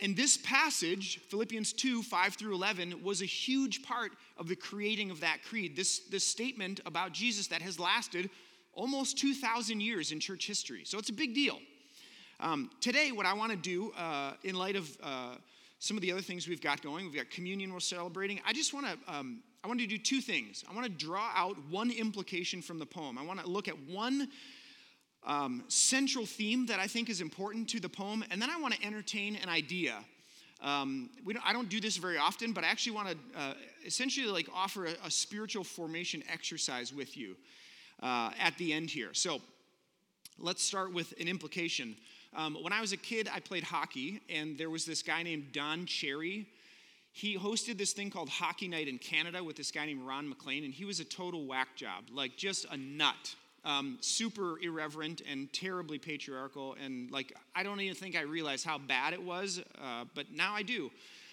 And 0.00 0.14
this 0.14 0.36
passage, 0.36 1.20
Philippians 1.28 1.72
2 1.72 2.02
5 2.02 2.34
through 2.34 2.54
11, 2.54 3.02
was 3.02 3.22
a 3.22 3.26
huge 3.26 3.82
part 3.82 4.12
of 4.36 4.48
the 4.48 4.56
creating 4.56 5.10
of 5.10 5.20
that 5.20 5.42
creed. 5.42 5.74
This, 5.74 6.00
this 6.00 6.24
statement 6.24 6.80
about 6.84 7.12
Jesus 7.12 7.46
that 7.48 7.62
has 7.62 7.78
lasted 7.78 8.28
almost 8.74 9.18
2,000 9.18 9.80
years 9.80 10.12
in 10.12 10.20
church 10.20 10.46
history. 10.46 10.82
So 10.84 10.98
it's 10.98 11.08
a 11.08 11.14
big 11.14 11.34
deal. 11.34 11.58
Um, 12.38 12.70
today, 12.80 13.12
what 13.12 13.24
I 13.24 13.32
want 13.32 13.52
to 13.52 13.56
do, 13.56 13.92
uh, 13.96 14.34
in 14.44 14.54
light 14.54 14.76
of 14.76 14.94
uh, 15.02 15.36
some 15.78 15.96
of 15.96 16.02
the 16.02 16.12
other 16.12 16.20
things 16.20 16.46
we've 16.46 16.60
got 16.60 16.82
going, 16.82 17.06
we've 17.06 17.16
got 17.16 17.30
communion 17.30 17.72
we're 17.72 17.80
celebrating. 17.80 18.40
I 18.46 18.52
just 18.52 18.74
want 18.74 18.86
to. 18.86 19.12
Um, 19.12 19.42
I 19.64 19.68
want 19.68 19.80
to 19.80 19.86
do 19.88 19.98
two 19.98 20.20
things. 20.20 20.62
I 20.70 20.74
want 20.74 20.86
to 20.86 20.92
draw 20.92 21.28
out 21.34 21.56
one 21.70 21.90
implication 21.90 22.62
from 22.62 22.78
the 22.78 22.86
poem. 22.86 23.18
I 23.18 23.24
want 23.24 23.40
to 23.40 23.48
look 23.48 23.66
at 23.66 23.76
one 23.88 24.28
um, 25.26 25.64
central 25.68 26.24
theme 26.24 26.66
that 26.66 26.78
I 26.78 26.86
think 26.86 27.10
is 27.10 27.20
important 27.20 27.68
to 27.70 27.80
the 27.80 27.88
poem, 27.88 28.24
and 28.30 28.40
then 28.40 28.48
I 28.48 28.58
want 28.58 28.74
to 28.74 28.84
entertain 28.84 29.36
an 29.36 29.48
idea. 29.48 29.96
Um, 30.62 31.10
we 31.24 31.34
don't, 31.34 31.46
I 31.46 31.52
don't 31.52 31.68
do 31.68 31.80
this 31.80 31.96
very 31.96 32.16
often, 32.16 32.52
but 32.52 32.64
I 32.64 32.68
actually 32.68 32.92
want 32.92 33.08
to 33.08 33.38
uh, 33.38 33.54
essentially 33.84 34.26
like 34.26 34.48
offer 34.54 34.86
a, 34.86 34.94
a, 35.04 35.10
spiritual 35.10 35.64
formation 35.64 36.22
exercise 36.32 36.94
with 36.94 37.14
you 37.16 37.36
uh, 38.02 38.30
at 38.40 38.56
the 38.56 38.72
end 38.72 38.88
here. 38.88 39.12
So 39.12 39.40
let's 40.38 40.62
start 40.62 40.94
with 40.94 41.12
an 41.20 41.28
implication. 41.28 41.94
Um, 42.34 42.56
when 42.62 42.72
I 42.72 42.80
was 42.80 42.92
a 42.92 42.96
kid, 42.96 43.28
I 43.32 43.40
played 43.40 43.64
hockey, 43.64 44.22
and 44.30 44.56
there 44.56 44.70
was 44.70 44.86
this 44.86 45.02
guy 45.02 45.22
named 45.22 45.52
Don 45.52 45.84
Cherry. 45.84 46.46
He 47.12 47.36
hosted 47.36 47.76
this 47.76 47.92
thing 47.92 48.10
called 48.10 48.28
Hockey 48.28 48.68
Night 48.68 48.88
in 48.88 48.98
Canada 48.98 49.44
with 49.44 49.56
this 49.56 49.70
guy 49.70 49.86
named 49.86 50.06
Ron 50.06 50.28
MacLean, 50.28 50.64
and 50.64 50.72
he 50.72 50.84
was 50.84 51.00
a 51.00 51.04
total 51.04 51.46
whack 51.46 51.76
job, 51.76 52.04
like 52.10 52.36
just 52.36 52.64
a 52.70 52.76
nut 52.76 53.34
um, 53.66 53.98
super 54.00 54.58
irreverent 54.60 55.20
and 55.30 55.52
terribly 55.52 55.98
patriarchal. 55.98 56.76
And 56.82 57.10
like, 57.10 57.36
I 57.54 57.62
don't 57.62 57.80
even 57.80 57.96
think 57.96 58.16
I 58.16 58.22
realized 58.22 58.64
how 58.64 58.78
bad 58.78 59.12
it 59.12 59.22
was, 59.22 59.60
uh, 59.82 60.04
but 60.14 60.32
now 60.32 60.54
I 60.54 60.62
do. 60.62 60.90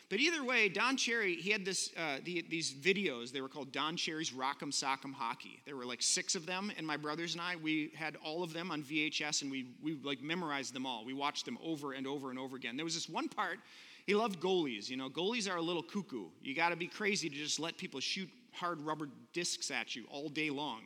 But 0.10 0.20
either 0.20 0.44
way, 0.44 0.68
Don 0.68 0.98
Cherry, 0.98 1.36
he 1.36 1.52
had 1.52 1.64
this, 1.64 1.92
uh, 1.98 2.18
the, 2.24 2.44
these 2.50 2.72
videos. 2.72 3.32
They 3.32 3.42
were 3.42 3.48
called 3.48 3.72
Don 3.72 3.96
Cherry's 3.96 4.32
Rock'em 4.32 4.72
Sock'em 4.72 5.14
Hockey. 5.14 5.62
There 5.66 5.76
were 5.76 5.86
like 5.86 6.02
six 6.02 6.36
of 6.36 6.46
them, 6.46 6.72
and 6.78 6.86
my 6.86 6.98
brothers 6.98 7.34
and 7.34 7.42
I, 7.42 7.56
we 7.56 7.92
had 7.96 8.18
all 8.24 8.44
of 8.44 8.54
them 8.54 8.70
on 8.70 8.84
VHS, 8.84 9.44
and 9.44 9.50
we, 9.50 9.68
we 9.82 9.98
like 10.04 10.22
memorized 10.22 10.74
them 10.74 10.86
all. 10.86 11.06
We 11.06 11.14
watched 11.14 11.46
them 11.46 11.58
over 11.64 11.94
and 11.94 12.06
over 12.06 12.30
and 12.30 12.38
over 12.38 12.56
again. 12.56 12.76
There 12.76 12.86
was 12.86 12.96
this 12.96 13.08
one 13.08 13.30
part, 13.30 13.60
he 14.06 14.14
loved 14.14 14.40
goalies. 14.40 14.90
You 14.90 14.98
know, 14.98 15.10
goalies 15.10 15.52
are 15.52 15.58
a 15.58 15.62
little 15.62 15.84
cuckoo. 15.84 16.26
You 16.42 16.54
got 16.54 16.70
to 16.70 16.76
be 16.76 16.88
crazy 16.88 17.30
to 17.30 17.36
just 17.36 17.60
let 17.60 17.78
people 17.78 18.00
shoot 18.00 18.30
hard 18.52 18.82
rubber 18.82 19.08
discs 19.32 19.72
at 19.72 19.96
you 19.96 20.04
all 20.12 20.30
day 20.30 20.50
long. 20.50 20.82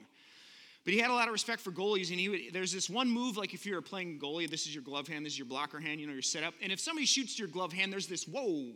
But 0.87 0.93
he 0.93 1.01
had 1.01 1.11
a 1.11 1.13
lot 1.13 1.27
of 1.27 1.33
respect 1.33 1.59
for 1.59 1.69
goalies, 1.69 2.11
and 2.11 2.19
he 2.19 2.29
would, 2.29 2.39
there's 2.53 2.71
this 2.71 2.89
one 2.89 3.09
move, 3.09 3.35
like 3.35 3.53
if 3.53 3.65
you're 3.65 3.81
playing 3.81 4.19
goalie, 4.19 4.49
this 4.49 4.65
is 4.65 4.73
your 4.73 4.83
glove 4.83 5.05
hand, 5.05 5.25
this 5.25 5.33
is 5.33 5.37
your 5.37 5.45
blocker 5.45 5.81
hand, 5.81 5.99
you 5.99 6.07
know, 6.07 6.13
you're 6.13 6.21
set 6.21 6.45
up. 6.45 6.53
And 6.61 6.71
if 6.71 6.79
somebody 6.79 7.05
shoots 7.05 7.37
your 7.37 7.49
glove 7.49 7.73
hand, 7.73 7.91
there's 7.91 8.07
this 8.07 8.23
whoa, 8.23 8.71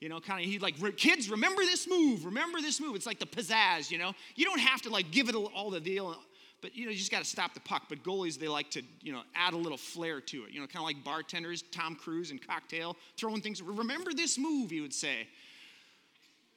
you 0.00 0.08
know, 0.08 0.20
kind 0.20 0.44
of, 0.44 0.48
he 0.48 0.60
like, 0.60 0.76
kids, 0.96 1.28
remember 1.28 1.62
this 1.62 1.88
move, 1.88 2.24
remember 2.24 2.60
this 2.60 2.80
move. 2.80 2.94
It's 2.94 3.04
like 3.04 3.18
the 3.18 3.26
pizzazz, 3.26 3.90
you 3.90 3.98
know. 3.98 4.12
You 4.36 4.44
don't 4.44 4.60
have 4.60 4.80
to 4.82 4.90
like 4.90 5.10
give 5.10 5.28
it 5.28 5.34
all 5.34 5.70
the 5.70 5.80
deal, 5.80 6.14
but 6.62 6.76
you 6.76 6.84
know, 6.84 6.92
you 6.92 6.98
just 6.98 7.10
got 7.10 7.24
to 7.24 7.28
stop 7.28 7.52
the 7.52 7.58
puck. 7.58 7.86
But 7.88 8.04
goalies, 8.04 8.38
they 8.38 8.46
like 8.46 8.70
to, 8.70 8.82
you 9.00 9.12
know, 9.12 9.22
add 9.34 9.52
a 9.52 9.56
little 9.56 9.76
flair 9.76 10.20
to 10.20 10.44
it, 10.44 10.52
you 10.52 10.60
know, 10.60 10.68
kind 10.68 10.76
of 10.76 10.84
like 10.84 11.02
bartenders, 11.02 11.64
Tom 11.72 11.96
Cruise 11.96 12.30
and 12.30 12.40
cocktail, 12.46 12.96
throwing 13.16 13.40
things. 13.40 13.60
Remember 13.60 14.12
this 14.12 14.38
move, 14.38 14.70
he 14.70 14.80
would 14.80 14.94
say. 14.94 15.26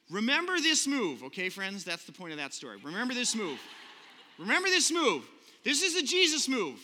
Remember 0.08 0.60
this 0.60 0.86
move, 0.86 1.24
okay, 1.24 1.48
friends? 1.48 1.82
That's 1.82 2.04
the 2.04 2.12
point 2.12 2.30
of 2.30 2.38
that 2.38 2.54
story. 2.54 2.76
Remember 2.84 3.12
this 3.12 3.34
move. 3.34 3.58
Remember 4.40 4.68
this 4.68 4.90
move. 4.90 5.28
This 5.64 5.82
is 5.82 5.96
a 5.96 6.02
Jesus 6.02 6.48
move. 6.48 6.80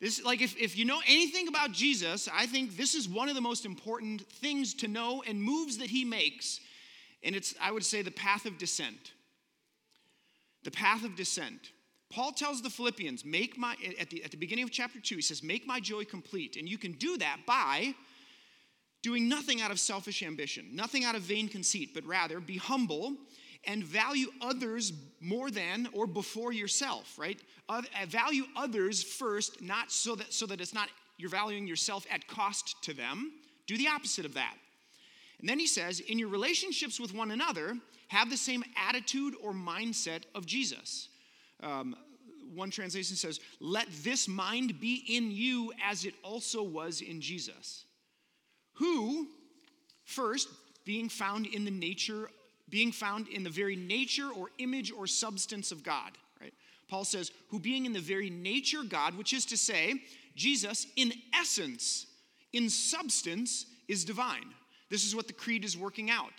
This, 0.00 0.22
like, 0.22 0.42
if, 0.42 0.56
if 0.58 0.76
you 0.76 0.84
know 0.84 1.00
anything 1.08 1.48
about 1.48 1.72
Jesus, 1.72 2.28
I 2.32 2.46
think 2.46 2.76
this 2.76 2.94
is 2.94 3.08
one 3.08 3.28
of 3.28 3.34
the 3.34 3.40
most 3.40 3.64
important 3.64 4.26
things 4.26 4.74
to 4.74 4.88
know 4.88 5.24
and 5.26 5.42
moves 5.42 5.78
that 5.78 5.88
he 5.88 6.04
makes. 6.04 6.60
And 7.24 7.34
it's, 7.34 7.54
I 7.60 7.72
would 7.72 7.84
say, 7.84 8.02
the 8.02 8.10
path 8.10 8.44
of 8.44 8.58
descent. 8.58 9.12
The 10.62 10.70
path 10.70 11.02
of 11.02 11.16
descent. 11.16 11.72
Paul 12.10 12.32
tells 12.32 12.62
the 12.62 12.70
Philippians, 12.70 13.24
make 13.24 13.58
my, 13.58 13.74
at 13.98 14.10
the, 14.10 14.22
at 14.22 14.30
the 14.30 14.36
beginning 14.36 14.64
of 14.64 14.70
chapter 14.70 15.00
2, 15.00 15.16
he 15.16 15.22
says, 15.22 15.42
make 15.42 15.66
my 15.66 15.80
joy 15.80 16.04
complete. 16.04 16.56
And 16.56 16.68
you 16.68 16.78
can 16.78 16.92
do 16.92 17.16
that 17.18 17.38
by 17.46 17.94
doing 19.02 19.28
nothing 19.28 19.60
out 19.60 19.70
of 19.70 19.80
selfish 19.80 20.22
ambition, 20.22 20.66
nothing 20.72 21.04
out 21.04 21.14
of 21.14 21.22
vain 21.22 21.48
conceit, 21.48 21.90
but 21.94 22.04
rather 22.06 22.38
be 22.38 22.58
humble 22.58 23.16
and 23.64 23.84
value 23.84 24.28
others 24.40 24.92
more 25.20 25.50
than 25.50 25.88
or 25.92 26.06
before 26.06 26.52
yourself, 26.52 27.18
right? 27.18 27.40
Uh, 27.68 27.82
value 28.08 28.44
others 28.56 29.02
first, 29.02 29.60
not 29.60 29.90
so 29.90 30.14
that 30.14 30.32
so 30.32 30.46
that 30.46 30.60
it's 30.60 30.74
not 30.74 30.88
you're 31.18 31.30
valuing 31.30 31.66
yourself 31.66 32.06
at 32.10 32.26
cost 32.28 32.76
to 32.84 32.94
them. 32.94 33.32
Do 33.66 33.76
the 33.76 33.88
opposite 33.88 34.24
of 34.24 34.34
that. 34.34 34.54
And 35.40 35.48
then 35.48 35.58
he 35.58 35.66
says, 35.66 36.00
in 36.00 36.18
your 36.18 36.28
relationships 36.28 36.98
with 36.98 37.14
one 37.14 37.30
another, 37.30 37.76
have 38.08 38.30
the 38.30 38.36
same 38.36 38.64
attitude 38.88 39.34
or 39.42 39.52
mindset 39.52 40.22
of 40.34 40.46
Jesus. 40.46 41.08
Um, 41.62 41.96
one 42.54 42.70
translation 42.70 43.16
says, 43.16 43.40
let 43.60 43.86
this 44.02 44.26
mind 44.26 44.80
be 44.80 45.04
in 45.08 45.30
you 45.30 45.72
as 45.84 46.04
it 46.04 46.14
also 46.22 46.62
was 46.62 47.02
in 47.02 47.20
Jesus, 47.20 47.84
who 48.74 49.28
first 50.04 50.48
being 50.84 51.08
found 51.08 51.46
in 51.46 51.64
the 51.64 51.70
nature, 51.70 52.30
being 52.70 52.92
found 52.92 53.28
in 53.28 53.42
the 53.42 53.50
very 53.50 53.76
nature 53.76 54.30
or 54.30 54.50
image 54.58 54.92
or 54.92 55.06
substance 55.06 55.72
of 55.72 55.82
God, 55.82 56.12
right? 56.40 56.52
Paul 56.88 57.04
says, 57.04 57.30
who 57.48 57.58
being 57.58 57.86
in 57.86 57.92
the 57.92 58.00
very 58.00 58.30
nature 58.30 58.82
God, 58.82 59.16
which 59.16 59.32
is 59.32 59.44
to 59.46 59.56
say, 59.56 60.02
Jesus 60.36 60.86
in 60.96 61.12
essence, 61.34 62.06
in 62.52 62.70
substance, 62.70 63.66
is 63.88 64.04
divine. 64.04 64.54
This 64.90 65.04
is 65.04 65.14
what 65.14 65.26
the 65.26 65.32
creed 65.32 65.64
is 65.64 65.76
working 65.76 66.10
out. 66.10 66.32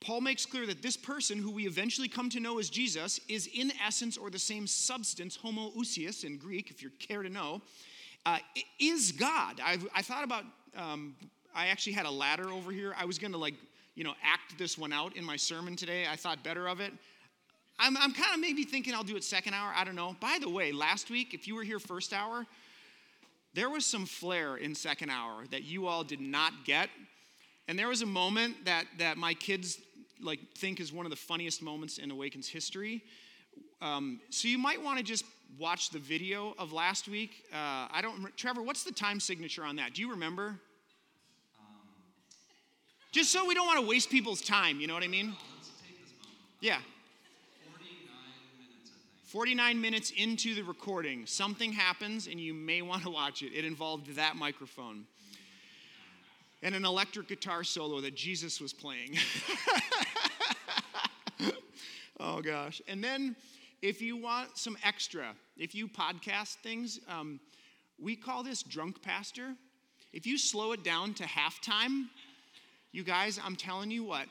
Paul 0.00 0.20
makes 0.20 0.46
clear 0.46 0.66
that 0.66 0.80
this 0.80 0.96
person, 0.96 1.38
who 1.38 1.50
we 1.50 1.66
eventually 1.66 2.08
come 2.08 2.30
to 2.30 2.40
know 2.40 2.58
as 2.58 2.70
Jesus, 2.70 3.18
is 3.28 3.48
in 3.52 3.72
essence 3.84 4.16
or 4.16 4.30
the 4.30 4.38
same 4.38 4.66
substance, 4.66 5.36
homoousios 5.36 6.24
in 6.24 6.38
Greek, 6.38 6.70
if 6.70 6.82
you 6.82 6.90
care 6.98 7.22
to 7.22 7.28
know, 7.28 7.62
uh, 8.24 8.38
is 8.78 9.12
God. 9.12 9.60
I've, 9.64 9.86
I 9.94 10.02
thought 10.02 10.22
about, 10.22 10.44
um, 10.76 11.16
I 11.54 11.68
actually 11.68 11.94
had 11.94 12.06
a 12.06 12.10
ladder 12.10 12.50
over 12.50 12.70
here. 12.70 12.94
I 12.96 13.06
was 13.06 13.18
going 13.18 13.32
to 13.32 13.38
like, 13.38 13.54
you 13.98 14.04
know, 14.04 14.14
act 14.22 14.56
this 14.56 14.78
one 14.78 14.92
out 14.92 15.16
in 15.16 15.24
my 15.24 15.34
sermon 15.34 15.74
today. 15.74 16.06
I 16.08 16.14
thought 16.14 16.44
better 16.44 16.68
of 16.68 16.78
it. 16.78 16.92
I'm, 17.80 17.96
I'm 17.96 18.12
kind 18.12 18.32
of 18.32 18.38
maybe 18.38 18.62
thinking 18.62 18.94
I'll 18.94 19.02
do 19.02 19.16
it 19.16 19.24
second 19.24 19.54
hour. 19.54 19.72
I 19.74 19.82
don't 19.82 19.96
know. 19.96 20.14
By 20.20 20.38
the 20.40 20.48
way, 20.48 20.70
last 20.70 21.10
week, 21.10 21.34
if 21.34 21.48
you 21.48 21.56
were 21.56 21.64
here 21.64 21.80
first 21.80 22.12
hour, 22.12 22.46
there 23.54 23.68
was 23.68 23.84
some 23.84 24.06
flair 24.06 24.56
in 24.56 24.76
second 24.76 25.10
hour 25.10 25.42
that 25.50 25.64
you 25.64 25.88
all 25.88 26.04
did 26.04 26.20
not 26.20 26.52
get. 26.64 26.90
And 27.66 27.76
there 27.76 27.88
was 27.88 28.02
a 28.02 28.06
moment 28.06 28.66
that, 28.66 28.84
that 28.98 29.16
my 29.16 29.34
kids 29.34 29.80
like 30.22 30.38
think 30.56 30.78
is 30.78 30.92
one 30.92 31.04
of 31.04 31.10
the 31.10 31.16
funniest 31.16 31.60
moments 31.60 31.98
in 31.98 32.12
Awakens 32.12 32.46
history. 32.46 33.02
Um, 33.82 34.20
so 34.30 34.46
you 34.46 34.58
might 34.58 34.80
want 34.80 34.98
to 34.98 35.04
just 35.04 35.24
watch 35.58 35.90
the 35.90 35.98
video 35.98 36.54
of 36.56 36.72
last 36.72 37.08
week. 37.08 37.42
Uh, 37.52 37.88
I 37.90 37.98
don't, 38.00 38.36
Trevor. 38.36 38.62
What's 38.62 38.84
the 38.84 38.92
time 38.92 39.18
signature 39.18 39.64
on 39.64 39.74
that? 39.76 39.94
Do 39.94 40.02
you 40.02 40.10
remember? 40.12 40.60
Just 43.18 43.32
so 43.32 43.44
we 43.44 43.52
don't 43.52 43.66
want 43.66 43.80
to 43.80 43.84
waste 43.84 44.10
people's 44.10 44.40
time. 44.40 44.78
You 44.78 44.86
know 44.86 44.94
what 44.94 45.02
I 45.02 45.08
mean? 45.08 45.34
Yeah. 46.60 46.78
49 49.24 49.80
minutes 49.80 50.12
into 50.16 50.54
the 50.54 50.62
recording, 50.62 51.26
something 51.26 51.72
happens 51.72 52.28
and 52.28 52.38
you 52.38 52.54
may 52.54 52.80
want 52.80 53.02
to 53.02 53.10
watch 53.10 53.42
it. 53.42 53.52
It 53.52 53.64
involved 53.64 54.14
that 54.14 54.36
microphone 54.36 55.04
and 56.62 56.76
an 56.76 56.84
electric 56.84 57.26
guitar 57.26 57.64
solo 57.64 58.00
that 58.02 58.14
Jesus 58.14 58.60
was 58.60 58.72
playing. 58.72 59.16
oh 62.20 62.40
gosh. 62.40 62.80
And 62.86 63.02
then 63.02 63.34
if 63.82 64.00
you 64.00 64.16
want 64.16 64.56
some 64.56 64.78
extra, 64.84 65.34
if 65.56 65.74
you 65.74 65.88
podcast 65.88 66.58
things, 66.58 67.00
um, 67.08 67.40
we 68.00 68.14
call 68.14 68.44
this 68.44 68.62
drunk 68.62 69.02
pastor. 69.02 69.56
If 70.12 70.24
you 70.24 70.38
slow 70.38 70.70
it 70.70 70.84
down 70.84 71.14
to 71.14 71.24
halftime, 71.24 72.04
you 72.92 73.04
guys, 73.04 73.38
I'm 73.44 73.56
telling 73.56 73.90
you 73.90 74.04
what, 74.04 74.26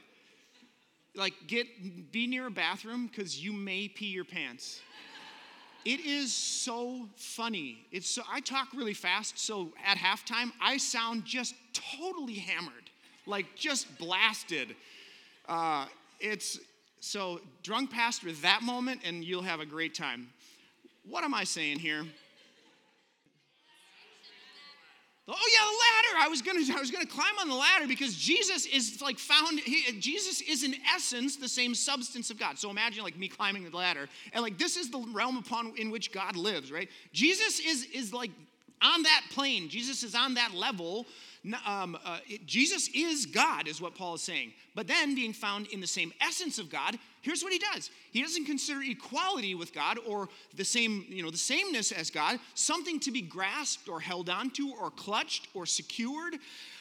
like 1.15 1.33
get 1.47 2.11
be 2.11 2.27
near 2.27 2.47
a 2.47 2.51
bathroom 2.51 3.07
because 3.07 3.43
you 3.43 3.53
may 3.53 3.87
pee 3.87 4.07
your 4.07 4.25
pants. 4.25 4.81
It 5.85 6.01
is 6.01 6.33
so 6.33 7.07
funny. 7.15 7.85
It's 7.91 8.09
so 8.09 8.21
I 8.29 8.41
talk 8.41 8.69
really 8.75 8.93
fast, 8.93 9.39
so 9.39 9.71
at 9.85 9.97
halftime 9.97 10.51
I 10.61 10.77
sound 10.77 11.23
just 11.23 11.55
totally 11.73 12.35
hammered, 12.35 12.89
like 13.25 13.55
just 13.55 13.97
blasted. 13.97 14.75
Uh, 15.47 15.85
it's 16.19 16.59
so 16.99 17.39
drunk 17.63 17.91
pastor 17.91 18.31
that 18.41 18.63
moment, 18.63 19.01
and 19.05 19.23
you'll 19.23 19.43
have 19.43 19.59
a 19.61 19.65
great 19.65 19.95
time. 19.95 20.27
What 21.07 21.23
am 21.23 21.33
I 21.33 21.45
saying 21.45 21.79
here? 21.79 22.05
Oh 25.29 25.35
yeah, 25.51 25.59
the 25.59 26.15
ladder. 26.15 26.25
I 26.25 26.29
was 26.29 26.41
gonna, 26.41 26.61
I 26.75 26.79
was 26.79 26.89
gonna 26.89 27.05
climb 27.05 27.37
on 27.41 27.49
the 27.49 27.55
ladder 27.55 27.85
because 27.85 28.15
Jesus 28.15 28.65
is 28.65 29.01
like 29.01 29.19
found. 29.19 29.59
He, 29.59 29.99
Jesus 29.99 30.41
is 30.41 30.63
in 30.63 30.75
essence 30.95 31.35
the 31.35 31.49
same 31.49 31.75
substance 31.75 32.29
of 32.29 32.39
God. 32.39 32.57
So 32.57 32.69
imagine 32.69 33.03
like 33.03 33.17
me 33.17 33.27
climbing 33.27 33.69
the 33.69 33.75
ladder, 33.75 34.07
and 34.31 34.41
like 34.41 34.57
this 34.57 34.77
is 34.77 34.89
the 34.89 34.99
realm 35.11 35.37
upon 35.37 35.73
in 35.77 35.91
which 35.91 36.13
God 36.13 36.37
lives, 36.37 36.71
right? 36.71 36.89
Jesus 37.11 37.59
is 37.59 37.85
is 37.85 38.13
like 38.13 38.31
on 38.81 39.03
that 39.03 39.21
plane. 39.31 39.67
Jesus 39.67 40.03
is 40.03 40.15
on 40.15 40.35
that 40.35 40.53
level 40.53 41.05
um, 41.65 41.97
uh, 42.03 42.19
it, 42.27 42.45
Jesus 42.45 42.89
is 42.93 43.25
God, 43.25 43.67
is 43.67 43.81
what 43.81 43.95
Paul 43.95 44.15
is 44.15 44.21
saying. 44.21 44.53
But 44.75 44.87
then, 44.87 45.15
being 45.15 45.33
found 45.33 45.67
in 45.67 45.81
the 45.81 45.87
same 45.87 46.13
essence 46.21 46.59
of 46.59 46.69
God, 46.69 46.97
here's 47.27 47.43
what 47.43 47.51
he 47.51 47.59
does. 47.59 47.91
He 48.11 48.21
doesn't 48.21 48.45
consider 48.45 48.81
equality 48.81 49.53
with 49.53 49.73
God 49.73 49.99
or 50.07 50.29
the 50.55 50.63
same, 50.63 51.05
you 51.09 51.21
know, 51.21 51.29
the 51.29 51.37
sameness 51.37 51.91
as 51.91 52.09
God 52.09 52.39
something 52.53 53.01
to 53.01 53.11
be 53.11 53.21
grasped 53.21 53.89
or 53.89 53.99
held 53.99 54.29
onto 54.29 54.69
or 54.69 54.89
clutched 54.91 55.49
or 55.53 55.65
secured. 55.65 56.37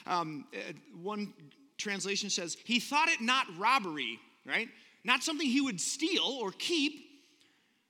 Um, 0.06 0.44
uh, 0.54 0.72
one 1.02 1.35
translation 1.78 2.30
says 2.30 2.56
he 2.64 2.78
thought 2.78 3.09
it 3.09 3.20
not 3.20 3.46
robbery, 3.59 4.20
right? 4.46 4.68
Not 5.02 5.24
something 5.24 5.48
he 5.48 5.61
would 5.61 5.80
steal 5.80 6.38
or 6.40 6.52
keep, 6.52 7.04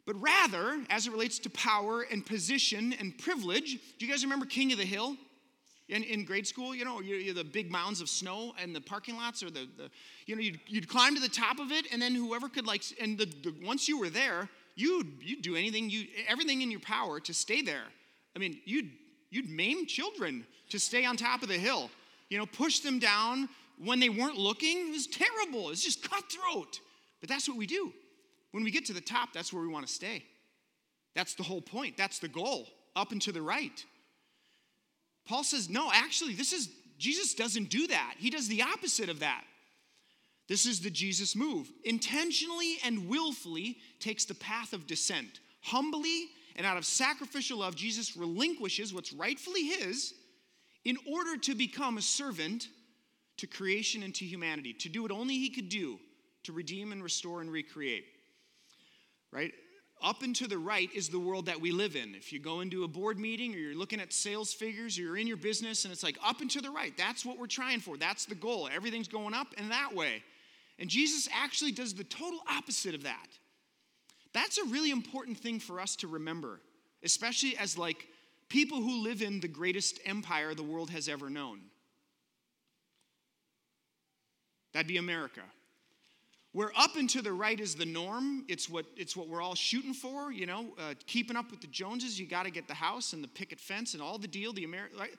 but 0.07 0.19
rather, 0.19 0.83
as 0.89 1.07
it 1.07 1.11
relates 1.11 1.39
to 1.41 1.51
power 1.51 2.07
and 2.11 2.25
position 2.25 2.95
and 2.99 3.19
privilege. 3.19 3.79
Do 3.99 4.07
you 4.07 4.11
guys 4.11 4.25
remember 4.25 4.47
King 4.47 4.73
of 4.73 4.79
the 4.79 4.87
Hill? 4.87 5.17
In, 5.89 6.03
in 6.03 6.25
grade 6.25 6.49
school, 6.49 6.75
you 6.75 6.85
know, 6.85 7.01
you, 7.01 7.15
you, 7.15 7.33
the 7.33 7.45
big 7.45 7.71
mounds 7.71 8.01
of 8.01 8.09
snow 8.09 8.53
and 8.61 8.75
the 8.75 8.81
parking 8.81 9.17
lots, 9.17 9.43
or 9.43 9.51
the, 9.51 9.69
the 9.77 9.89
you 10.27 10.35
know, 10.35 10.43
you'd, 10.43 10.59
you'd 10.67 10.89
climb 10.89 11.15
to 11.15 11.21
the 11.21 11.29
top 11.29 11.61
of 11.61 11.71
it, 11.71 11.87
and 11.93 12.03
then 12.03 12.13
whoever 12.13 12.49
could 12.49 12.67
like, 12.67 12.83
and 13.01 13.17
the, 13.17 13.27
the, 13.27 13.55
once 13.65 13.89
you 13.89 14.01
were 14.01 14.11
there, 14.11 14.49
you'd 14.75 15.07
you'd 15.23 15.43
do 15.43 15.57
anything 15.57 15.91
you 15.91 16.07
everything 16.29 16.63
in 16.63 16.71
your 16.71 16.81
power 16.81 17.19
to 17.21 17.35
stay 17.35 17.63
there. 17.63 17.85
I 18.35 18.39
mean, 18.39 18.61
you'd 18.65 18.91
you'd 19.31 19.49
maim 19.49 19.87
children 19.87 20.47
to 20.71 20.79
stay 20.79 21.05
on 21.05 21.17
top 21.17 21.43
of 21.43 21.49
the 21.49 21.59
hill. 21.59 21.91
You 22.29 22.39
know, 22.39 22.47
push 22.47 22.81
them 22.81 22.99
down 22.99 23.49
when 23.83 24.01
they 24.01 24.09
weren't 24.09 24.37
looking. 24.37 24.89
It 24.89 24.93
was 24.93 25.07
terrible. 25.07 25.71
It's 25.71 25.85
just 25.85 26.09
cutthroat. 26.09 26.81
But 27.21 27.29
that's 27.29 27.49
what 27.49 27.57
we 27.57 27.67
do. 27.67 27.93
When 28.53 28.65
we 28.65 28.71
get 28.71 28.85
to 28.87 28.93
the 28.93 29.01
top, 29.01 29.33
that's 29.33 29.53
where 29.53 29.63
we 29.63 29.69
want 29.69 29.87
to 29.87 29.93
stay. 29.93 30.25
That's 31.15 31.35
the 31.35 31.43
whole 31.43 31.61
point. 31.61 31.97
That's 31.97 32.19
the 32.19 32.29
goal. 32.29 32.67
Up 32.95 33.13
and 33.13 33.23
to 33.23 33.33
the 33.33 33.43
right. 33.43 33.85
Paul 35.27 35.45
says, 35.45 35.69
no, 35.69 35.91
actually, 35.93 36.35
this 36.35 36.53
is, 36.53 36.69
Jesus 36.99 37.35
doesn't 37.35 37.69
do 37.69 37.87
that. 37.89 38.15
He 38.19 38.31
does 38.31 38.49
the 38.49 38.63
opposite 38.63 39.09
of 39.09 39.21
that. 39.21 39.45
This 40.49 40.67
is 40.67 40.81
the 40.81 40.91
Jesus 40.91 41.35
move. 41.35 41.71
Intentionally 41.85 42.77
and 42.85 43.09
willfully 43.09 43.79
takes 43.99 44.25
the 44.25 44.35
path 44.35 44.73
of 44.73 44.87
descent. 44.87 45.41
Humbly 45.63 46.27
and 46.55 46.65
out 46.65 46.77
of 46.77 46.85
sacrificial 46.85 47.59
love, 47.59 47.75
Jesus 47.75 48.17
relinquishes 48.17 48.95
what's 48.95 49.13
rightfully 49.13 49.65
his 49.65 50.15
in 50.85 50.97
order 51.11 51.37
to 51.37 51.55
become 51.55 51.99
a 51.99 52.03
servant 52.03 52.69
to 53.39 53.47
creation 53.47 54.05
and 54.05 54.15
to 54.15 54.25
humanity, 54.25 54.73
to 54.73 54.89
do 54.89 55.03
what 55.03 55.11
only 55.11 55.35
he 55.35 55.51
could 55.51 55.69
do 55.69 55.99
to 56.45 56.53
redeem 56.53 56.93
and 56.93 57.03
restore 57.03 57.41
and 57.41 57.51
recreate. 57.51 58.05
Right? 59.33 59.53
Up 60.03 60.23
and 60.23 60.37
to 60.37 60.47
the 60.47 60.59
right 60.59 60.91
is 60.95 61.09
the 61.09 61.19
world 61.19 61.47
that 61.47 61.61
we 61.61 61.73
live 61.73 61.97
in. 61.97 62.15
If 62.15 62.33
you 62.33 62.39
go 62.39 62.61
into 62.61 62.85
a 62.85 62.89
board 62.89 63.19
meeting 63.19 63.55
or 63.55 63.59
you're 63.59 63.75
looking 63.75 64.01
at 64.01 64.13
sales 64.13 64.53
figures 64.53 64.99
or 64.99 65.03
you're 65.03 65.17
in 65.17 65.27
your 65.27 65.37
business 65.37 65.85
and 65.85 65.93
it's 65.93 66.03
like 66.03 66.19
up 66.25 66.41
and 66.41 66.51
to 66.51 66.61
the 66.61 66.71
right, 66.71 66.93
that's 66.97 67.25
what 67.25 67.39
we're 67.39 67.47
trying 67.47 67.81
for. 67.81 67.97
That's 67.97 68.27
the 68.27 68.35
goal. 68.35 68.69
Everything's 68.73 69.09
going 69.09 69.35
up 69.35 69.49
and 69.57 69.71
that 69.71 69.95
way. 69.95 70.23
And 70.79 70.91
Jesus 70.91 71.29
actually 71.33 71.73
does 71.73 71.95
the 71.95 72.05
total 72.05 72.41
opposite 72.49 72.95
of 72.95 73.05
that. 73.05 73.29
That's 74.33 74.59
a 74.59 74.65
really 74.65 74.91
important 74.91 75.39
thing 75.39 75.59
for 75.59 75.81
us 75.81 75.97
to 75.97 76.09
remember, 76.09 76.61
especially 77.03 77.57
as 77.57 77.79
like 77.79 78.07
people 78.49 78.83
who 78.83 79.03
live 79.03 79.23
in 79.23 79.41
the 79.41 79.49
greatest 79.49 79.99
empire 80.05 80.55
the 80.55 80.63
world 80.63 80.91
has 80.91 81.09
ever 81.09 81.31
known. 81.31 81.61
That'd 84.75 84.89
be 84.89 84.99
America. 84.99 85.41
Where 86.57 86.73
up 86.75 86.97
and 86.97 87.11
to 87.11 87.21
the 87.21 87.35
right 87.35 87.61
is 87.61 87.75
the 87.75 87.85
norm, 87.85 88.47
it's 88.49 88.71
what, 88.71 88.87
it's 88.97 89.15
what 89.15 89.29
we're 89.29 89.43
all 89.43 89.55
shooting 89.55 89.93
for, 89.93 90.33
you 90.33 90.47
know, 90.47 90.69
uh, 90.79 90.95
keeping 91.07 91.37
up 91.37 91.51
with 91.51 91.61
the 91.61 91.67
Joneses, 91.67 92.19
you 92.19 92.27
got 92.27 92.45
to 92.45 92.51
get 92.51 92.67
the 92.67 92.73
house 92.73 93.13
and 93.13 93.23
the 93.23 93.29
picket 93.29 93.61
fence 93.61 93.93
and 93.93 94.03
all 94.03 94.17
the 94.17 94.27
deal, 94.27 94.55
the 94.55 94.65
American, 94.65 94.99
right? 94.99 95.15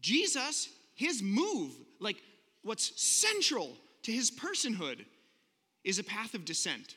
Jesus, 0.00 0.68
his 0.94 1.20
move, 1.20 1.72
like 1.98 2.22
what's 2.62 2.92
central 3.02 3.76
to 4.04 4.12
his 4.12 4.30
personhood, 4.30 5.04
is 5.82 5.98
a 5.98 6.04
path 6.04 6.34
of 6.34 6.44
descent. 6.44 6.94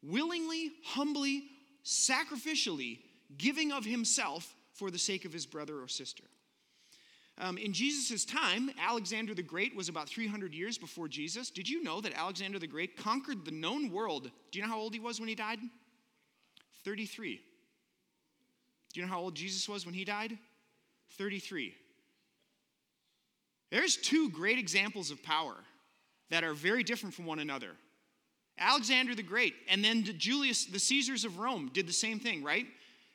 Willingly, 0.00 0.70
humbly, 0.84 1.42
sacrificially 1.84 3.00
giving 3.38 3.72
of 3.72 3.84
himself 3.84 4.54
for 4.72 4.92
the 4.92 5.00
sake 5.00 5.24
of 5.24 5.32
his 5.32 5.46
brother 5.46 5.82
or 5.82 5.88
sister. 5.88 6.22
Um, 7.42 7.58
in 7.58 7.72
Jesus' 7.72 8.24
time, 8.24 8.70
Alexander 8.80 9.34
the 9.34 9.42
Great 9.42 9.74
was 9.74 9.88
about 9.88 10.08
300 10.08 10.54
years 10.54 10.78
before 10.78 11.08
Jesus. 11.08 11.50
Did 11.50 11.68
you 11.68 11.82
know 11.82 12.00
that 12.00 12.14
Alexander 12.14 12.60
the 12.60 12.68
Great 12.68 12.96
conquered 12.96 13.44
the 13.44 13.50
known 13.50 13.90
world? 13.90 14.30
Do 14.52 14.58
you 14.58 14.64
know 14.64 14.70
how 14.70 14.78
old 14.78 14.94
he 14.94 15.00
was 15.00 15.18
when 15.18 15.28
he 15.28 15.34
died? 15.34 15.58
33. 16.84 17.40
Do 18.92 19.00
you 19.00 19.04
know 19.04 19.12
how 19.12 19.18
old 19.18 19.34
Jesus 19.34 19.68
was 19.68 19.84
when 19.84 19.94
he 19.94 20.04
died? 20.04 20.38
33. 21.18 21.74
There's 23.72 23.96
two 23.96 24.30
great 24.30 24.60
examples 24.60 25.10
of 25.10 25.20
power 25.24 25.56
that 26.30 26.44
are 26.44 26.54
very 26.54 26.84
different 26.84 27.12
from 27.12 27.26
one 27.26 27.40
another. 27.40 27.72
Alexander 28.56 29.16
the 29.16 29.22
Great, 29.24 29.54
and 29.68 29.84
then 29.84 30.04
Julius, 30.04 30.66
the 30.66 30.78
Caesars 30.78 31.24
of 31.24 31.40
Rome, 31.40 31.72
did 31.74 31.88
the 31.88 31.92
same 31.92 32.20
thing, 32.20 32.44
right? 32.44 32.66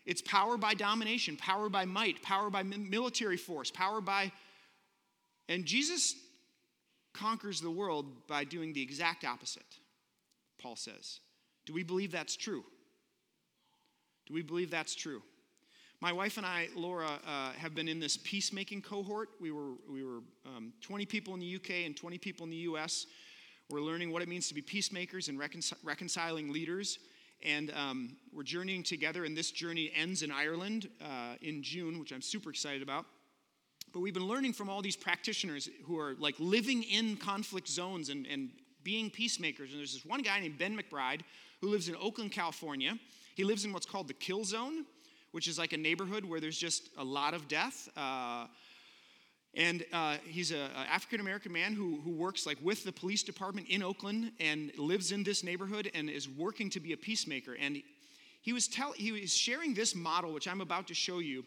It's 0.07 0.21
power 0.21 0.57
by 0.57 0.73
domination, 0.73 1.35
power 1.35 1.67
by 1.67 1.83
might, 1.83 2.23
power 2.23 2.49
by 2.49 2.63
military 2.63 3.35
force, 3.35 3.69
power 3.69 3.99
by. 3.99 4.31
And 5.49 5.65
Jesus 5.65 6.15
conquers 7.13 7.59
the 7.59 7.69
world 7.69 8.05
by 8.25 8.45
doing 8.45 8.71
the 8.71 8.81
exact 8.81 9.25
opposite, 9.25 9.65
Paul 10.61 10.77
says. 10.77 11.19
Do 11.65 11.73
we 11.73 11.83
believe 11.83 12.13
that's 12.13 12.37
true? 12.37 12.63
Do 14.27 14.33
we 14.33 14.41
believe 14.41 14.71
that's 14.71 14.95
true? 14.95 15.21
My 15.99 16.13
wife 16.13 16.37
and 16.37 16.45
I, 16.45 16.69
Laura, 16.73 17.19
uh, 17.27 17.51
have 17.53 17.75
been 17.75 17.89
in 17.89 17.99
this 17.99 18.15
peacemaking 18.15 18.83
cohort. 18.83 19.29
We 19.41 19.51
were, 19.51 19.73
we 19.91 20.05
were 20.05 20.19
um, 20.45 20.71
20 20.81 21.05
people 21.05 21.33
in 21.33 21.41
the 21.41 21.55
UK 21.55 21.85
and 21.85 21.97
20 21.97 22.17
people 22.17 22.45
in 22.45 22.49
the 22.49 22.57
US. 22.57 23.07
We're 23.69 23.81
learning 23.81 24.13
what 24.13 24.21
it 24.21 24.29
means 24.29 24.47
to 24.47 24.53
be 24.53 24.61
peacemakers 24.61 25.27
and 25.27 25.37
reconcil- 25.37 25.83
reconciling 25.83 26.53
leaders. 26.53 26.99
And 27.43 27.71
um, 27.75 28.17
we're 28.33 28.43
journeying 28.43 28.83
together, 28.83 29.25
and 29.25 29.37
this 29.37 29.51
journey 29.51 29.91
ends 29.95 30.23
in 30.23 30.31
Ireland 30.31 30.89
uh, 31.01 31.35
in 31.41 31.61
June, 31.61 31.99
which 31.99 32.11
I'm 32.11 32.21
super 32.21 32.49
excited 32.49 32.81
about. 32.81 33.05
But 33.93 33.99
we've 33.99 34.13
been 34.13 34.27
learning 34.27 34.53
from 34.53 34.69
all 34.69 34.81
these 34.81 34.95
practitioners 34.95 35.69
who 35.85 35.99
are 35.99 36.15
like 36.19 36.35
living 36.39 36.83
in 36.83 37.15
conflict 37.17 37.67
zones 37.67 38.09
and, 38.09 38.25
and 38.27 38.49
being 38.83 39.09
peacemakers. 39.09 39.71
And 39.71 39.79
there's 39.79 39.93
this 39.93 40.05
one 40.05 40.21
guy 40.21 40.39
named 40.39 40.57
Ben 40.57 40.77
McBride 40.77 41.21
who 41.61 41.69
lives 41.69 41.89
in 41.89 41.95
Oakland, 41.95 42.31
California. 42.31 42.97
He 43.35 43.43
lives 43.43 43.65
in 43.65 43.73
what's 43.73 43.85
called 43.85 44.07
the 44.07 44.13
kill 44.13 44.43
zone, 44.43 44.85
which 45.31 45.47
is 45.47 45.57
like 45.57 45.73
a 45.73 45.77
neighborhood 45.77 46.25
where 46.25 46.39
there's 46.39 46.57
just 46.57 46.89
a 46.97 47.03
lot 47.03 47.33
of 47.33 47.47
death. 47.47 47.89
Uh, 47.95 48.47
and 49.55 49.85
uh, 49.91 50.17
he's 50.25 50.51
an 50.51 50.69
African 50.75 51.19
American 51.19 51.51
man 51.51 51.73
who, 51.73 51.99
who 52.03 52.11
works 52.11 52.45
like 52.45 52.57
with 52.61 52.83
the 52.83 52.91
police 52.91 53.23
department 53.23 53.67
in 53.69 53.81
Oakland 53.81 54.31
and 54.39 54.71
lives 54.77 55.11
in 55.11 55.23
this 55.23 55.43
neighborhood 55.43 55.89
and 55.93 56.09
is 56.09 56.29
working 56.29 56.69
to 56.71 56.79
be 56.79 56.93
a 56.93 56.97
peacemaker. 56.97 57.55
And 57.59 57.81
he 58.41 58.53
was, 58.53 58.67
tell, 58.67 58.91
he 58.91 59.11
was 59.11 59.35
sharing 59.35 59.73
this 59.73 59.95
model, 59.95 60.31
which 60.31 60.47
I'm 60.47 60.61
about 60.61 60.87
to 60.87 60.93
show 60.93 61.19
you. 61.19 61.43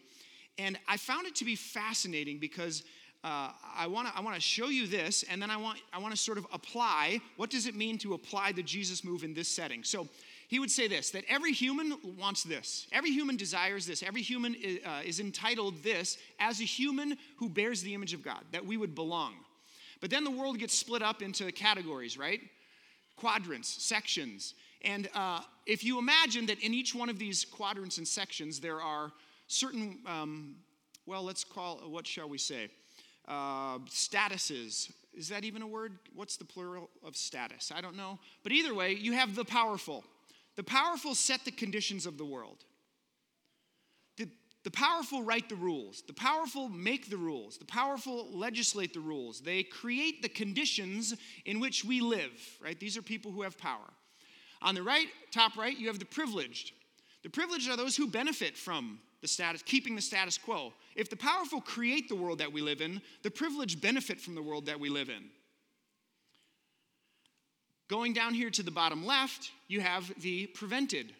And 0.57 0.77
I 0.87 0.97
found 0.97 1.25
it 1.25 1.35
to 1.35 1.45
be 1.45 1.55
fascinating 1.55 2.37
because 2.37 2.83
uh, 3.23 3.51
I 3.75 3.85
want 3.87 4.07
to 4.07 4.17
I 4.17 4.21
want 4.21 4.35
to 4.35 4.41
show 4.41 4.69
you 4.69 4.87
this, 4.87 5.23
and 5.29 5.39
then 5.39 5.51
I 5.51 5.57
want 5.57 5.79
I 5.93 5.99
want 5.99 6.11
to 6.13 6.19
sort 6.19 6.39
of 6.39 6.47
apply 6.51 7.21
what 7.37 7.51
does 7.51 7.67
it 7.67 7.75
mean 7.75 7.99
to 7.99 8.15
apply 8.15 8.51
the 8.51 8.63
Jesus 8.63 9.03
move 9.03 9.23
in 9.23 9.33
this 9.35 9.47
setting. 9.47 9.83
So 9.83 10.07
he 10.51 10.59
would 10.59 10.69
say 10.69 10.89
this 10.89 11.11
that 11.11 11.23
every 11.29 11.53
human 11.53 11.97
wants 12.19 12.43
this. 12.43 12.85
Every 12.91 13.11
human 13.11 13.37
desires 13.37 13.85
this. 13.85 14.03
Every 14.03 14.21
human 14.21 14.53
is, 14.53 14.79
uh, 14.85 14.99
is 15.05 15.21
entitled 15.21 15.81
this 15.81 16.17
as 16.41 16.59
a 16.59 16.65
human 16.65 17.17
who 17.37 17.47
bears 17.47 17.81
the 17.83 17.93
image 17.93 18.13
of 18.13 18.21
God, 18.21 18.41
that 18.51 18.65
we 18.65 18.75
would 18.75 18.93
belong. 18.93 19.33
But 20.01 20.09
then 20.09 20.25
the 20.25 20.31
world 20.31 20.59
gets 20.59 20.77
split 20.77 21.01
up 21.01 21.21
into 21.21 21.49
categories, 21.53 22.17
right? 22.17 22.41
Quadrants, 23.15 23.69
sections. 23.81 24.53
And 24.81 25.09
uh, 25.15 25.39
if 25.65 25.85
you 25.85 25.97
imagine 25.97 26.47
that 26.47 26.59
in 26.59 26.73
each 26.73 26.93
one 26.93 27.07
of 27.07 27.17
these 27.17 27.45
quadrants 27.45 27.97
and 27.97 28.05
sections, 28.05 28.59
there 28.59 28.81
are 28.81 29.13
certain, 29.47 29.99
um, 30.05 30.57
well, 31.05 31.23
let's 31.23 31.45
call, 31.45 31.77
what 31.77 32.05
shall 32.05 32.27
we 32.27 32.37
say? 32.37 32.67
Uh, 33.25 33.77
statuses. 33.87 34.91
Is 35.13 35.29
that 35.29 35.45
even 35.45 35.61
a 35.61 35.67
word? 35.67 35.93
What's 36.13 36.35
the 36.35 36.45
plural 36.45 36.89
of 37.05 37.15
status? 37.15 37.71
I 37.73 37.79
don't 37.79 37.95
know. 37.95 38.19
But 38.43 38.51
either 38.51 38.75
way, 38.75 38.91
you 38.91 39.13
have 39.13 39.33
the 39.33 39.45
powerful. 39.45 40.03
The 40.55 40.63
powerful 40.63 41.15
set 41.15 41.45
the 41.45 41.51
conditions 41.51 42.05
of 42.05 42.17
the 42.17 42.25
world. 42.25 42.65
The, 44.17 44.29
the 44.63 44.71
powerful 44.71 45.23
write 45.23 45.49
the 45.49 45.55
rules. 45.55 46.03
The 46.05 46.13
powerful 46.13 46.69
make 46.69 47.09
the 47.09 47.17
rules. 47.17 47.57
The 47.57 47.65
powerful 47.65 48.27
legislate 48.31 48.93
the 48.93 48.99
rules. 48.99 49.41
They 49.41 49.63
create 49.63 50.21
the 50.21 50.29
conditions 50.29 51.15
in 51.45 51.59
which 51.59 51.85
we 51.85 52.01
live, 52.01 52.59
right? 52.61 52.79
These 52.79 52.97
are 52.97 53.01
people 53.01 53.31
who 53.31 53.43
have 53.43 53.57
power. 53.57 53.93
On 54.61 54.75
the 54.75 54.83
right, 54.83 55.07
top 55.31 55.57
right, 55.57 55.77
you 55.77 55.87
have 55.87 55.99
the 55.99 56.05
privileged. 56.05 56.73
The 57.23 57.29
privileged 57.29 57.69
are 57.69 57.77
those 57.77 57.95
who 57.95 58.07
benefit 58.07 58.57
from 58.57 58.99
the 59.21 59.27
status, 59.27 59.61
keeping 59.61 59.95
the 59.95 60.01
status 60.01 60.37
quo. 60.37 60.73
If 60.95 61.09
the 61.09 61.15
powerful 61.15 61.61
create 61.61 62.09
the 62.09 62.15
world 62.15 62.39
that 62.39 62.51
we 62.51 62.61
live 62.61 62.81
in, 62.81 63.01
the 63.23 63.31
privileged 63.31 63.81
benefit 63.81 64.19
from 64.19 64.35
the 64.35 64.41
world 64.41 64.65
that 64.65 64.79
we 64.79 64.89
live 64.89 65.09
in. 65.09 65.29
Going 67.91 68.13
down 68.13 68.33
here 68.33 68.49
to 68.49 68.63
the 68.63 68.71
bottom 68.71 69.05
left, 69.05 69.51
you 69.67 69.81
have 69.81 70.13
the 70.21 70.47
prevented. 70.47 71.11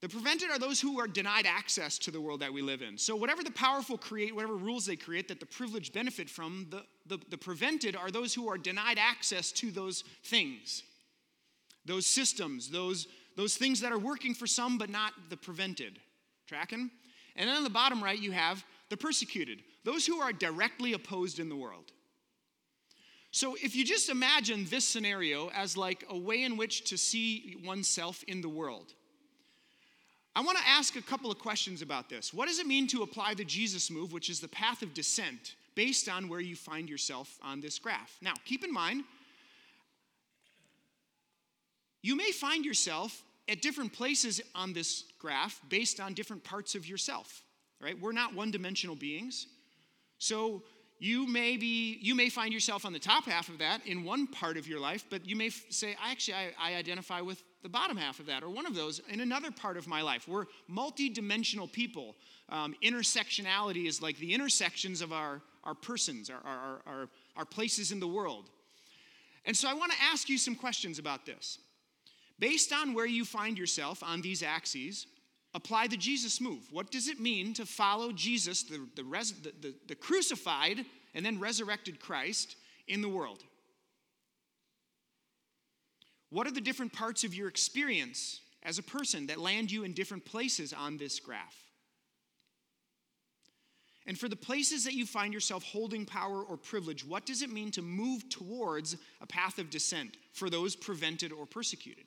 The 0.00 0.08
prevented 0.08 0.50
are 0.50 0.58
those 0.58 0.80
who 0.80 0.98
are 0.98 1.06
denied 1.06 1.46
access 1.46 1.96
to 1.98 2.10
the 2.10 2.20
world 2.20 2.40
that 2.40 2.52
we 2.52 2.60
live 2.60 2.82
in. 2.82 2.98
So, 2.98 3.14
whatever 3.14 3.44
the 3.44 3.52
powerful 3.52 3.96
create, 3.96 4.34
whatever 4.34 4.56
rules 4.56 4.84
they 4.84 4.96
create 4.96 5.28
that 5.28 5.38
the 5.38 5.46
privileged 5.46 5.94
benefit 5.94 6.28
from, 6.28 6.66
the, 6.70 6.82
the, 7.06 7.24
the 7.30 7.38
prevented 7.38 7.94
are 7.94 8.10
those 8.10 8.34
who 8.34 8.48
are 8.50 8.58
denied 8.58 8.98
access 8.98 9.52
to 9.52 9.70
those 9.70 10.02
things, 10.24 10.82
those 11.84 12.04
systems, 12.04 12.68
those, 12.68 13.06
those 13.36 13.56
things 13.56 13.80
that 13.80 13.92
are 13.92 13.98
working 13.98 14.34
for 14.34 14.48
some 14.48 14.76
but 14.76 14.90
not 14.90 15.12
the 15.30 15.36
prevented. 15.36 16.00
Tracking? 16.48 16.90
And 17.36 17.48
then 17.48 17.56
on 17.56 17.64
the 17.64 17.70
bottom 17.70 18.02
right, 18.02 18.18
you 18.18 18.32
have 18.32 18.64
the 18.90 18.96
persecuted, 18.96 19.62
those 19.84 20.04
who 20.04 20.18
are 20.18 20.32
directly 20.32 20.94
opposed 20.94 21.38
in 21.38 21.48
the 21.48 21.56
world. 21.56 21.92
So 23.34 23.56
if 23.60 23.74
you 23.74 23.84
just 23.84 24.10
imagine 24.10 24.64
this 24.70 24.84
scenario 24.84 25.50
as 25.50 25.76
like 25.76 26.06
a 26.08 26.16
way 26.16 26.44
in 26.44 26.56
which 26.56 26.84
to 26.84 26.96
see 26.96 27.56
oneself 27.64 28.22
in 28.28 28.40
the 28.40 28.48
world, 28.48 28.92
I 30.36 30.40
want 30.42 30.56
to 30.58 30.68
ask 30.68 30.94
a 30.94 31.02
couple 31.02 31.32
of 31.32 31.40
questions 31.40 31.82
about 31.82 32.08
this. 32.08 32.32
What 32.32 32.46
does 32.46 32.60
it 32.60 32.66
mean 32.68 32.86
to 32.86 33.02
apply 33.02 33.34
the 33.34 33.44
Jesus 33.44 33.90
move, 33.90 34.12
which 34.12 34.30
is 34.30 34.38
the 34.38 34.46
path 34.46 34.82
of 34.82 34.94
descent, 34.94 35.56
based 35.74 36.08
on 36.08 36.28
where 36.28 36.38
you 36.38 36.54
find 36.54 36.88
yourself 36.88 37.36
on 37.42 37.60
this 37.60 37.76
graph? 37.76 38.16
Now, 38.22 38.34
keep 38.44 38.62
in 38.62 38.72
mind, 38.72 39.02
you 42.02 42.14
may 42.14 42.30
find 42.30 42.64
yourself 42.64 43.24
at 43.48 43.60
different 43.60 43.92
places 43.92 44.40
on 44.54 44.72
this 44.72 45.06
graph 45.18 45.60
based 45.68 45.98
on 45.98 46.14
different 46.14 46.44
parts 46.44 46.76
of 46.76 46.88
yourself, 46.88 47.42
right? 47.80 48.00
We're 48.00 48.12
not 48.12 48.32
one 48.32 48.52
dimensional 48.52 48.94
beings. 48.94 49.48
So 50.18 50.62
you 50.98 51.26
may 51.26 51.56
be 51.56 51.98
you 52.00 52.14
may 52.14 52.28
find 52.28 52.52
yourself 52.52 52.84
on 52.84 52.92
the 52.92 52.98
top 52.98 53.24
half 53.24 53.48
of 53.48 53.58
that 53.58 53.86
in 53.86 54.04
one 54.04 54.26
part 54.26 54.56
of 54.56 54.66
your 54.66 54.80
life 54.80 55.04
but 55.10 55.26
you 55.26 55.36
may 55.36 55.48
f- 55.48 55.64
say 55.68 55.96
actually 56.02 56.34
I, 56.34 56.52
I 56.58 56.74
identify 56.76 57.20
with 57.20 57.42
the 57.64 57.68
bottom 57.70 57.96
half 57.96 58.20
of 58.20 58.26
that 58.26 58.44
or 58.44 58.50
one 58.50 58.66
of 58.66 58.74
those 58.74 59.00
in 59.08 59.20
another 59.20 59.50
part 59.50 59.76
of 59.76 59.88
my 59.88 60.02
life. 60.02 60.28
We're 60.28 60.44
multi-dimensional 60.68 61.66
people. 61.66 62.14
Um, 62.50 62.76
intersectionality 62.84 63.86
is 63.86 64.02
like 64.02 64.18
the 64.18 64.34
intersections 64.34 65.00
of 65.00 65.12
our, 65.12 65.40
our 65.64 65.74
persons 65.74 66.30
our, 66.30 66.40
our, 66.44 66.80
our, 66.86 67.08
our 67.38 67.44
places 67.46 67.90
in 67.90 67.98
the 67.98 68.06
world. 68.06 68.50
And 69.46 69.56
so 69.56 69.68
i 69.68 69.74
want 69.74 69.92
to 69.92 69.98
ask 70.12 70.28
you 70.28 70.38
some 70.38 70.54
questions 70.54 70.98
about 70.98 71.26
this. 71.26 71.58
Based 72.38 72.72
on 72.72 72.92
where 72.92 73.06
you 73.06 73.24
find 73.24 73.58
yourself 73.58 74.02
on 74.02 74.20
these 74.20 74.42
axes, 74.42 75.06
apply 75.54 75.86
the 75.86 75.96
Jesus 75.96 76.40
move. 76.40 76.62
What 76.70 76.90
does 76.90 77.08
it 77.08 77.20
mean 77.20 77.54
to 77.54 77.64
follow 77.64 78.12
Jesus, 78.12 78.64
the, 78.64 78.86
the, 78.96 79.04
res, 79.04 79.32
the, 79.32 79.52
the, 79.60 79.74
the 79.88 79.94
crucified 79.94 80.84
and 81.14 81.24
then 81.24 81.38
resurrected 81.38 82.00
Christ, 82.00 82.56
in 82.86 83.00
the 83.00 83.08
world? 83.08 83.42
What 86.30 86.46
are 86.46 86.52
the 86.52 86.60
different 86.60 86.92
parts 86.92 87.24
of 87.24 87.34
your 87.34 87.48
experience 87.48 88.40
as 88.62 88.78
a 88.78 88.82
person 88.82 89.28
that 89.28 89.38
land 89.38 89.70
you 89.70 89.84
in 89.84 89.92
different 89.92 90.24
places 90.24 90.72
on 90.72 90.96
this 90.96 91.20
graph? 91.20 91.56
And 94.06 94.18
for 94.18 94.28
the 94.28 94.36
places 94.36 94.84
that 94.84 94.94
you 94.94 95.06
find 95.06 95.32
yourself 95.32 95.62
holding 95.62 96.04
power 96.04 96.42
or 96.42 96.56
privilege, 96.56 97.06
what 97.06 97.24
does 97.24 97.40
it 97.40 97.50
mean 97.50 97.70
to 97.70 97.82
move 97.82 98.28
towards 98.28 98.96
a 99.20 99.26
path 99.26 99.58
of 99.58 99.70
descent 99.70 100.16
for 100.32 100.50
those 100.50 100.76
prevented 100.76 101.32
or 101.32 101.46
persecuted? 101.46 102.04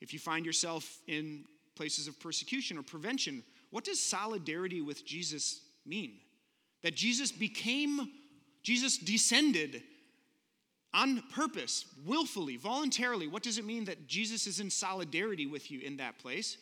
If 0.00 0.12
you 0.12 0.18
find 0.18 0.44
yourself 0.44 0.98
in 1.06 1.44
places 1.74 2.08
of 2.08 2.18
persecution 2.20 2.78
or 2.78 2.82
prevention, 2.82 3.42
what 3.70 3.84
does 3.84 4.00
solidarity 4.00 4.80
with 4.80 5.04
Jesus 5.04 5.60
mean? 5.84 6.12
That 6.82 6.94
Jesus 6.94 7.32
became, 7.32 8.10
Jesus 8.62 8.98
descended 8.98 9.82
on 10.94 11.22
purpose, 11.34 11.84
willfully, 12.06 12.56
voluntarily. 12.56 13.26
What 13.26 13.42
does 13.42 13.58
it 13.58 13.64
mean 13.64 13.84
that 13.84 14.06
Jesus 14.06 14.46
is 14.46 14.60
in 14.60 14.70
solidarity 14.70 15.46
with 15.46 15.70
you 15.70 15.80
in 15.80 15.98
that 15.98 16.18
place? 16.18 16.56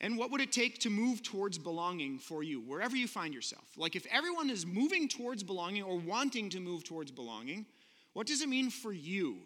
And 0.00 0.18
what 0.18 0.30
would 0.30 0.42
it 0.42 0.52
take 0.52 0.78
to 0.80 0.90
move 0.90 1.22
towards 1.22 1.56
belonging 1.56 2.18
for 2.18 2.42
you, 2.42 2.60
wherever 2.60 2.94
you 2.94 3.08
find 3.08 3.32
yourself? 3.32 3.64
Like, 3.78 3.96
if 3.96 4.06
everyone 4.10 4.50
is 4.50 4.66
moving 4.66 5.08
towards 5.08 5.42
belonging 5.42 5.84
or 5.84 5.98
wanting 5.98 6.50
to 6.50 6.60
move 6.60 6.84
towards 6.84 7.10
belonging, 7.10 7.64
what 8.12 8.26
does 8.26 8.42
it 8.42 8.48
mean 8.48 8.68
for 8.68 8.92
you? 8.92 9.38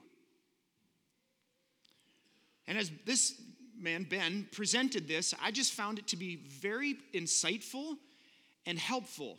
And 2.70 2.78
as 2.78 2.92
this 3.04 3.34
man, 3.76 4.06
Ben, 4.08 4.46
presented 4.52 5.08
this, 5.08 5.34
I 5.42 5.50
just 5.50 5.72
found 5.72 5.98
it 5.98 6.06
to 6.06 6.16
be 6.16 6.36
very 6.36 6.94
insightful 7.12 7.96
and 8.64 8.78
helpful 8.78 9.38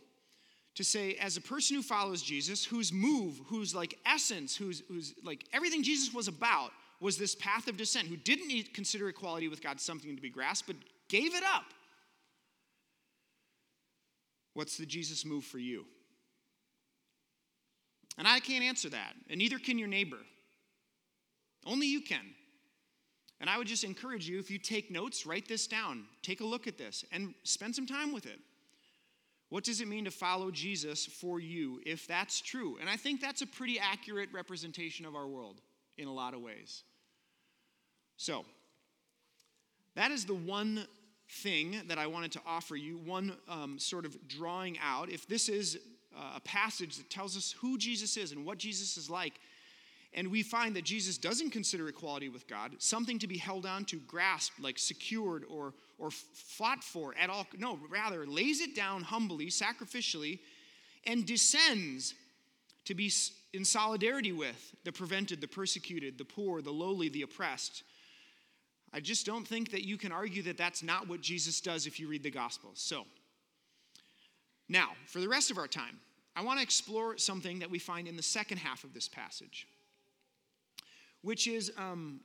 to 0.76 0.84
say, 0.84 1.14
as 1.14 1.38
a 1.38 1.42
person 1.42 1.78
who 1.78 1.82
follows 1.82 2.22
Jesus, 2.22 2.66
whose 2.66 2.92
move, 2.92 3.40
whose 3.48 3.74
like 3.74 3.98
essence, 4.06 4.54
whose, 4.54 4.84
whose 4.90 5.14
like 5.24 5.46
everything 5.54 5.82
Jesus 5.82 6.14
was 6.14 6.28
about 6.28 6.72
was 7.00 7.18
this 7.18 7.34
path 7.34 7.70
of 7.70 7.78
descent, 7.78 8.10
who 8.10 8.18
didn't 8.18 8.74
consider 8.74 9.08
equality 9.08 9.48
with 9.48 9.64
God 9.64 9.80
something 9.80 10.14
to 10.14 10.22
be 10.22 10.30
grasped, 10.30 10.68
but 10.68 10.76
gave 11.08 11.34
it 11.34 11.44
up. 11.56 11.64
What's 14.56 14.76
the 14.76 14.86
Jesus 14.86 15.24
move 15.24 15.46
for 15.46 15.58
you? 15.58 15.86
And 18.18 18.28
I 18.28 18.42
can't 18.42 18.66
answer 18.66 18.90
that, 18.90 19.14
and 19.30 19.38
neither 19.38 19.58
can 19.58 19.80
your 19.80 19.88
neighbor. 19.88 20.20
Only 21.66 21.88
you 21.88 22.02
can. 22.02 22.26
And 23.42 23.50
I 23.50 23.58
would 23.58 23.66
just 23.66 23.84
encourage 23.84 24.30
you 24.30 24.40
if 24.40 24.52
you 24.52 24.60
take 24.60 24.92
notes, 24.92 25.26
write 25.26 25.48
this 25.48 25.66
down, 25.66 26.06
take 26.22 26.42
a 26.42 26.46
look 26.46 26.68
at 26.68 26.78
this, 26.78 27.04
and 27.12 27.34
spend 27.44 27.76
some 27.76 27.88
time 27.88 28.14
with 28.14 28.28
it. 28.28 28.40
What 29.50 29.64
does 29.64 29.82
it 29.82 29.88
mean 29.88 30.06
to 30.06 30.12
follow 30.12 30.52
Jesus 30.52 31.08
for 31.08 31.40
you 31.40 31.82
if 31.84 32.08
that's 32.08 32.40
true? 32.40 32.78
And 32.80 32.88
I 32.88 32.98
think 32.98 33.20
that's 33.20 33.42
a 33.42 33.48
pretty 33.48 33.80
accurate 33.80 34.30
representation 34.32 35.08
of 35.08 35.16
our 35.16 35.28
world 35.28 35.60
in 35.98 36.08
a 36.08 36.14
lot 36.14 36.36
of 36.36 36.42
ways. 36.42 36.84
So, 38.16 38.46
that 39.96 40.12
is 40.12 40.26
the 40.26 40.36
one 40.36 40.86
thing 41.28 41.82
that 41.88 41.98
I 41.98 42.06
wanted 42.06 42.32
to 42.34 42.42
offer 42.46 42.76
you, 42.76 43.00
one 43.00 43.36
um, 43.50 43.80
sort 43.80 44.06
of 44.06 44.16
drawing 44.28 44.78
out. 44.80 45.10
If 45.10 45.28
this 45.28 45.50
is 45.50 45.80
uh, 46.16 46.34
a 46.36 46.40
passage 46.42 46.98
that 46.98 47.10
tells 47.10 47.36
us 47.36 47.56
who 47.60 47.80
Jesus 47.80 48.18
is 48.18 48.32
and 48.32 48.46
what 48.46 48.60
Jesus 48.60 48.98
is 48.98 49.10
like, 49.10 49.34
and 50.14 50.30
we 50.30 50.44
find 50.44 50.76
that 50.76 50.84
Jesus 50.84 51.18
doesn't 51.18 51.52
consider 51.52 51.88
equality 51.88 52.30
with 52.30 52.48
God 52.48 52.76
something 52.80 53.18
to 53.20 53.28
be 53.28 53.38
held 53.38 53.66
on 53.66 53.86
to, 53.86 53.98
grasped, 54.00 54.60
like 54.60 54.78
secured 54.78 55.46
or, 55.50 55.74
or 55.98 56.12
fought 56.12 56.84
for 56.84 57.16
at 57.20 57.30
all. 57.30 57.48
No, 57.58 57.80
rather, 57.90 58.26
lays 58.26 58.60
it 58.60 58.76
down 58.76 59.04
humbly, 59.04 59.48
sacrificially, 59.48 60.40
and 61.06 61.26
descends 61.26 62.14
to 62.86 62.94
be 62.94 63.12
in 63.54 63.64
solidarity 63.64 64.32
with 64.32 64.76
the 64.84 64.92
prevented, 64.92 65.40
the 65.40 65.48
persecuted, 65.48 66.18
the 66.18 66.26
poor, 66.26 66.62
the 66.62 66.72
lowly, 66.72 67.10
the 67.10 67.22
oppressed. 67.22 67.84
I 68.94 69.00
just 69.00 69.26
don't 69.26 69.48
think 69.48 69.72
that 69.72 69.86
you 69.86 69.98
can 69.98 70.12
argue 70.12 70.44
that 70.44 70.58
that's 70.58 70.84
not 70.84 71.08
what 71.08 71.22
Jesus 71.22 71.62
does 71.62 71.88
if 71.88 72.00
you 72.00 72.10
read 72.10 72.24
the 72.24 72.32
Gospels. 72.32 72.82
So, 72.82 73.06
now, 74.68 74.90
for 75.06 75.20
the 75.20 75.30
rest 75.30 75.52
of 75.52 75.58
our 75.58 75.68
time, 75.68 76.00
I 76.36 76.44
want 76.44 76.60
to 76.60 76.64
explore 76.64 77.18
something 77.18 77.60
that 77.60 77.70
we 77.70 77.80
find 77.80 78.08
in 78.08 78.16
the 78.16 78.24
second 78.24 78.58
half 78.58 78.84
of 78.84 78.94
this 78.94 79.08
passage 79.08 79.68
which 81.22 81.48
is, 81.48 81.72
um, 81.78 82.22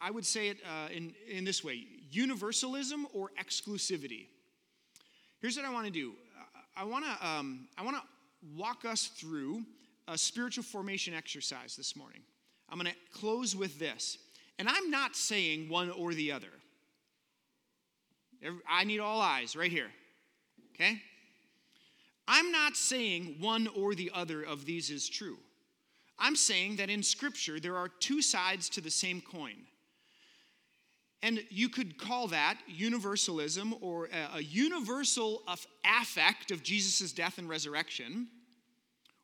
I 0.00 0.10
would 0.10 0.24
say 0.24 0.48
it 0.48 0.58
uh, 0.64 0.88
in, 0.92 1.14
in 1.28 1.44
this 1.44 1.64
way 1.64 1.84
universalism 2.10 3.06
or 3.12 3.30
exclusivity. 3.42 4.26
Here's 5.40 5.56
what 5.56 5.66
I 5.66 5.72
want 5.72 5.86
to 5.86 5.92
do 5.92 6.12
I 6.76 6.84
want 6.84 7.04
to 7.04 7.26
um, 7.26 7.68
I 7.76 7.84
want 7.84 7.96
to 7.96 8.02
walk 8.56 8.84
us 8.84 9.08
through 9.08 9.62
a 10.08 10.18
spiritual 10.18 10.64
formation 10.64 11.14
exercise 11.14 11.76
this 11.76 11.96
morning. 11.96 12.22
I'm 12.68 12.78
going 12.78 12.90
to 12.90 13.18
close 13.18 13.54
with 13.54 13.78
this. 13.78 14.18
And 14.58 14.68
I'm 14.68 14.90
not 14.90 15.16
saying 15.16 15.68
one 15.68 15.90
or 15.90 16.14
the 16.14 16.32
other. 16.32 16.48
I 18.68 18.84
need 18.84 19.00
all 19.00 19.20
eyes 19.20 19.56
right 19.56 19.70
here. 19.70 19.90
Okay? 20.74 21.00
I'm 22.28 22.52
not 22.52 22.76
saying 22.76 23.36
one 23.40 23.68
or 23.68 23.94
the 23.94 24.10
other 24.14 24.42
of 24.42 24.64
these 24.64 24.90
is 24.90 25.08
true. 25.08 25.38
I'm 26.18 26.36
saying 26.36 26.76
that 26.76 26.90
in 26.90 27.02
Scripture, 27.02 27.58
there 27.58 27.76
are 27.76 27.88
two 27.88 28.22
sides 28.22 28.68
to 28.70 28.80
the 28.80 28.90
same 28.90 29.20
coin. 29.20 29.56
And 31.22 31.42
you 31.48 31.70
could 31.70 31.98
call 31.98 32.28
that 32.28 32.58
universalism 32.68 33.74
or 33.80 34.10
a, 34.34 34.42
universal 34.42 35.42
affect 35.84 36.50
of 36.50 36.62
Jesus' 36.62 37.12
death 37.12 37.38
and 37.38 37.48
resurrection, 37.48 38.28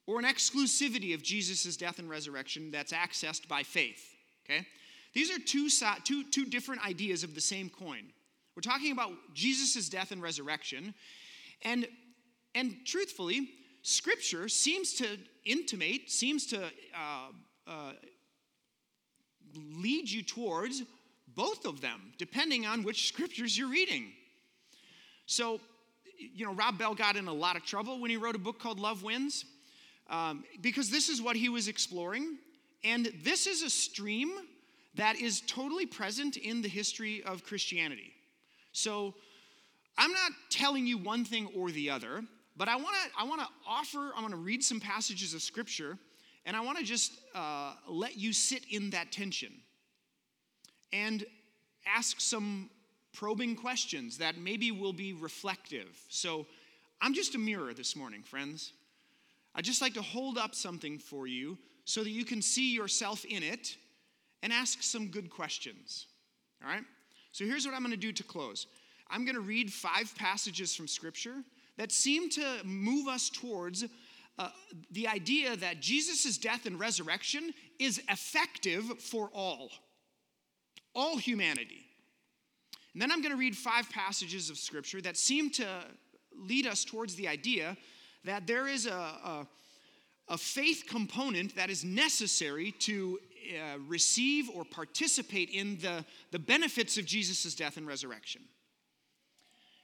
or 0.07 0.19
an 0.19 0.25
exclusivity 0.25 1.15
of 1.15 1.23
Jesus' 1.23 1.77
death 1.77 1.99
and 1.99 2.09
resurrection 2.09 2.71
that's 2.71 2.93
accessed 2.93 3.47
by 3.49 3.63
faith. 3.63 4.15
Okay? 4.45 4.67
These 5.13 5.31
are 5.31 5.39
two, 5.39 5.69
two, 6.05 6.25
two 6.25 6.47
different 6.47 6.85
ideas 6.87 7.23
of 7.23 7.35
the 7.35 7.41
same 7.41 7.69
coin. 7.69 8.05
We're 8.57 8.63
talking 8.63 8.93
about 8.93 9.13
Jesus' 9.35 9.89
death 9.89 10.11
and 10.11 10.23
resurrection. 10.23 10.95
And, 11.63 11.87
and 12.55 12.77
truthfully, 12.87 13.51
Scripture 13.83 14.49
seems 14.49 14.95
to 14.95 15.07
intimate, 15.45 16.11
seems 16.11 16.47
to 16.47 16.65
uh, 16.65 17.31
uh, 17.67 17.93
lead 19.55 20.11
you 20.11 20.23
towards 20.23 20.83
both 21.35 21.65
of 21.65 21.81
them, 21.81 22.13
depending 22.19 22.67
on 22.67 22.83
which 22.83 23.09
scriptures 23.09 23.57
you're 23.57 23.71
reading. 23.71 24.13
So, 25.27 25.61
you 26.19 26.45
know, 26.45 26.53
Rob 26.53 26.79
Bell 26.79 26.95
got 26.95 27.17
in 27.17 27.29
a 27.29 27.33
lot 27.33 27.57
of 27.57 27.65
trouble 27.65 28.01
when 28.01 28.11
he 28.11 28.17
wrote 28.17 28.35
a 28.35 28.39
book 28.39 28.59
called 28.59 28.81
Love 28.81 29.03
Wins, 29.03 29.45
um, 30.09 30.45
because 30.61 30.91
this 30.91 31.09
is 31.09 31.23
what 31.23 31.37
he 31.37 31.49
was 31.49 31.69
exploring. 31.69 32.37
And 32.85 33.13
this 33.23 33.47
is 33.47 33.63
a 33.63 33.71
stream 33.71 34.33
that 34.95 35.21
is 35.21 35.41
totally 35.43 35.87
present 35.87 36.37
in 36.37 36.63
the 36.63 36.69
history 36.69 37.23
of 37.23 37.45
Christianity. 37.45 38.13
So, 38.73 39.15
I'm 39.97 40.13
not 40.13 40.33
telling 40.49 40.87
you 40.87 40.99
one 40.99 41.25
thing 41.25 41.49
or 41.55 41.71
the 41.71 41.91
other. 41.91 42.25
But 42.61 42.69
I 42.69 42.77
want 42.77 42.89
to 42.89 43.19
I 43.19 43.25
want 43.25 43.41
to 43.41 43.47
offer 43.67 44.13
I 44.15 44.21
want 44.21 44.33
to 44.33 44.37
read 44.37 44.63
some 44.63 44.81
passages 44.81 45.33
of 45.33 45.41
scripture 45.41 45.97
and 46.45 46.55
I 46.55 46.61
want 46.61 46.77
to 46.77 46.85
just 46.85 47.13
uh, 47.35 47.73
let 47.89 48.19
you 48.19 48.35
sit 48.35 48.67
in 48.71 48.91
that 48.91 49.11
tension 49.11 49.51
and 50.93 51.25
ask 51.87 52.21
some 52.21 52.69
probing 53.15 53.57
questions 53.57 54.19
that 54.19 54.37
maybe 54.37 54.73
will 54.73 54.93
be 54.93 55.15
reflective. 55.15 55.89
So 56.11 56.45
I'm 57.01 57.15
just 57.15 57.35
a 57.35 57.39
mirror 57.39 57.73
this 57.73 57.97
morning, 57.97 58.23
friends. 58.23 58.75
I 59.55 59.63
just 59.63 59.81
like 59.81 59.95
to 59.95 60.03
hold 60.03 60.37
up 60.37 60.55
something 60.55 60.99
for 60.99 61.27
you 61.27 61.57
so 61.87 62.05
that 62.05 62.11
you 62.11 62.27
can 62.27 62.43
see 62.43 62.75
yourself 62.75 63.25
in 63.25 63.43
it 63.43 63.75
and 64.43 64.53
ask 64.53 64.83
some 64.83 65.07
good 65.07 65.31
questions. 65.31 66.09
All 66.63 66.71
right? 66.71 66.85
So 67.33 67.47
here's 67.47 67.65
what 67.65 67.75
I'm 67.75 67.81
going 67.81 67.93
to 67.93 67.97
do 67.97 68.13
to 68.13 68.23
close. 68.23 68.67
I'm 69.09 69.25
going 69.25 69.35
to 69.35 69.41
read 69.41 69.73
five 69.73 70.15
passages 70.19 70.75
from 70.77 70.87
Scripture 70.87 71.37
that 71.81 71.91
seem 71.91 72.29
to 72.29 72.45
move 72.63 73.09
us 73.09 73.31
towards 73.31 73.87
uh, 74.39 74.51
the 74.91 75.09
idea 75.09 75.57
that 75.57 75.81
Jesus' 75.81 76.37
death 76.37 76.67
and 76.67 76.79
resurrection 76.79 77.55
is 77.79 78.03
effective 78.11 78.85
for 79.01 79.31
all, 79.33 79.71
all 80.95 81.17
humanity. 81.17 81.87
And 82.93 83.01
then 83.01 83.11
I'm 83.11 83.23
going 83.23 83.33
to 83.33 83.39
read 83.39 83.57
five 83.57 83.89
passages 83.89 84.51
of 84.51 84.59
scripture 84.59 85.01
that 85.01 85.17
seem 85.17 85.49
to 85.53 85.67
lead 86.37 86.67
us 86.67 86.85
towards 86.85 87.15
the 87.15 87.27
idea 87.27 87.79
that 88.25 88.47
there 88.47 88.69
is 88.69 88.85
a, 88.85 88.91
a, 88.91 89.47
a 90.29 90.37
faith 90.37 90.85
component 90.87 91.57
that 91.57 91.71
is 91.71 91.83
necessary 91.83 92.73
to 92.81 93.19
uh, 93.55 93.79
receive 93.89 94.51
or 94.51 94.67
participate 94.67 95.49
in 95.49 95.79
the, 95.79 96.05
the 96.31 96.39
benefits 96.39 96.99
of 96.99 97.07
Jesus' 97.07 97.55
death 97.55 97.79
and 97.79 97.87
resurrection. 97.87 98.43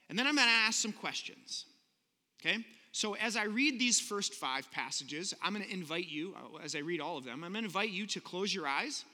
And 0.09 0.19
then 0.19 0.27
I'm 0.27 0.35
going 0.35 0.47
to 0.47 0.53
ask 0.53 0.79
some 0.79 0.91
questions. 0.91 1.65
Okay? 2.39 2.63
So 2.91 3.15
as 3.15 3.35
I 3.35 3.43
read 3.43 3.79
these 3.79 3.99
first 3.99 4.33
five 4.33 4.71
passages, 4.71 5.33
I'm 5.43 5.53
going 5.53 5.65
to 5.65 5.71
invite 5.71 6.07
you, 6.07 6.35
uh, 6.35 6.63
as 6.63 6.75
I 6.75 6.79
read 6.79 6.99
all 6.99 7.17
of 7.17 7.25
them, 7.25 7.43
I'm 7.43 7.51
going 7.51 7.63
to 7.63 7.67
invite 7.67 7.91
you 7.91 8.07
to 8.07 8.19
close 8.19 8.53
your 8.53 8.67
eyes, 8.67 9.05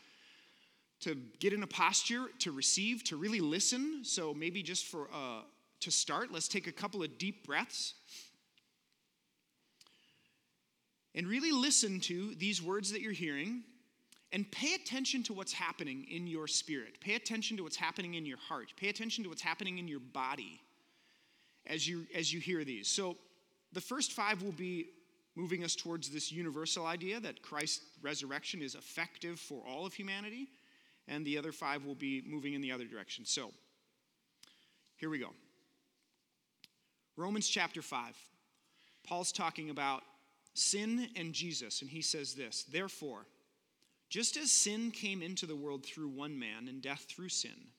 to 1.01 1.15
get 1.39 1.51
in 1.51 1.63
a 1.63 1.67
posture 1.67 2.27
to 2.39 2.51
receive, 2.51 3.03
to 3.05 3.17
really 3.17 3.41
listen. 3.41 4.05
So 4.05 4.33
maybe 4.33 4.63
just 4.63 4.85
for 4.85 5.09
uh, 5.13 5.41
to 5.81 5.91
start, 5.91 6.31
let's 6.31 6.47
take 6.47 6.67
a 6.67 6.71
couple 6.71 7.03
of 7.03 7.17
deep 7.17 7.45
breaths. 7.45 7.95
And 11.15 11.27
really 11.27 11.51
listen 11.51 11.99
to 12.01 12.33
these 12.35 12.61
words 12.61 12.91
that 12.91 13.01
you're 13.01 13.11
hearing 13.11 13.63
and 14.31 14.49
pay 14.49 14.73
attention 14.73 15.21
to 15.23 15.33
what's 15.33 15.53
happening 15.53 16.07
in 16.09 16.25
your 16.25 16.47
spirit. 16.47 16.99
Pay 17.01 17.15
attention 17.15 17.57
to 17.57 17.63
what's 17.63 17.75
happening 17.75 18.15
in 18.15 18.25
your 18.25 18.37
heart. 18.37 18.73
Pay 18.77 18.89
attention 18.89 19.23
to 19.25 19.29
what's 19.29 19.43
happening 19.43 19.77
in 19.77 19.87
your 19.87 19.99
body 19.99 20.59
as 21.67 21.87
you 21.87 22.05
as 22.15 22.33
you 22.33 22.39
hear 22.39 22.63
these. 22.63 22.87
So 22.87 23.17
the 23.71 23.81
first 23.81 24.11
five 24.11 24.41
will 24.41 24.51
be 24.51 24.87
moving 25.35 25.63
us 25.63 25.75
towards 25.75 26.09
this 26.09 26.31
universal 26.31 26.85
idea 26.85 27.19
that 27.19 27.41
Christ's 27.41 27.81
resurrection 28.01 28.61
is 28.61 28.75
effective 28.75 29.39
for 29.39 29.63
all 29.67 29.85
of 29.85 29.93
humanity, 29.93 30.47
and 31.07 31.25
the 31.25 31.37
other 31.37 31.51
five 31.51 31.85
will 31.85 31.95
be 31.95 32.23
moving 32.25 32.53
in 32.53 32.61
the 32.61 32.71
other 32.71 32.85
direction. 32.85 33.25
So 33.25 33.51
here 34.97 35.09
we 35.09 35.19
go. 35.19 35.31
Romans 37.15 37.47
chapter 37.47 37.81
5. 37.81 38.15
Paul's 39.07 39.31
talking 39.31 39.69
about 39.69 40.03
sin 40.53 41.09
and 41.15 41.33
Jesus, 41.33 41.81
and 41.81 41.89
he 41.89 42.01
says 42.01 42.33
this 42.33 42.63
Therefore, 42.63 43.25
just 44.09 44.37
as 44.37 44.51
sin 44.51 44.91
came 44.91 45.21
into 45.21 45.45
the 45.45 45.55
world 45.55 45.83
through 45.83 46.09
one 46.09 46.37
man, 46.37 46.67
and 46.67 46.81
death 46.81 47.05
through 47.09 47.29
sin, 47.29 47.69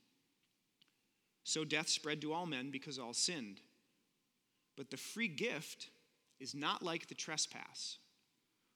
so 1.44 1.64
death 1.64 1.88
spread 1.88 2.20
to 2.22 2.32
all 2.32 2.46
men 2.46 2.70
because 2.70 2.98
all 2.98 3.12
sinned. 3.12 3.60
But 4.76 4.90
the 4.90 4.96
free 4.96 5.28
gift 5.28 5.88
is 6.40 6.54
not 6.54 6.82
like 6.82 7.06
the 7.06 7.14
trespass. 7.14 7.98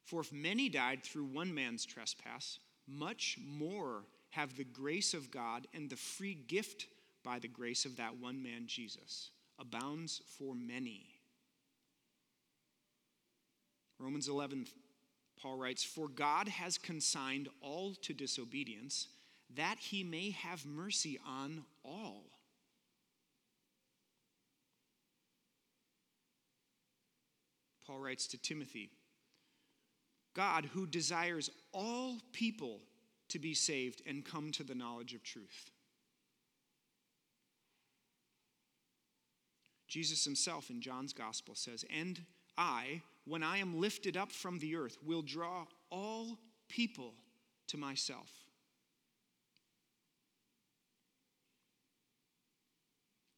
For 0.05 0.21
if 0.21 0.33
many 0.33 0.69
died 0.69 1.03
through 1.03 1.25
one 1.25 1.55
man's 1.55 1.85
trespass, 1.85 2.59
much 2.87 3.37
more 3.45 4.05
have 4.31 4.57
the 4.57 4.65
grace 4.65 5.15
of 5.15 5.31
God 5.31 5.67
and 5.75 5.91
the 5.91 5.97
free 5.97 6.35
gift 6.35 6.87
by 7.23 7.39
the 7.39 7.49
grace 7.49 7.85
of 7.85 7.97
that 7.97 8.19
one 8.19 8.43
man, 8.43 8.65
Jesus, 8.67 9.31
abounds 9.59 10.23
for 10.39 10.55
many. 10.55 11.07
Romans 13.99 14.29
11, 14.29 14.67
Paul 15.41 15.57
writes, 15.57 15.85
For 15.85 16.09
God 16.09 16.49
has 16.49 16.79
consigned 16.79 17.49
all 17.61 17.95
to 18.03 18.15
disobedience, 18.15 19.09
that 19.57 19.79
he 19.79 20.05
may 20.05 20.31
have 20.31 20.65
mercy 20.65 21.19
on 21.27 21.65
all. 21.85 22.25
Paul 27.89 28.01
writes 28.01 28.27
to 28.29 28.39
Timothy 28.39 28.91
God, 30.35 30.67
who 30.67 30.87
desires 30.87 31.51
all 31.73 32.19
people 32.33 32.81
to 33.29 33.41
be 33.41 33.55
saved 33.55 34.03
and 34.07 34.25
come 34.25 34.53
to 34.53 34.63
the 34.63 34.75
knowledge 34.75 35.15
of 35.15 35.25
truth. 35.25 35.73
Jesus 39.89 40.25
himself 40.25 40.71
in 40.71 40.81
John's 40.81 41.13
gospel 41.13 41.55
says, 41.57 41.85
And 41.93 42.21
I, 42.57 43.03
when 43.25 43.43
I 43.43 43.59
am 43.59 43.81
lifted 43.81 44.17
up 44.17 44.31
from 44.31 44.59
the 44.59 44.77
earth, 44.77 44.99
will 45.05 45.23
draw 45.23 45.67
all 45.91 46.39
people 46.69 47.15
to 47.69 47.79
myself. 47.79 48.31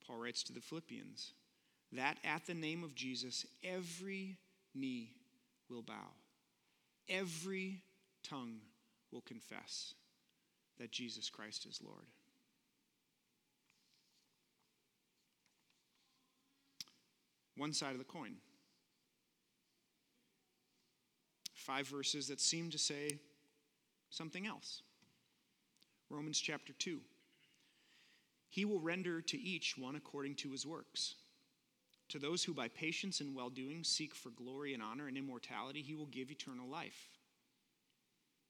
Paul 0.07 0.19
writes 0.19 0.43
to 0.43 0.53
the 0.53 0.61
Philippians 0.61 1.33
that 1.93 2.19
at 2.25 2.47
the 2.47 2.55
name 2.55 2.85
of 2.85 2.95
Jesus, 2.95 3.47
every 3.65 4.37
knee 4.75 5.13
will 5.69 5.83
bow, 5.83 6.15
every 7.09 7.83
tongue 8.23 8.59
will 9.13 9.23
confess 9.23 9.95
that 10.79 10.93
Jesus 10.93 11.29
Christ 11.29 11.67
is 11.67 11.81
Lord. 11.85 12.07
One 17.57 17.73
side 17.75 17.93
of 17.93 17.99
the 17.99 18.05
coin. 18.05 18.37
Five 21.55 21.87
verses 21.89 22.29
that 22.29 22.41
seem 22.41 22.71
to 22.71 22.79
say 22.79 23.19
something 24.09 24.47
else. 24.47 24.83
Romans 26.09 26.41
chapter 26.41 26.73
2. 26.73 27.01
He 28.49 28.65
will 28.65 28.81
render 28.81 29.21
to 29.21 29.39
each 29.39 29.77
one 29.77 29.95
according 29.95 30.37
to 30.37 30.51
his 30.51 30.67
works. 30.67 31.17
To 32.11 32.19
those 32.19 32.43
who 32.43 32.53
by 32.53 32.67
patience 32.67 33.21
and 33.21 33.37
well 33.37 33.51
doing 33.51 33.85
seek 33.85 34.17
for 34.17 34.31
glory 34.31 34.75
and 34.75 34.83
honor 34.83 35.07
and 35.07 35.17
immortality, 35.17 35.81
he 35.81 35.95
will 35.95 36.07
give 36.07 36.31
eternal 36.31 36.69
life. 36.69 37.09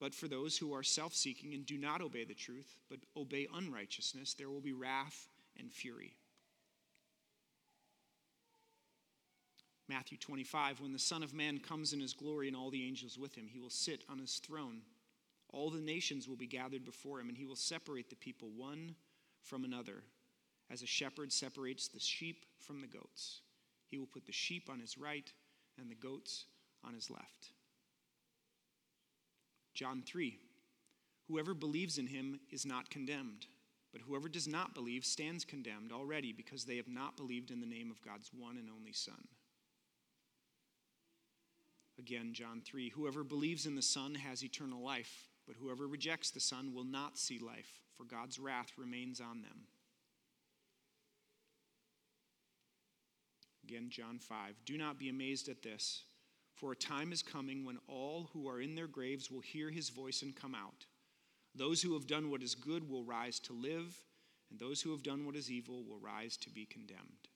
But 0.00 0.14
for 0.14 0.28
those 0.28 0.56
who 0.56 0.72
are 0.72 0.82
self 0.82 1.14
seeking 1.14 1.52
and 1.52 1.66
do 1.66 1.76
not 1.76 2.00
obey 2.00 2.24
the 2.24 2.32
truth, 2.32 2.78
but 2.88 3.00
obey 3.14 3.46
unrighteousness, 3.54 4.32
there 4.32 4.48
will 4.48 4.62
be 4.62 4.72
wrath 4.72 5.28
and 5.58 5.70
fury. 5.70 6.16
Matthew 9.90 10.16
25, 10.16 10.80
when 10.80 10.92
the 10.92 10.98
Son 10.98 11.22
of 11.22 11.34
Man 11.34 11.58
comes 11.58 11.92
in 11.92 12.00
his 12.00 12.14
glory 12.14 12.48
and 12.48 12.56
all 12.56 12.70
the 12.70 12.86
angels 12.86 13.18
with 13.18 13.34
him, 13.34 13.46
he 13.46 13.58
will 13.58 13.68
sit 13.68 14.04
on 14.08 14.18
his 14.18 14.36
throne. 14.36 14.80
All 15.52 15.68
the 15.68 15.80
nations 15.80 16.26
will 16.26 16.36
be 16.36 16.46
gathered 16.46 16.84
before 16.84 17.20
him, 17.20 17.28
and 17.28 17.36
he 17.36 17.44
will 17.44 17.56
separate 17.56 18.08
the 18.08 18.16
people 18.16 18.48
one 18.56 18.94
from 19.42 19.64
another, 19.64 20.04
as 20.70 20.82
a 20.82 20.86
shepherd 20.86 21.30
separates 21.30 21.88
the 21.88 21.98
sheep 21.98 22.46
from 22.60 22.80
the 22.80 22.86
goats. 22.86 23.40
He 23.90 23.98
will 23.98 24.06
put 24.06 24.26
the 24.26 24.32
sheep 24.32 24.68
on 24.70 24.78
his 24.78 24.96
right 24.96 25.30
and 25.78 25.90
the 25.90 25.94
goats 25.94 26.44
on 26.84 26.94
his 26.94 27.10
left. 27.10 27.52
John 29.74 30.02
3 30.06 30.38
Whoever 31.28 31.54
believes 31.54 31.98
in 31.98 32.08
him 32.08 32.40
is 32.50 32.66
not 32.66 32.90
condemned, 32.90 33.46
but 33.92 34.02
whoever 34.02 34.28
does 34.28 34.48
not 34.48 34.74
believe 34.74 35.04
stands 35.04 35.44
condemned 35.44 35.92
already 35.92 36.32
because 36.32 36.64
they 36.64 36.76
have 36.76 36.88
not 36.88 37.16
believed 37.16 37.50
in 37.50 37.60
the 37.60 37.66
name 37.66 37.90
of 37.90 38.02
God's 38.02 38.30
one 38.36 38.56
and 38.56 38.68
only 38.68 38.92
Son. 38.92 39.28
Again, 41.98 42.32
John 42.32 42.62
3 42.64 42.90
Whoever 42.90 43.22
believes 43.22 43.66
in 43.66 43.76
the 43.76 43.82
Son 43.82 44.14
has 44.14 44.44
eternal 44.44 44.82
life, 44.82 45.28
but 45.46 45.56
whoever 45.56 45.86
rejects 45.86 46.30
the 46.30 46.40
Son 46.40 46.74
will 46.74 46.84
not 46.84 47.18
see 47.18 47.38
life, 47.38 47.80
for 47.96 48.04
God's 48.04 48.38
wrath 48.38 48.72
remains 48.76 49.20
on 49.20 49.42
them. 49.42 49.66
Again, 53.70 53.88
John 53.88 54.18
5 54.18 54.56
Do 54.64 54.76
not 54.76 54.98
be 54.98 55.08
amazed 55.08 55.48
at 55.48 55.62
this, 55.62 56.02
for 56.56 56.72
a 56.72 56.76
time 56.76 57.12
is 57.12 57.22
coming 57.22 57.64
when 57.64 57.78
all 57.86 58.28
who 58.32 58.48
are 58.48 58.60
in 58.60 58.74
their 58.74 58.88
graves 58.88 59.30
will 59.30 59.40
hear 59.40 59.70
his 59.70 59.90
voice 59.90 60.22
and 60.22 60.34
come 60.34 60.56
out. 60.56 60.86
Those 61.54 61.80
who 61.80 61.94
have 61.94 62.08
done 62.08 62.30
what 62.30 62.42
is 62.42 62.56
good 62.56 62.88
will 62.90 63.04
rise 63.04 63.38
to 63.40 63.52
live, 63.52 63.96
and 64.50 64.58
those 64.58 64.82
who 64.82 64.90
have 64.90 65.04
done 65.04 65.24
what 65.24 65.36
is 65.36 65.52
evil 65.52 65.84
will 65.84 66.00
rise 66.00 66.36
to 66.38 66.50
be 66.50 66.66
condemned. 66.66 67.28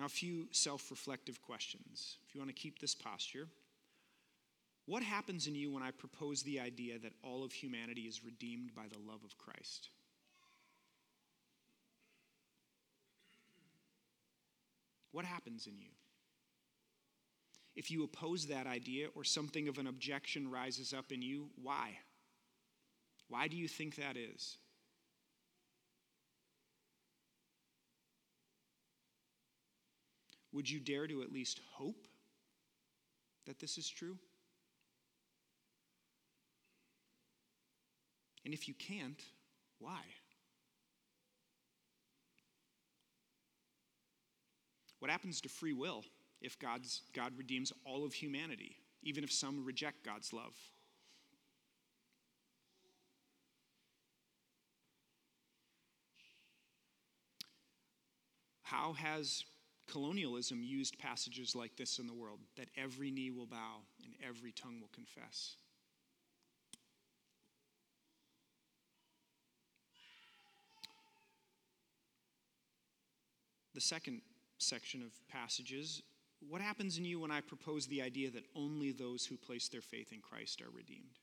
Now, 0.00 0.06
a 0.06 0.08
few 0.08 0.48
self 0.50 0.90
reflective 0.90 1.40
questions. 1.40 2.16
If 2.26 2.34
you 2.34 2.40
want 2.40 2.50
to 2.50 2.60
keep 2.60 2.80
this 2.80 2.96
posture, 2.96 3.46
what 4.86 5.04
happens 5.04 5.46
in 5.46 5.54
you 5.54 5.70
when 5.70 5.84
I 5.84 5.92
propose 5.92 6.42
the 6.42 6.58
idea 6.58 6.98
that 6.98 7.12
all 7.22 7.44
of 7.44 7.52
humanity 7.52 8.02
is 8.02 8.24
redeemed 8.24 8.74
by 8.74 8.86
the 8.88 8.98
love 8.98 9.22
of 9.24 9.38
Christ? 9.38 9.90
What 15.16 15.24
happens 15.24 15.66
in 15.66 15.78
you? 15.78 15.88
If 17.74 17.90
you 17.90 18.04
oppose 18.04 18.48
that 18.48 18.66
idea 18.66 19.08
or 19.14 19.24
something 19.24 19.66
of 19.66 19.78
an 19.78 19.86
objection 19.86 20.50
rises 20.50 20.92
up 20.92 21.10
in 21.10 21.22
you, 21.22 21.48
why? 21.62 21.92
Why 23.30 23.48
do 23.48 23.56
you 23.56 23.66
think 23.66 23.96
that 23.96 24.18
is? 24.18 24.58
Would 30.52 30.68
you 30.68 30.80
dare 30.80 31.06
to 31.06 31.22
at 31.22 31.32
least 31.32 31.62
hope 31.72 32.06
that 33.46 33.58
this 33.58 33.78
is 33.78 33.88
true? 33.88 34.18
And 38.44 38.52
if 38.52 38.68
you 38.68 38.74
can't, 38.74 39.22
why? 39.78 40.02
What 45.06 45.12
happens 45.12 45.40
to 45.42 45.48
free 45.48 45.72
will 45.72 46.02
if 46.40 46.58
God's, 46.58 47.02
God 47.14 47.32
redeems 47.38 47.72
all 47.84 48.04
of 48.04 48.12
humanity, 48.12 48.74
even 49.04 49.22
if 49.22 49.30
some 49.30 49.64
reject 49.64 50.04
God's 50.04 50.32
love? 50.32 50.56
How 58.64 58.94
has 58.94 59.44
colonialism 59.86 60.64
used 60.64 60.98
passages 60.98 61.54
like 61.54 61.76
this 61.76 62.00
in 62.00 62.08
the 62.08 62.12
world 62.12 62.40
that 62.56 62.66
every 62.76 63.12
knee 63.12 63.30
will 63.30 63.46
bow 63.46 63.82
and 64.04 64.12
every 64.28 64.50
tongue 64.50 64.80
will 64.80 64.90
confess? 64.92 65.54
The 73.72 73.80
second 73.80 74.22
section 74.58 75.02
of 75.02 75.12
passages 75.28 76.02
what 76.40 76.60
happens 76.60 76.98
in 76.98 77.04
you 77.04 77.20
when 77.20 77.30
I 77.30 77.40
propose 77.40 77.86
the 77.86 78.02
idea 78.02 78.30
that 78.30 78.44
only 78.54 78.92
those 78.92 79.24
who 79.26 79.36
place 79.36 79.68
their 79.68 79.80
faith 79.80 80.12
in 80.12 80.20
Christ 80.20 80.60
are 80.60 80.70
redeemed? 80.70 81.18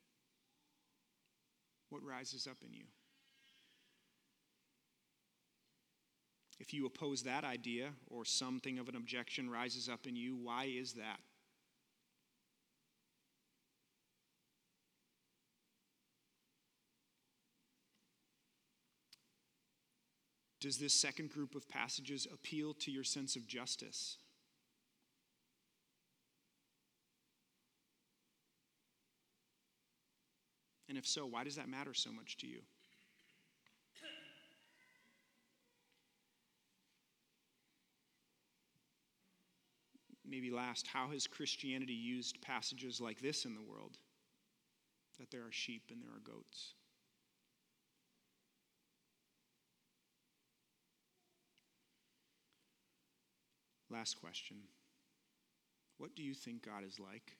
What 1.89 2.03
rises 2.03 2.47
up 2.47 2.57
in 2.65 2.73
you? 2.73 2.86
If 6.59 6.73
you 6.73 6.86
oppose 6.86 7.23
that 7.23 7.43
idea 7.43 7.91
or 8.07 8.25
something 8.25 8.79
of 8.79 8.88
an 8.88 8.95
objection 8.95 9.49
rises 9.49 9.89
up 9.89 10.07
in 10.07 10.15
you, 10.15 10.36
why 10.36 10.65
is 10.65 10.93
that? 10.93 11.19
Does 20.64 20.78
this 20.78 20.93
second 20.93 21.30
group 21.30 21.55
of 21.55 21.68
passages 21.68 22.26
appeal 22.34 22.74
to 22.76 22.89
your 22.89 23.03
sense 23.03 23.36
of 23.36 23.45
justice? 23.45 24.16
And 30.88 30.97
if 30.97 31.05
so, 31.05 31.26
why 31.26 31.43
does 31.43 31.57
that 31.57 31.68
matter 31.68 31.93
so 31.93 32.14
much 32.14 32.38
to 32.38 32.47
you? 32.47 32.59
Maybe 40.26 40.49
last, 40.49 40.88
how 40.88 41.09
has 41.09 41.28
Christianity 41.28 41.91
used 41.91 42.41
passages 42.41 43.01
like 43.01 43.20
this 43.20 43.43
in 43.43 43.53
the 43.53 43.61
world? 43.61 43.97
That 45.20 45.30
there 45.30 45.41
are 45.41 45.51
sheep 45.51 45.84
and 45.91 46.01
there 46.01 46.16
are 46.16 46.22
goats. 46.24 46.76
Last 53.93 54.19
question 54.19 54.57
What 55.99 56.15
do 56.15 56.23
you 56.23 56.33
think 56.33 56.65
God 56.65 56.83
is 56.83 56.99
like? 56.99 57.37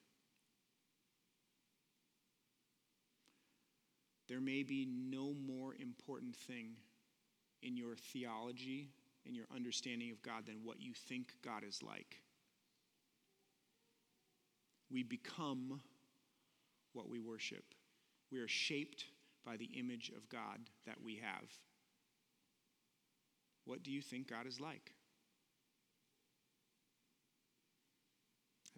There 4.30 4.40
may 4.40 4.62
be 4.62 4.88
no 4.88 5.34
more 5.34 5.76
important 5.80 6.36
thing 6.36 6.78
in 7.64 7.76
your 7.76 7.96
theology, 7.96 8.90
in 9.26 9.34
your 9.34 9.48
understanding 9.54 10.12
of 10.12 10.22
God, 10.22 10.46
than 10.46 10.64
what 10.64 10.80
you 10.80 10.94
think 10.94 11.34
God 11.44 11.64
is 11.68 11.82
like. 11.82 12.22
We 14.92 15.04
become 15.04 15.82
what 16.94 17.10
we 17.10 17.20
worship. 17.20 17.66
We 18.32 18.40
are 18.40 18.48
shaped 18.48 19.06
by 19.46 19.58
the 19.58 19.70
image 19.78 20.12
of 20.16 20.30
God 20.30 20.60
that 20.86 21.02
we 21.04 21.16
have. 21.16 21.50
What 23.66 23.84
do 23.84 23.92
you 23.92 24.02
think 24.02 24.30
God 24.30 24.46
is 24.48 24.60
like? 24.60 24.94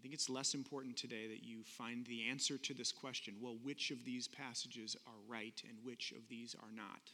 Think 0.06 0.14
it's 0.14 0.30
less 0.30 0.53
important 0.53 0.95
today 0.95 1.26
that 1.26 1.43
you 1.43 1.64
find 1.64 2.06
the 2.06 2.30
answer 2.30 2.60
to 2.60 2.76
this 2.76 2.91
question 2.91 3.34
well, 3.41 3.58
which 3.64 3.89
of 3.89 4.06
these 4.06 4.28
passages 4.28 4.95
are 5.08 5.14
right 5.28 5.64
and 5.68 5.80
which 5.84 6.12
of 6.12 6.30
these 6.30 6.56
are 6.62 6.70
not? 6.72 7.10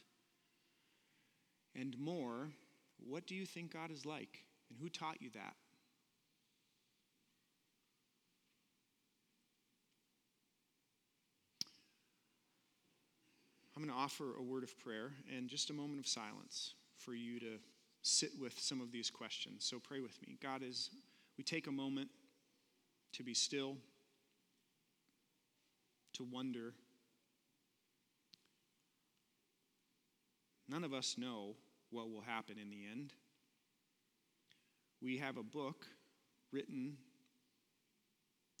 And 1.74 1.98
more, 1.98 2.50
what 2.98 3.26
do 3.26 3.34
you 3.34 3.46
think 3.46 3.72
God 3.72 3.90
is 3.90 4.04
like? 4.04 4.44
And 4.68 4.78
who 4.78 4.90
taught 4.90 5.22
you 5.22 5.30
that? 5.30 5.54
I'm 13.74 13.82
going 13.82 13.94
to 13.94 13.98
offer 13.98 14.36
a 14.38 14.42
word 14.42 14.64
of 14.64 14.78
prayer 14.78 15.12
and 15.34 15.48
just 15.48 15.70
a 15.70 15.72
moment 15.72 15.98
of 15.98 16.06
silence 16.06 16.74
for 16.94 17.14
you 17.14 17.40
to 17.40 17.56
sit 18.02 18.32
with 18.38 18.60
some 18.60 18.82
of 18.82 18.92
these 18.92 19.08
questions. 19.08 19.64
So 19.64 19.78
pray 19.78 20.00
with 20.00 20.20
me. 20.20 20.36
God, 20.42 20.62
as 20.62 20.90
we 21.38 21.42
take 21.42 21.68
a 21.68 21.72
moment 21.72 22.10
to 23.12 23.22
be 23.22 23.34
still, 23.34 23.76
to 26.14 26.24
wonder, 26.24 26.74
none 30.68 30.84
of 30.84 30.92
us 30.92 31.16
know 31.18 31.56
what 31.90 32.10
will 32.10 32.22
happen 32.22 32.56
in 32.58 32.70
the 32.70 32.86
end. 32.90 33.12
We 35.00 35.18
have 35.18 35.36
a 35.36 35.42
book 35.42 35.86
written 36.52 36.96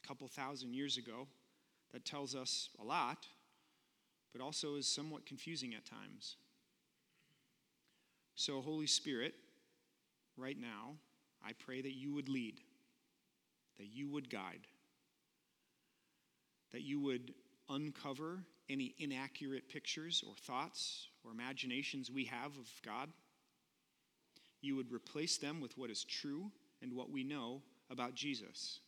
a 0.02 0.06
couple 0.06 0.28
thousand 0.28 0.74
years 0.74 0.96
ago 0.96 1.28
that 1.92 2.04
tells 2.04 2.34
us 2.34 2.68
a 2.80 2.84
lot 2.84 3.26
but 4.32 4.42
also 4.42 4.76
is 4.76 4.88
somewhat 4.88 5.26
confusing 5.26 5.74
at 5.74 5.84
times. 5.84 6.36
So, 8.34 8.60
Holy 8.60 8.86
Spirit, 8.86 9.34
right 10.36 10.58
now, 10.58 10.94
I 11.44 11.52
pray 11.52 11.82
that 11.82 11.92
you 11.92 12.14
would 12.14 12.28
lead, 12.28 12.60
that 13.82 13.92
you 13.92 14.08
would 14.08 14.30
guide, 14.30 14.68
that 16.70 16.82
you 16.82 17.00
would 17.00 17.34
uncover 17.68 18.44
any 18.70 18.94
inaccurate 19.00 19.68
pictures 19.68 20.22
or 20.24 20.36
thoughts 20.36 21.08
or 21.24 21.32
imaginations 21.32 22.08
we 22.08 22.24
have 22.26 22.52
of 22.52 22.70
God. 22.86 23.08
You 24.60 24.76
would 24.76 24.92
replace 24.92 25.36
them 25.36 25.60
with 25.60 25.76
what 25.76 25.90
is 25.90 26.04
true 26.04 26.52
and 26.80 26.92
what 26.92 27.10
we 27.10 27.24
know 27.24 27.62
about 27.90 28.14
Jesus. 28.14 28.78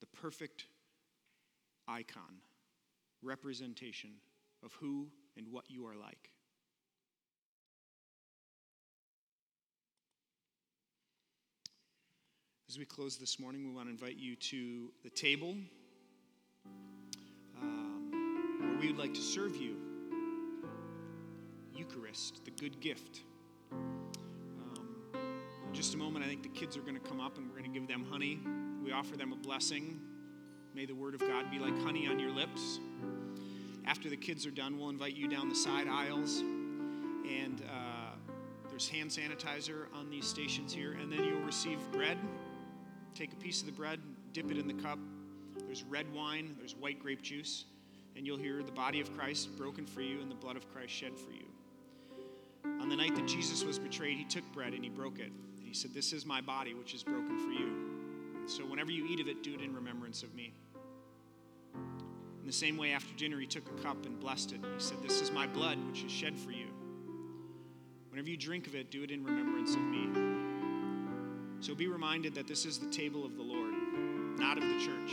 The 0.00 0.06
perfect 0.20 0.66
icon, 1.88 2.42
representation 3.22 4.10
of 4.62 4.74
who 4.74 5.08
and 5.38 5.46
what 5.50 5.64
you 5.70 5.86
are 5.86 5.96
like. 5.96 6.28
As 12.78 12.80
we 12.80 12.86
close 12.86 13.16
this 13.16 13.40
morning, 13.40 13.66
we 13.66 13.74
want 13.74 13.88
to 13.88 13.90
invite 13.90 14.18
you 14.18 14.36
to 14.36 14.92
the 15.02 15.10
table 15.10 15.56
um, 17.60 18.56
where 18.60 18.78
we 18.78 18.86
would 18.86 18.98
like 18.98 19.12
to 19.14 19.20
serve 19.20 19.56
you 19.56 19.74
Eucharist, 21.74 22.44
the 22.44 22.52
good 22.52 22.80
gift. 22.80 23.22
Um, 23.72 24.96
in 25.12 25.74
just 25.74 25.94
a 25.94 25.96
moment, 25.96 26.24
I 26.24 26.28
think 26.28 26.44
the 26.44 26.50
kids 26.50 26.76
are 26.76 26.82
going 26.82 26.94
to 26.94 27.00
come 27.00 27.18
up 27.18 27.36
and 27.36 27.48
we're 27.48 27.58
going 27.58 27.72
to 27.72 27.76
give 27.76 27.88
them 27.88 28.06
honey. 28.08 28.38
We 28.84 28.92
offer 28.92 29.16
them 29.16 29.32
a 29.32 29.36
blessing 29.36 29.98
May 30.72 30.86
the 30.86 30.94
word 30.94 31.16
of 31.16 31.20
God 31.20 31.50
be 31.50 31.58
like 31.58 31.76
honey 31.82 32.06
on 32.06 32.20
your 32.20 32.30
lips. 32.30 32.78
After 33.88 34.08
the 34.08 34.16
kids 34.16 34.46
are 34.46 34.52
done, 34.52 34.78
we'll 34.78 34.90
invite 34.90 35.16
you 35.16 35.26
down 35.26 35.48
the 35.48 35.56
side 35.56 35.88
aisles. 35.88 36.38
And 36.38 37.60
uh, 37.68 38.12
there's 38.70 38.88
hand 38.88 39.10
sanitizer 39.10 39.86
on 39.92 40.08
these 40.10 40.28
stations 40.28 40.72
here. 40.72 40.92
And 40.92 41.10
then 41.10 41.24
you'll 41.24 41.40
receive 41.40 41.80
bread. 41.90 42.18
Take 43.18 43.32
a 43.32 43.36
piece 43.36 43.62
of 43.62 43.66
the 43.66 43.72
bread, 43.72 43.98
dip 44.32 44.48
it 44.48 44.58
in 44.58 44.68
the 44.68 44.74
cup. 44.74 44.96
There's 45.66 45.82
red 45.82 46.06
wine, 46.14 46.54
there's 46.56 46.76
white 46.76 47.00
grape 47.00 47.20
juice. 47.20 47.64
And 48.14 48.24
you'll 48.24 48.38
hear 48.38 48.62
the 48.62 48.70
body 48.70 49.00
of 49.00 49.12
Christ 49.16 49.56
broken 49.58 49.86
for 49.86 50.02
you 50.02 50.20
and 50.20 50.30
the 50.30 50.36
blood 50.36 50.56
of 50.56 50.72
Christ 50.72 50.92
shed 50.92 51.18
for 51.18 51.32
you. 51.32 51.46
On 52.80 52.88
the 52.88 52.94
night 52.94 53.16
that 53.16 53.26
Jesus 53.26 53.64
was 53.64 53.76
betrayed, 53.76 54.18
he 54.18 54.24
took 54.24 54.44
bread 54.52 54.72
and 54.72 54.84
he 54.84 54.88
broke 54.88 55.18
it. 55.18 55.32
And 55.32 55.66
he 55.66 55.74
said, 55.74 55.92
This 55.92 56.12
is 56.12 56.26
my 56.26 56.40
body, 56.40 56.74
which 56.74 56.94
is 56.94 57.02
broken 57.02 57.40
for 57.40 57.50
you. 57.50 58.46
So 58.46 58.64
whenever 58.64 58.92
you 58.92 59.04
eat 59.08 59.18
of 59.18 59.26
it, 59.26 59.42
do 59.42 59.52
it 59.52 59.62
in 59.62 59.74
remembrance 59.74 60.22
of 60.22 60.32
me. 60.36 60.54
In 61.74 62.46
the 62.46 62.52
same 62.52 62.76
way, 62.76 62.92
after 62.92 63.12
dinner, 63.16 63.40
he 63.40 63.48
took 63.48 63.68
a 63.68 63.82
cup 63.82 64.06
and 64.06 64.20
blessed 64.20 64.52
it. 64.52 64.60
He 64.60 64.80
said, 64.80 64.98
This 65.02 65.20
is 65.20 65.32
my 65.32 65.48
blood, 65.48 65.76
which 65.88 66.04
is 66.04 66.12
shed 66.12 66.38
for 66.38 66.52
you. 66.52 66.68
Whenever 68.10 68.28
you 68.28 68.36
drink 68.36 68.68
of 68.68 68.76
it, 68.76 68.92
do 68.92 69.02
it 69.02 69.10
in 69.10 69.24
remembrance 69.24 69.74
of 69.74 69.80
me. 69.80 70.47
So 71.60 71.74
be 71.74 71.88
reminded 71.88 72.34
that 72.34 72.46
this 72.46 72.64
is 72.64 72.78
the 72.78 72.90
table 72.90 73.24
of 73.24 73.36
the 73.36 73.42
Lord, 73.42 73.74
not 74.38 74.58
of 74.58 74.64
the 74.64 74.78
church. 74.78 75.12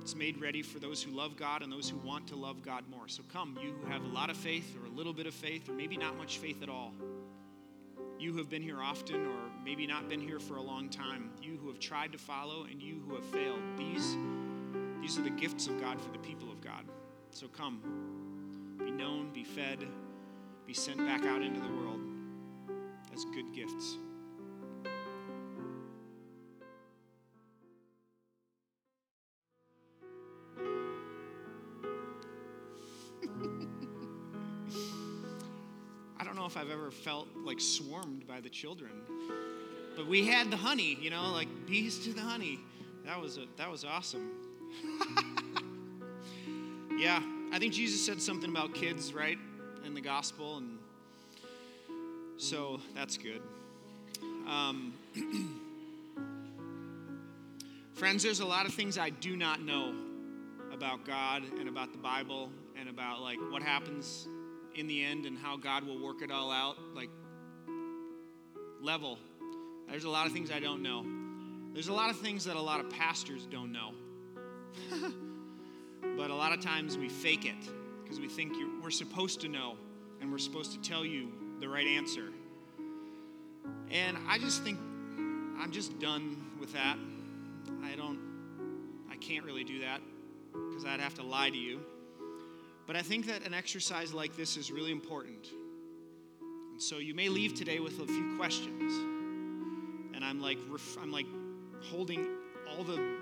It's 0.00 0.14
made 0.14 0.40
ready 0.40 0.62
for 0.62 0.78
those 0.78 1.02
who 1.02 1.10
love 1.10 1.36
God 1.36 1.62
and 1.62 1.72
those 1.72 1.88
who 1.88 1.96
want 1.98 2.28
to 2.28 2.36
love 2.36 2.62
God 2.62 2.84
more. 2.88 3.08
So 3.08 3.22
come, 3.32 3.58
you 3.60 3.74
who 3.80 3.90
have 3.90 4.04
a 4.04 4.08
lot 4.08 4.30
of 4.30 4.36
faith 4.36 4.76
or 4.80 4.86
a 4.86 4.90
little 4.90 5.12
bit 5.12 5.26
of 5.26 5.34
faith 5.34 5.68
or 5.68 5.72
maybe 5.72 5.96
not 5.96 6.16
much 6.16 6.38
faith 6.38 6.62
at 6.62 6.68
all. 6.68 6.92
You 8.18 8.32
who 8.32 8.38
have 8.38 8.48
been 8.48 8.62
here 8.62 8.80
often 8.80 9.26
or 9.26 9.38
maybe 9.64 9.86
not 9.86 10.08
been 10.08 10.20
here 10.20 10.38
for 10.38 10.56
a 10.56 10.62
long 10.62 10.88
time. 10.88 11.30
You 11.42 11.58
who 11.60 11.68
have 11.68 11.80
tried 11.80 12.12
to 12.12 12.18
follow 12.18 12.64
and 12.70 12.80
you 12.80 13.02
who 13.06 13.14
have 13.14 13.24
failed. 13.24 13.60
These 13.76 14.16
these 15.00 15.18
are 15.18 15.22
the 15.22 15.30
gifts 15.30 15.68
of 15.68 15.80
God 15.80 16.00
for 16.00 16.10
the 16.10 16.18
people 16.18 16.50
of 16.50 16.60
God. 16.60 16.84
So 17.30 17.46
come, 17.46 17.80
be 18.78 18.90
known, 18.90 19.30
be 19.32 19.44
fed, 19.44 19.86
be 20.66 20.74
sent 20.74 20.98
back 20.98 21.24
out 21.24 21.42
into 21.42 21.60
the 21.60 21.68
world 21.68 22.00
as 23.14 23.24
good 23.26 23.52
gifts. 23.54 23.98
I've 36.66 36.72
ever 36.72 36.90
felt 36.90 37.28
like 37.44 37.60
swarmed 37.60 38.26
by 38.26 38.40
the 38.40 38.48
children. 38.48 38.90
But 39.94 40.08
we 40.08 40.26
had 40.26 40.50
the 40.50 40.56
honey, 40.56 40.98
you 41.00 41.10
know, 41.10 41.30
like 41.30 41.46
bees 41.64 42.00
to 42.00 42.12
the 42.12 42.22
honey. 42.22 42.58
That 43.04 43.20
was 43.20 43.36
a, 43.36 43.44
that 43.56 43.70
was 43.70 43.84
awesome. 43.84 44.32
yeah, 46.98 47.22
I 47.52 47.60
think 47.60 47.72
Jesus 47.72 48.04
said 48.04 48.20
something 48.20 48.50
about 48.50 48.74
kids, 48.74 49.14
right, 49.14 49.38
in 49.84 49.94
the 49.94 50.00
gospel, 50.00 50.56
and 50.56 50.78
so 52.36 52.80
that's 52.96 53.16
good. 53.16 53.42
Um, 54.48 54.92
friends, 57.94 58.24
there's 58.24 58.40
a 58.40 58.46
lot 58.46 58.66
of 58.66 58.74
things 58.74 58.98
I 58.98 59.10
do 59.10 59.36
not 59.36 59.62
know 59.62 59.94
about 60.72 61.06
God 61.06 61.44
and 61.60 61.68
about 61.68 61.92
the 61.92 61.98
Bible 61.98 62.50
and 62.76 62.88
about 62.88 63.22
like 63.22 63.38
what 63.52 63.62
happens 63.62 64.26
in 64.78 64.86
the 64.86 65.02
end 65.02 65.26
and 65.26 65.38
how 65.38 65.56
God 65.56 65.84
will 65.84 65.98
work 65.98 66.22
it 66.22 66.30
all 66.30 66.50
out. 66.50 66.76
Like 66.94 67.10
level. 68.80 69.18
There's 69.88 70.04
a 70.04 70.10
lot 70.10 70.26
of 70.26 70.32
things 70.32 70.50
I 70.50 70.60
don't 70.60 70.82
know. 70.82 71.04
There's 71.72 71.88
a 71.88 71.92
lot 71.92 72.10
of 72.10 72.18
things 72.18 72.44
that 72.44 72.56
a 72.56 72.60
lot 72.60 72.80
of 72.80 72.90
pastors 72.90 73.46
don't 73.50 73.72
know. 73.72 73.92
but 76.16 76.30
a 76.30 76.34
lot 76.34 76.52
of 76.52 76.60
times 76.60 76.96
we 76.96 77.08
fake 77.08 77.44
it 77.44 77.70
because 78.02 78.20
we 78.20 78.28
think 78.28 78.54
we're 78.82 78.90
supposed 78.90 79.40
to 79.42 79.48
know 79.48 79.76
and 80.20 80.30
we're 80.30 80.38
supposed 80.38 80.72
to 80.72 80.80
tell 80.80 81.04
you 81.04 81.32
the 81.60 81.68
right 81.68 81.86
answer. 81.86 82.28
And 83.90 84.16
I 84.28 84.38
just 84.38 84.62
think 84.62 84.78
I'm 85.58 85.70
just 85.72 85.98
done 85.98 86.44
with 86.58 86.72
that. 86.72 86.96
I 87.84 87.94
don't, 87.94 88.18
I 89.10 89.16
can't 89.16 89.44
really 89.44 89.64
do 89.64 89.80
that 89.80 90.00
because 90.52 90.84
I'd 90.84 91.00
have 91.00 91.14
to 91.14 91.22
lie 91.22 91.50
to 91.50 91.56
you. 91.56 91.80
But 92.86 92.96
I 92.96 93.02
think 93.02 93.26
that 93.26 93.44
an 93.44 93.54
exercise 93.54 94.14
like 94.14 94.36
this 94.36 94.56
is 94.56 94.70
really 94.70 94.92
important. 94.92 95.48
And 96.72 96.80
so 96.80 96.98
you 96.98 97.14
may 97.14 97.28
leave 97.28 97.54
today 97.54 97.80
with 97.80 98.00
a 98.00 98.06
few 98.06 98.36
questions. 98.36 98.92
And 100.14 100.24
I'm 100.24 100.40
like, 100.40 100.58
I'm 101.00 101.10
like 101.10 101.26
holding 101.82 102.26
all 102.68 102.84
the 102.84 103.16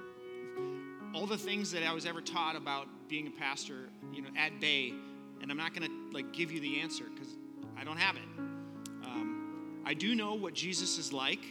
all 1.15 1.27
the 1.27 1.39
things 1.39 1.71
that 1.71 1.85
I 1.85 1.93
was 1.93 2.07
ever 2.07 2.21
taught 2.21 2.57
about 2.57 2.89
being 3.09 3.29
a 3.29 3.31
pastor, 3.31 3.89
you 4.13 4.21
know, 4.21 4.31
at 4.37 4.61
bay, 4.61 4.93
and 5.41 5.51
I'm 5.51 5.57
not 5.57 5.73
going 5.73 5.89
to 5.89 5.95
like 6.13 6.33
give 6.33 6.51
you 6.51 6.59
the 6.59 6.81
answer 6.81 7.05
because 7.15 7.29
I 7.79 7.85
don't 7.85 7.99
have 7.99 8.17
it. 8.17 8.23
Um, 9.05 9.83
I 9.85 9.95
do 9.95 10.17
know 10.17 10.35
what 10.35 10.55
Jesus 10.55 10.99
is 10.99 11.13
like 11.13 11.45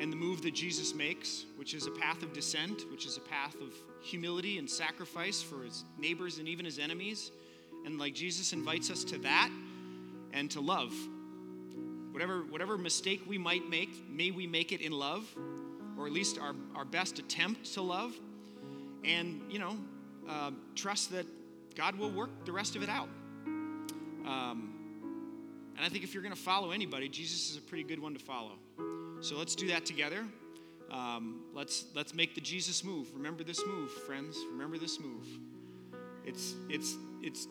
and 0.00 0.12
the 0.12 0.16
move 0.16 0.42
that 0.42 0.54
Jesus 0.54 0.94
makes, 0.94 1.46
which 1.56 1.72
is 1.72 1.86
a 1.86 1.90
path 1.90 2.22
of 2.22 2.32
descent, 2.32 2.82
which 2.90 3.06
is 3.06 3.16
a 3.16 3.20
path 3.20 3.54
of 3.62 3.72
humility 4.02 4.58
and 4.58 4.68
sacrifice 4.68 5.42
for 5.42 5.62
his 5.62 5.84
neighbors 5.98 6.38
and 6.38 6.48
even 6.48 6.64
his 6.64 6.78
enemies. 6.78 7.30
And 7.84 7.98
like 7.98 8.14
Jesus 8.14 8.52
invites 8.52 8.90
us 8.90 9.04
to 9.04 9.18
that 9.18 9.50
and 10.32 10.50
to 10.52 10.60
love. 10.60 10.92
Whatever, 12.12 12.42
whatever 12.42 12.76
mistake 12.76 13.22
we 13.26 13.38
might 13.38 13.68
make, 13.68 13.90
may 14.10 14.30
we 14.30 14.46
make 14.46 14.72
it 14.72 14.80
in 14.80 14.92
love, 14.92 15.24
or 15.96 16.06
at 16.06 16.12
least 16.12 16.38
our, 16.38 16.54
our 16.74 16.84
best 16.84 17.18
attempt 17.18 17.72
to 17.74 17.82
love 17.82 18.14
and, 19.04 19.42
you 19.50 19.58
know, 19.58 19.76
uh, 20.28 20.50
trust 20.74 21.12
that 21.12 21.26
God 21.74 21.96
will 21.96 22.10
work 22.10 22.30
the 22.44 22.52
rest 22.52 22.76
of 22.76 22.82
it 22.82 22.88
out. 22.88 23.08
Um, 24.26 24.74
and 25.76 25.84
I 25.84 25.88
think 25.88 26.04
if 26.04 26.12
you're 26.12 26.22
going 26.22 26.34
to 26.34 26.40
follow 26.40 26.72
anybody, 26.72 27.08
Jesus 27.08 27.50
is 27.50 27.56
a 27.56 27.60
pretty 27.62 27.84
good 27.84 28.00
one 28.00 28.12
to 28.12 28.20
follow. 28.20 28.58
So 29.20 29.36
let's 29.36 29.54
do 29.54 29.68
that 29.68 29.86
together. 29.86 30.24
Um, 30.90 31.42
let's 31.54 31.84
let's 31.94 32.14
make 32.14 32.34
the 32.34 32.40
Jesus 32.40 32.82
move. 32.82 33.08
Remember 33.14 33.44
this 33.44 33.64
move, 33.66 33.90
friends. 33.90 34.36
Remember 34.50 34.78
this 34.78 34.98
move. 34.98 35.26
It's 36.24 36.54
it's 36.68 36.96
it's 37.22 37.46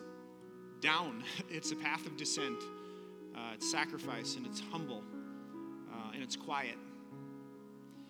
down. 0.80 1.24
It's 1.50 1.72
a 1.72 1.76
path 1.76 2.06
of 2.06 2.16
descent. 2.16 2.58
Uh, 3.34 3.52
it's 3.54 3.70
sacrifice 3.70 4.36
and 4.36 4.46
it's 4.46 4.60
humble 4.72 5.02
uh, 5.92 6.10
and 6.12 6.22
it's 6.22 6.36
quiet. 6.36 6.76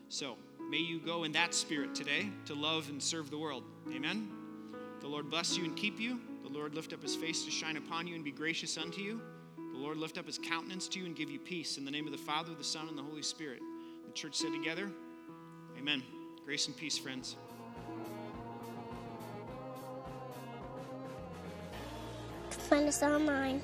So 0.08 0.36
may 0.68 0.78
you 0.78 0.98
go 0.98 1.24
in 1.24 1.32
that 1.32 1.54
spirit 1.54 1.94
today 1.94 2.28
to 2.46 2.54
love 2.54 2.88
and 2.88 3.02
serve 3.02 3.30
the 3.30 3.38
world. 3.38 3.64
Amen. 3.94 4.28
The 5.00 5.08
Lord 5.08 5.30
bless 5.30 5.56
you 5.56 5.64
and 5.64 5.76
keep 5.76 6.00
you. 6.00 6.20
The 6.42 6.48
Lord 6.48 6.74
lift 6.74 6.92
up 6.92 7.02
his 7.02 7.14
face 7.14 7.44
to 7.44 7.50
shine 7.50 7.76
upon 7.76 8.06
you 8.06 8.14
and 8.14 8.24
be 8.24 8.32
gracious 8.32 8.76
unto 8.76 9.00
you. 9.00 9.20
The 9.72 9.78
Lord 9.78 9.96
lift 9.96 10.18
up 10.18 10.26
his 10.26 10.38
countenance 10.38 10.88
to 10.88 10.98
you 10.98 11.06
and 11.06 11.14
give 11.14 11.30
you 11.30 11.38
peace. 11.38 11.78
In 11.78 11.84
the 11.84 11.90
name 11.90 12.06
of 12.06 12.12
the 12.12 12.18
Father, 12.18 12.54
the 12.54 12.64
Son, 12.64 12.88
and 12.88 12.98
the 12.98 13.02
Holy 13.02 13.22
Spirit. 13.22 13.60
The 14.06 14.12
church 14.12 14.34
said 14.34 14.52
together, 14.52 14.90
Amen. 15.80 16.02
Grace 16.44 16.66
and 16.66 16.76
peace, 16.76 16.98
friends. 16.98 17.36
Find 22.50 22.86
us 22.86 23.02
online 23.02 23.62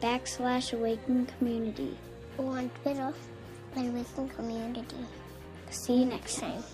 backslash 0.00 0.72
awaken 0.72 1.26
community. 1.38 1.98
or 2.38 2.56
on 2.58 2.70
Twitter 2.82 3.12
at 3.76 3.84
Awaken 3.84 4.28
Community. 4.30 4.96
See 5.70 5.98
you 5.98 6.06
next 6.06 6.40
time. 6.40 6.64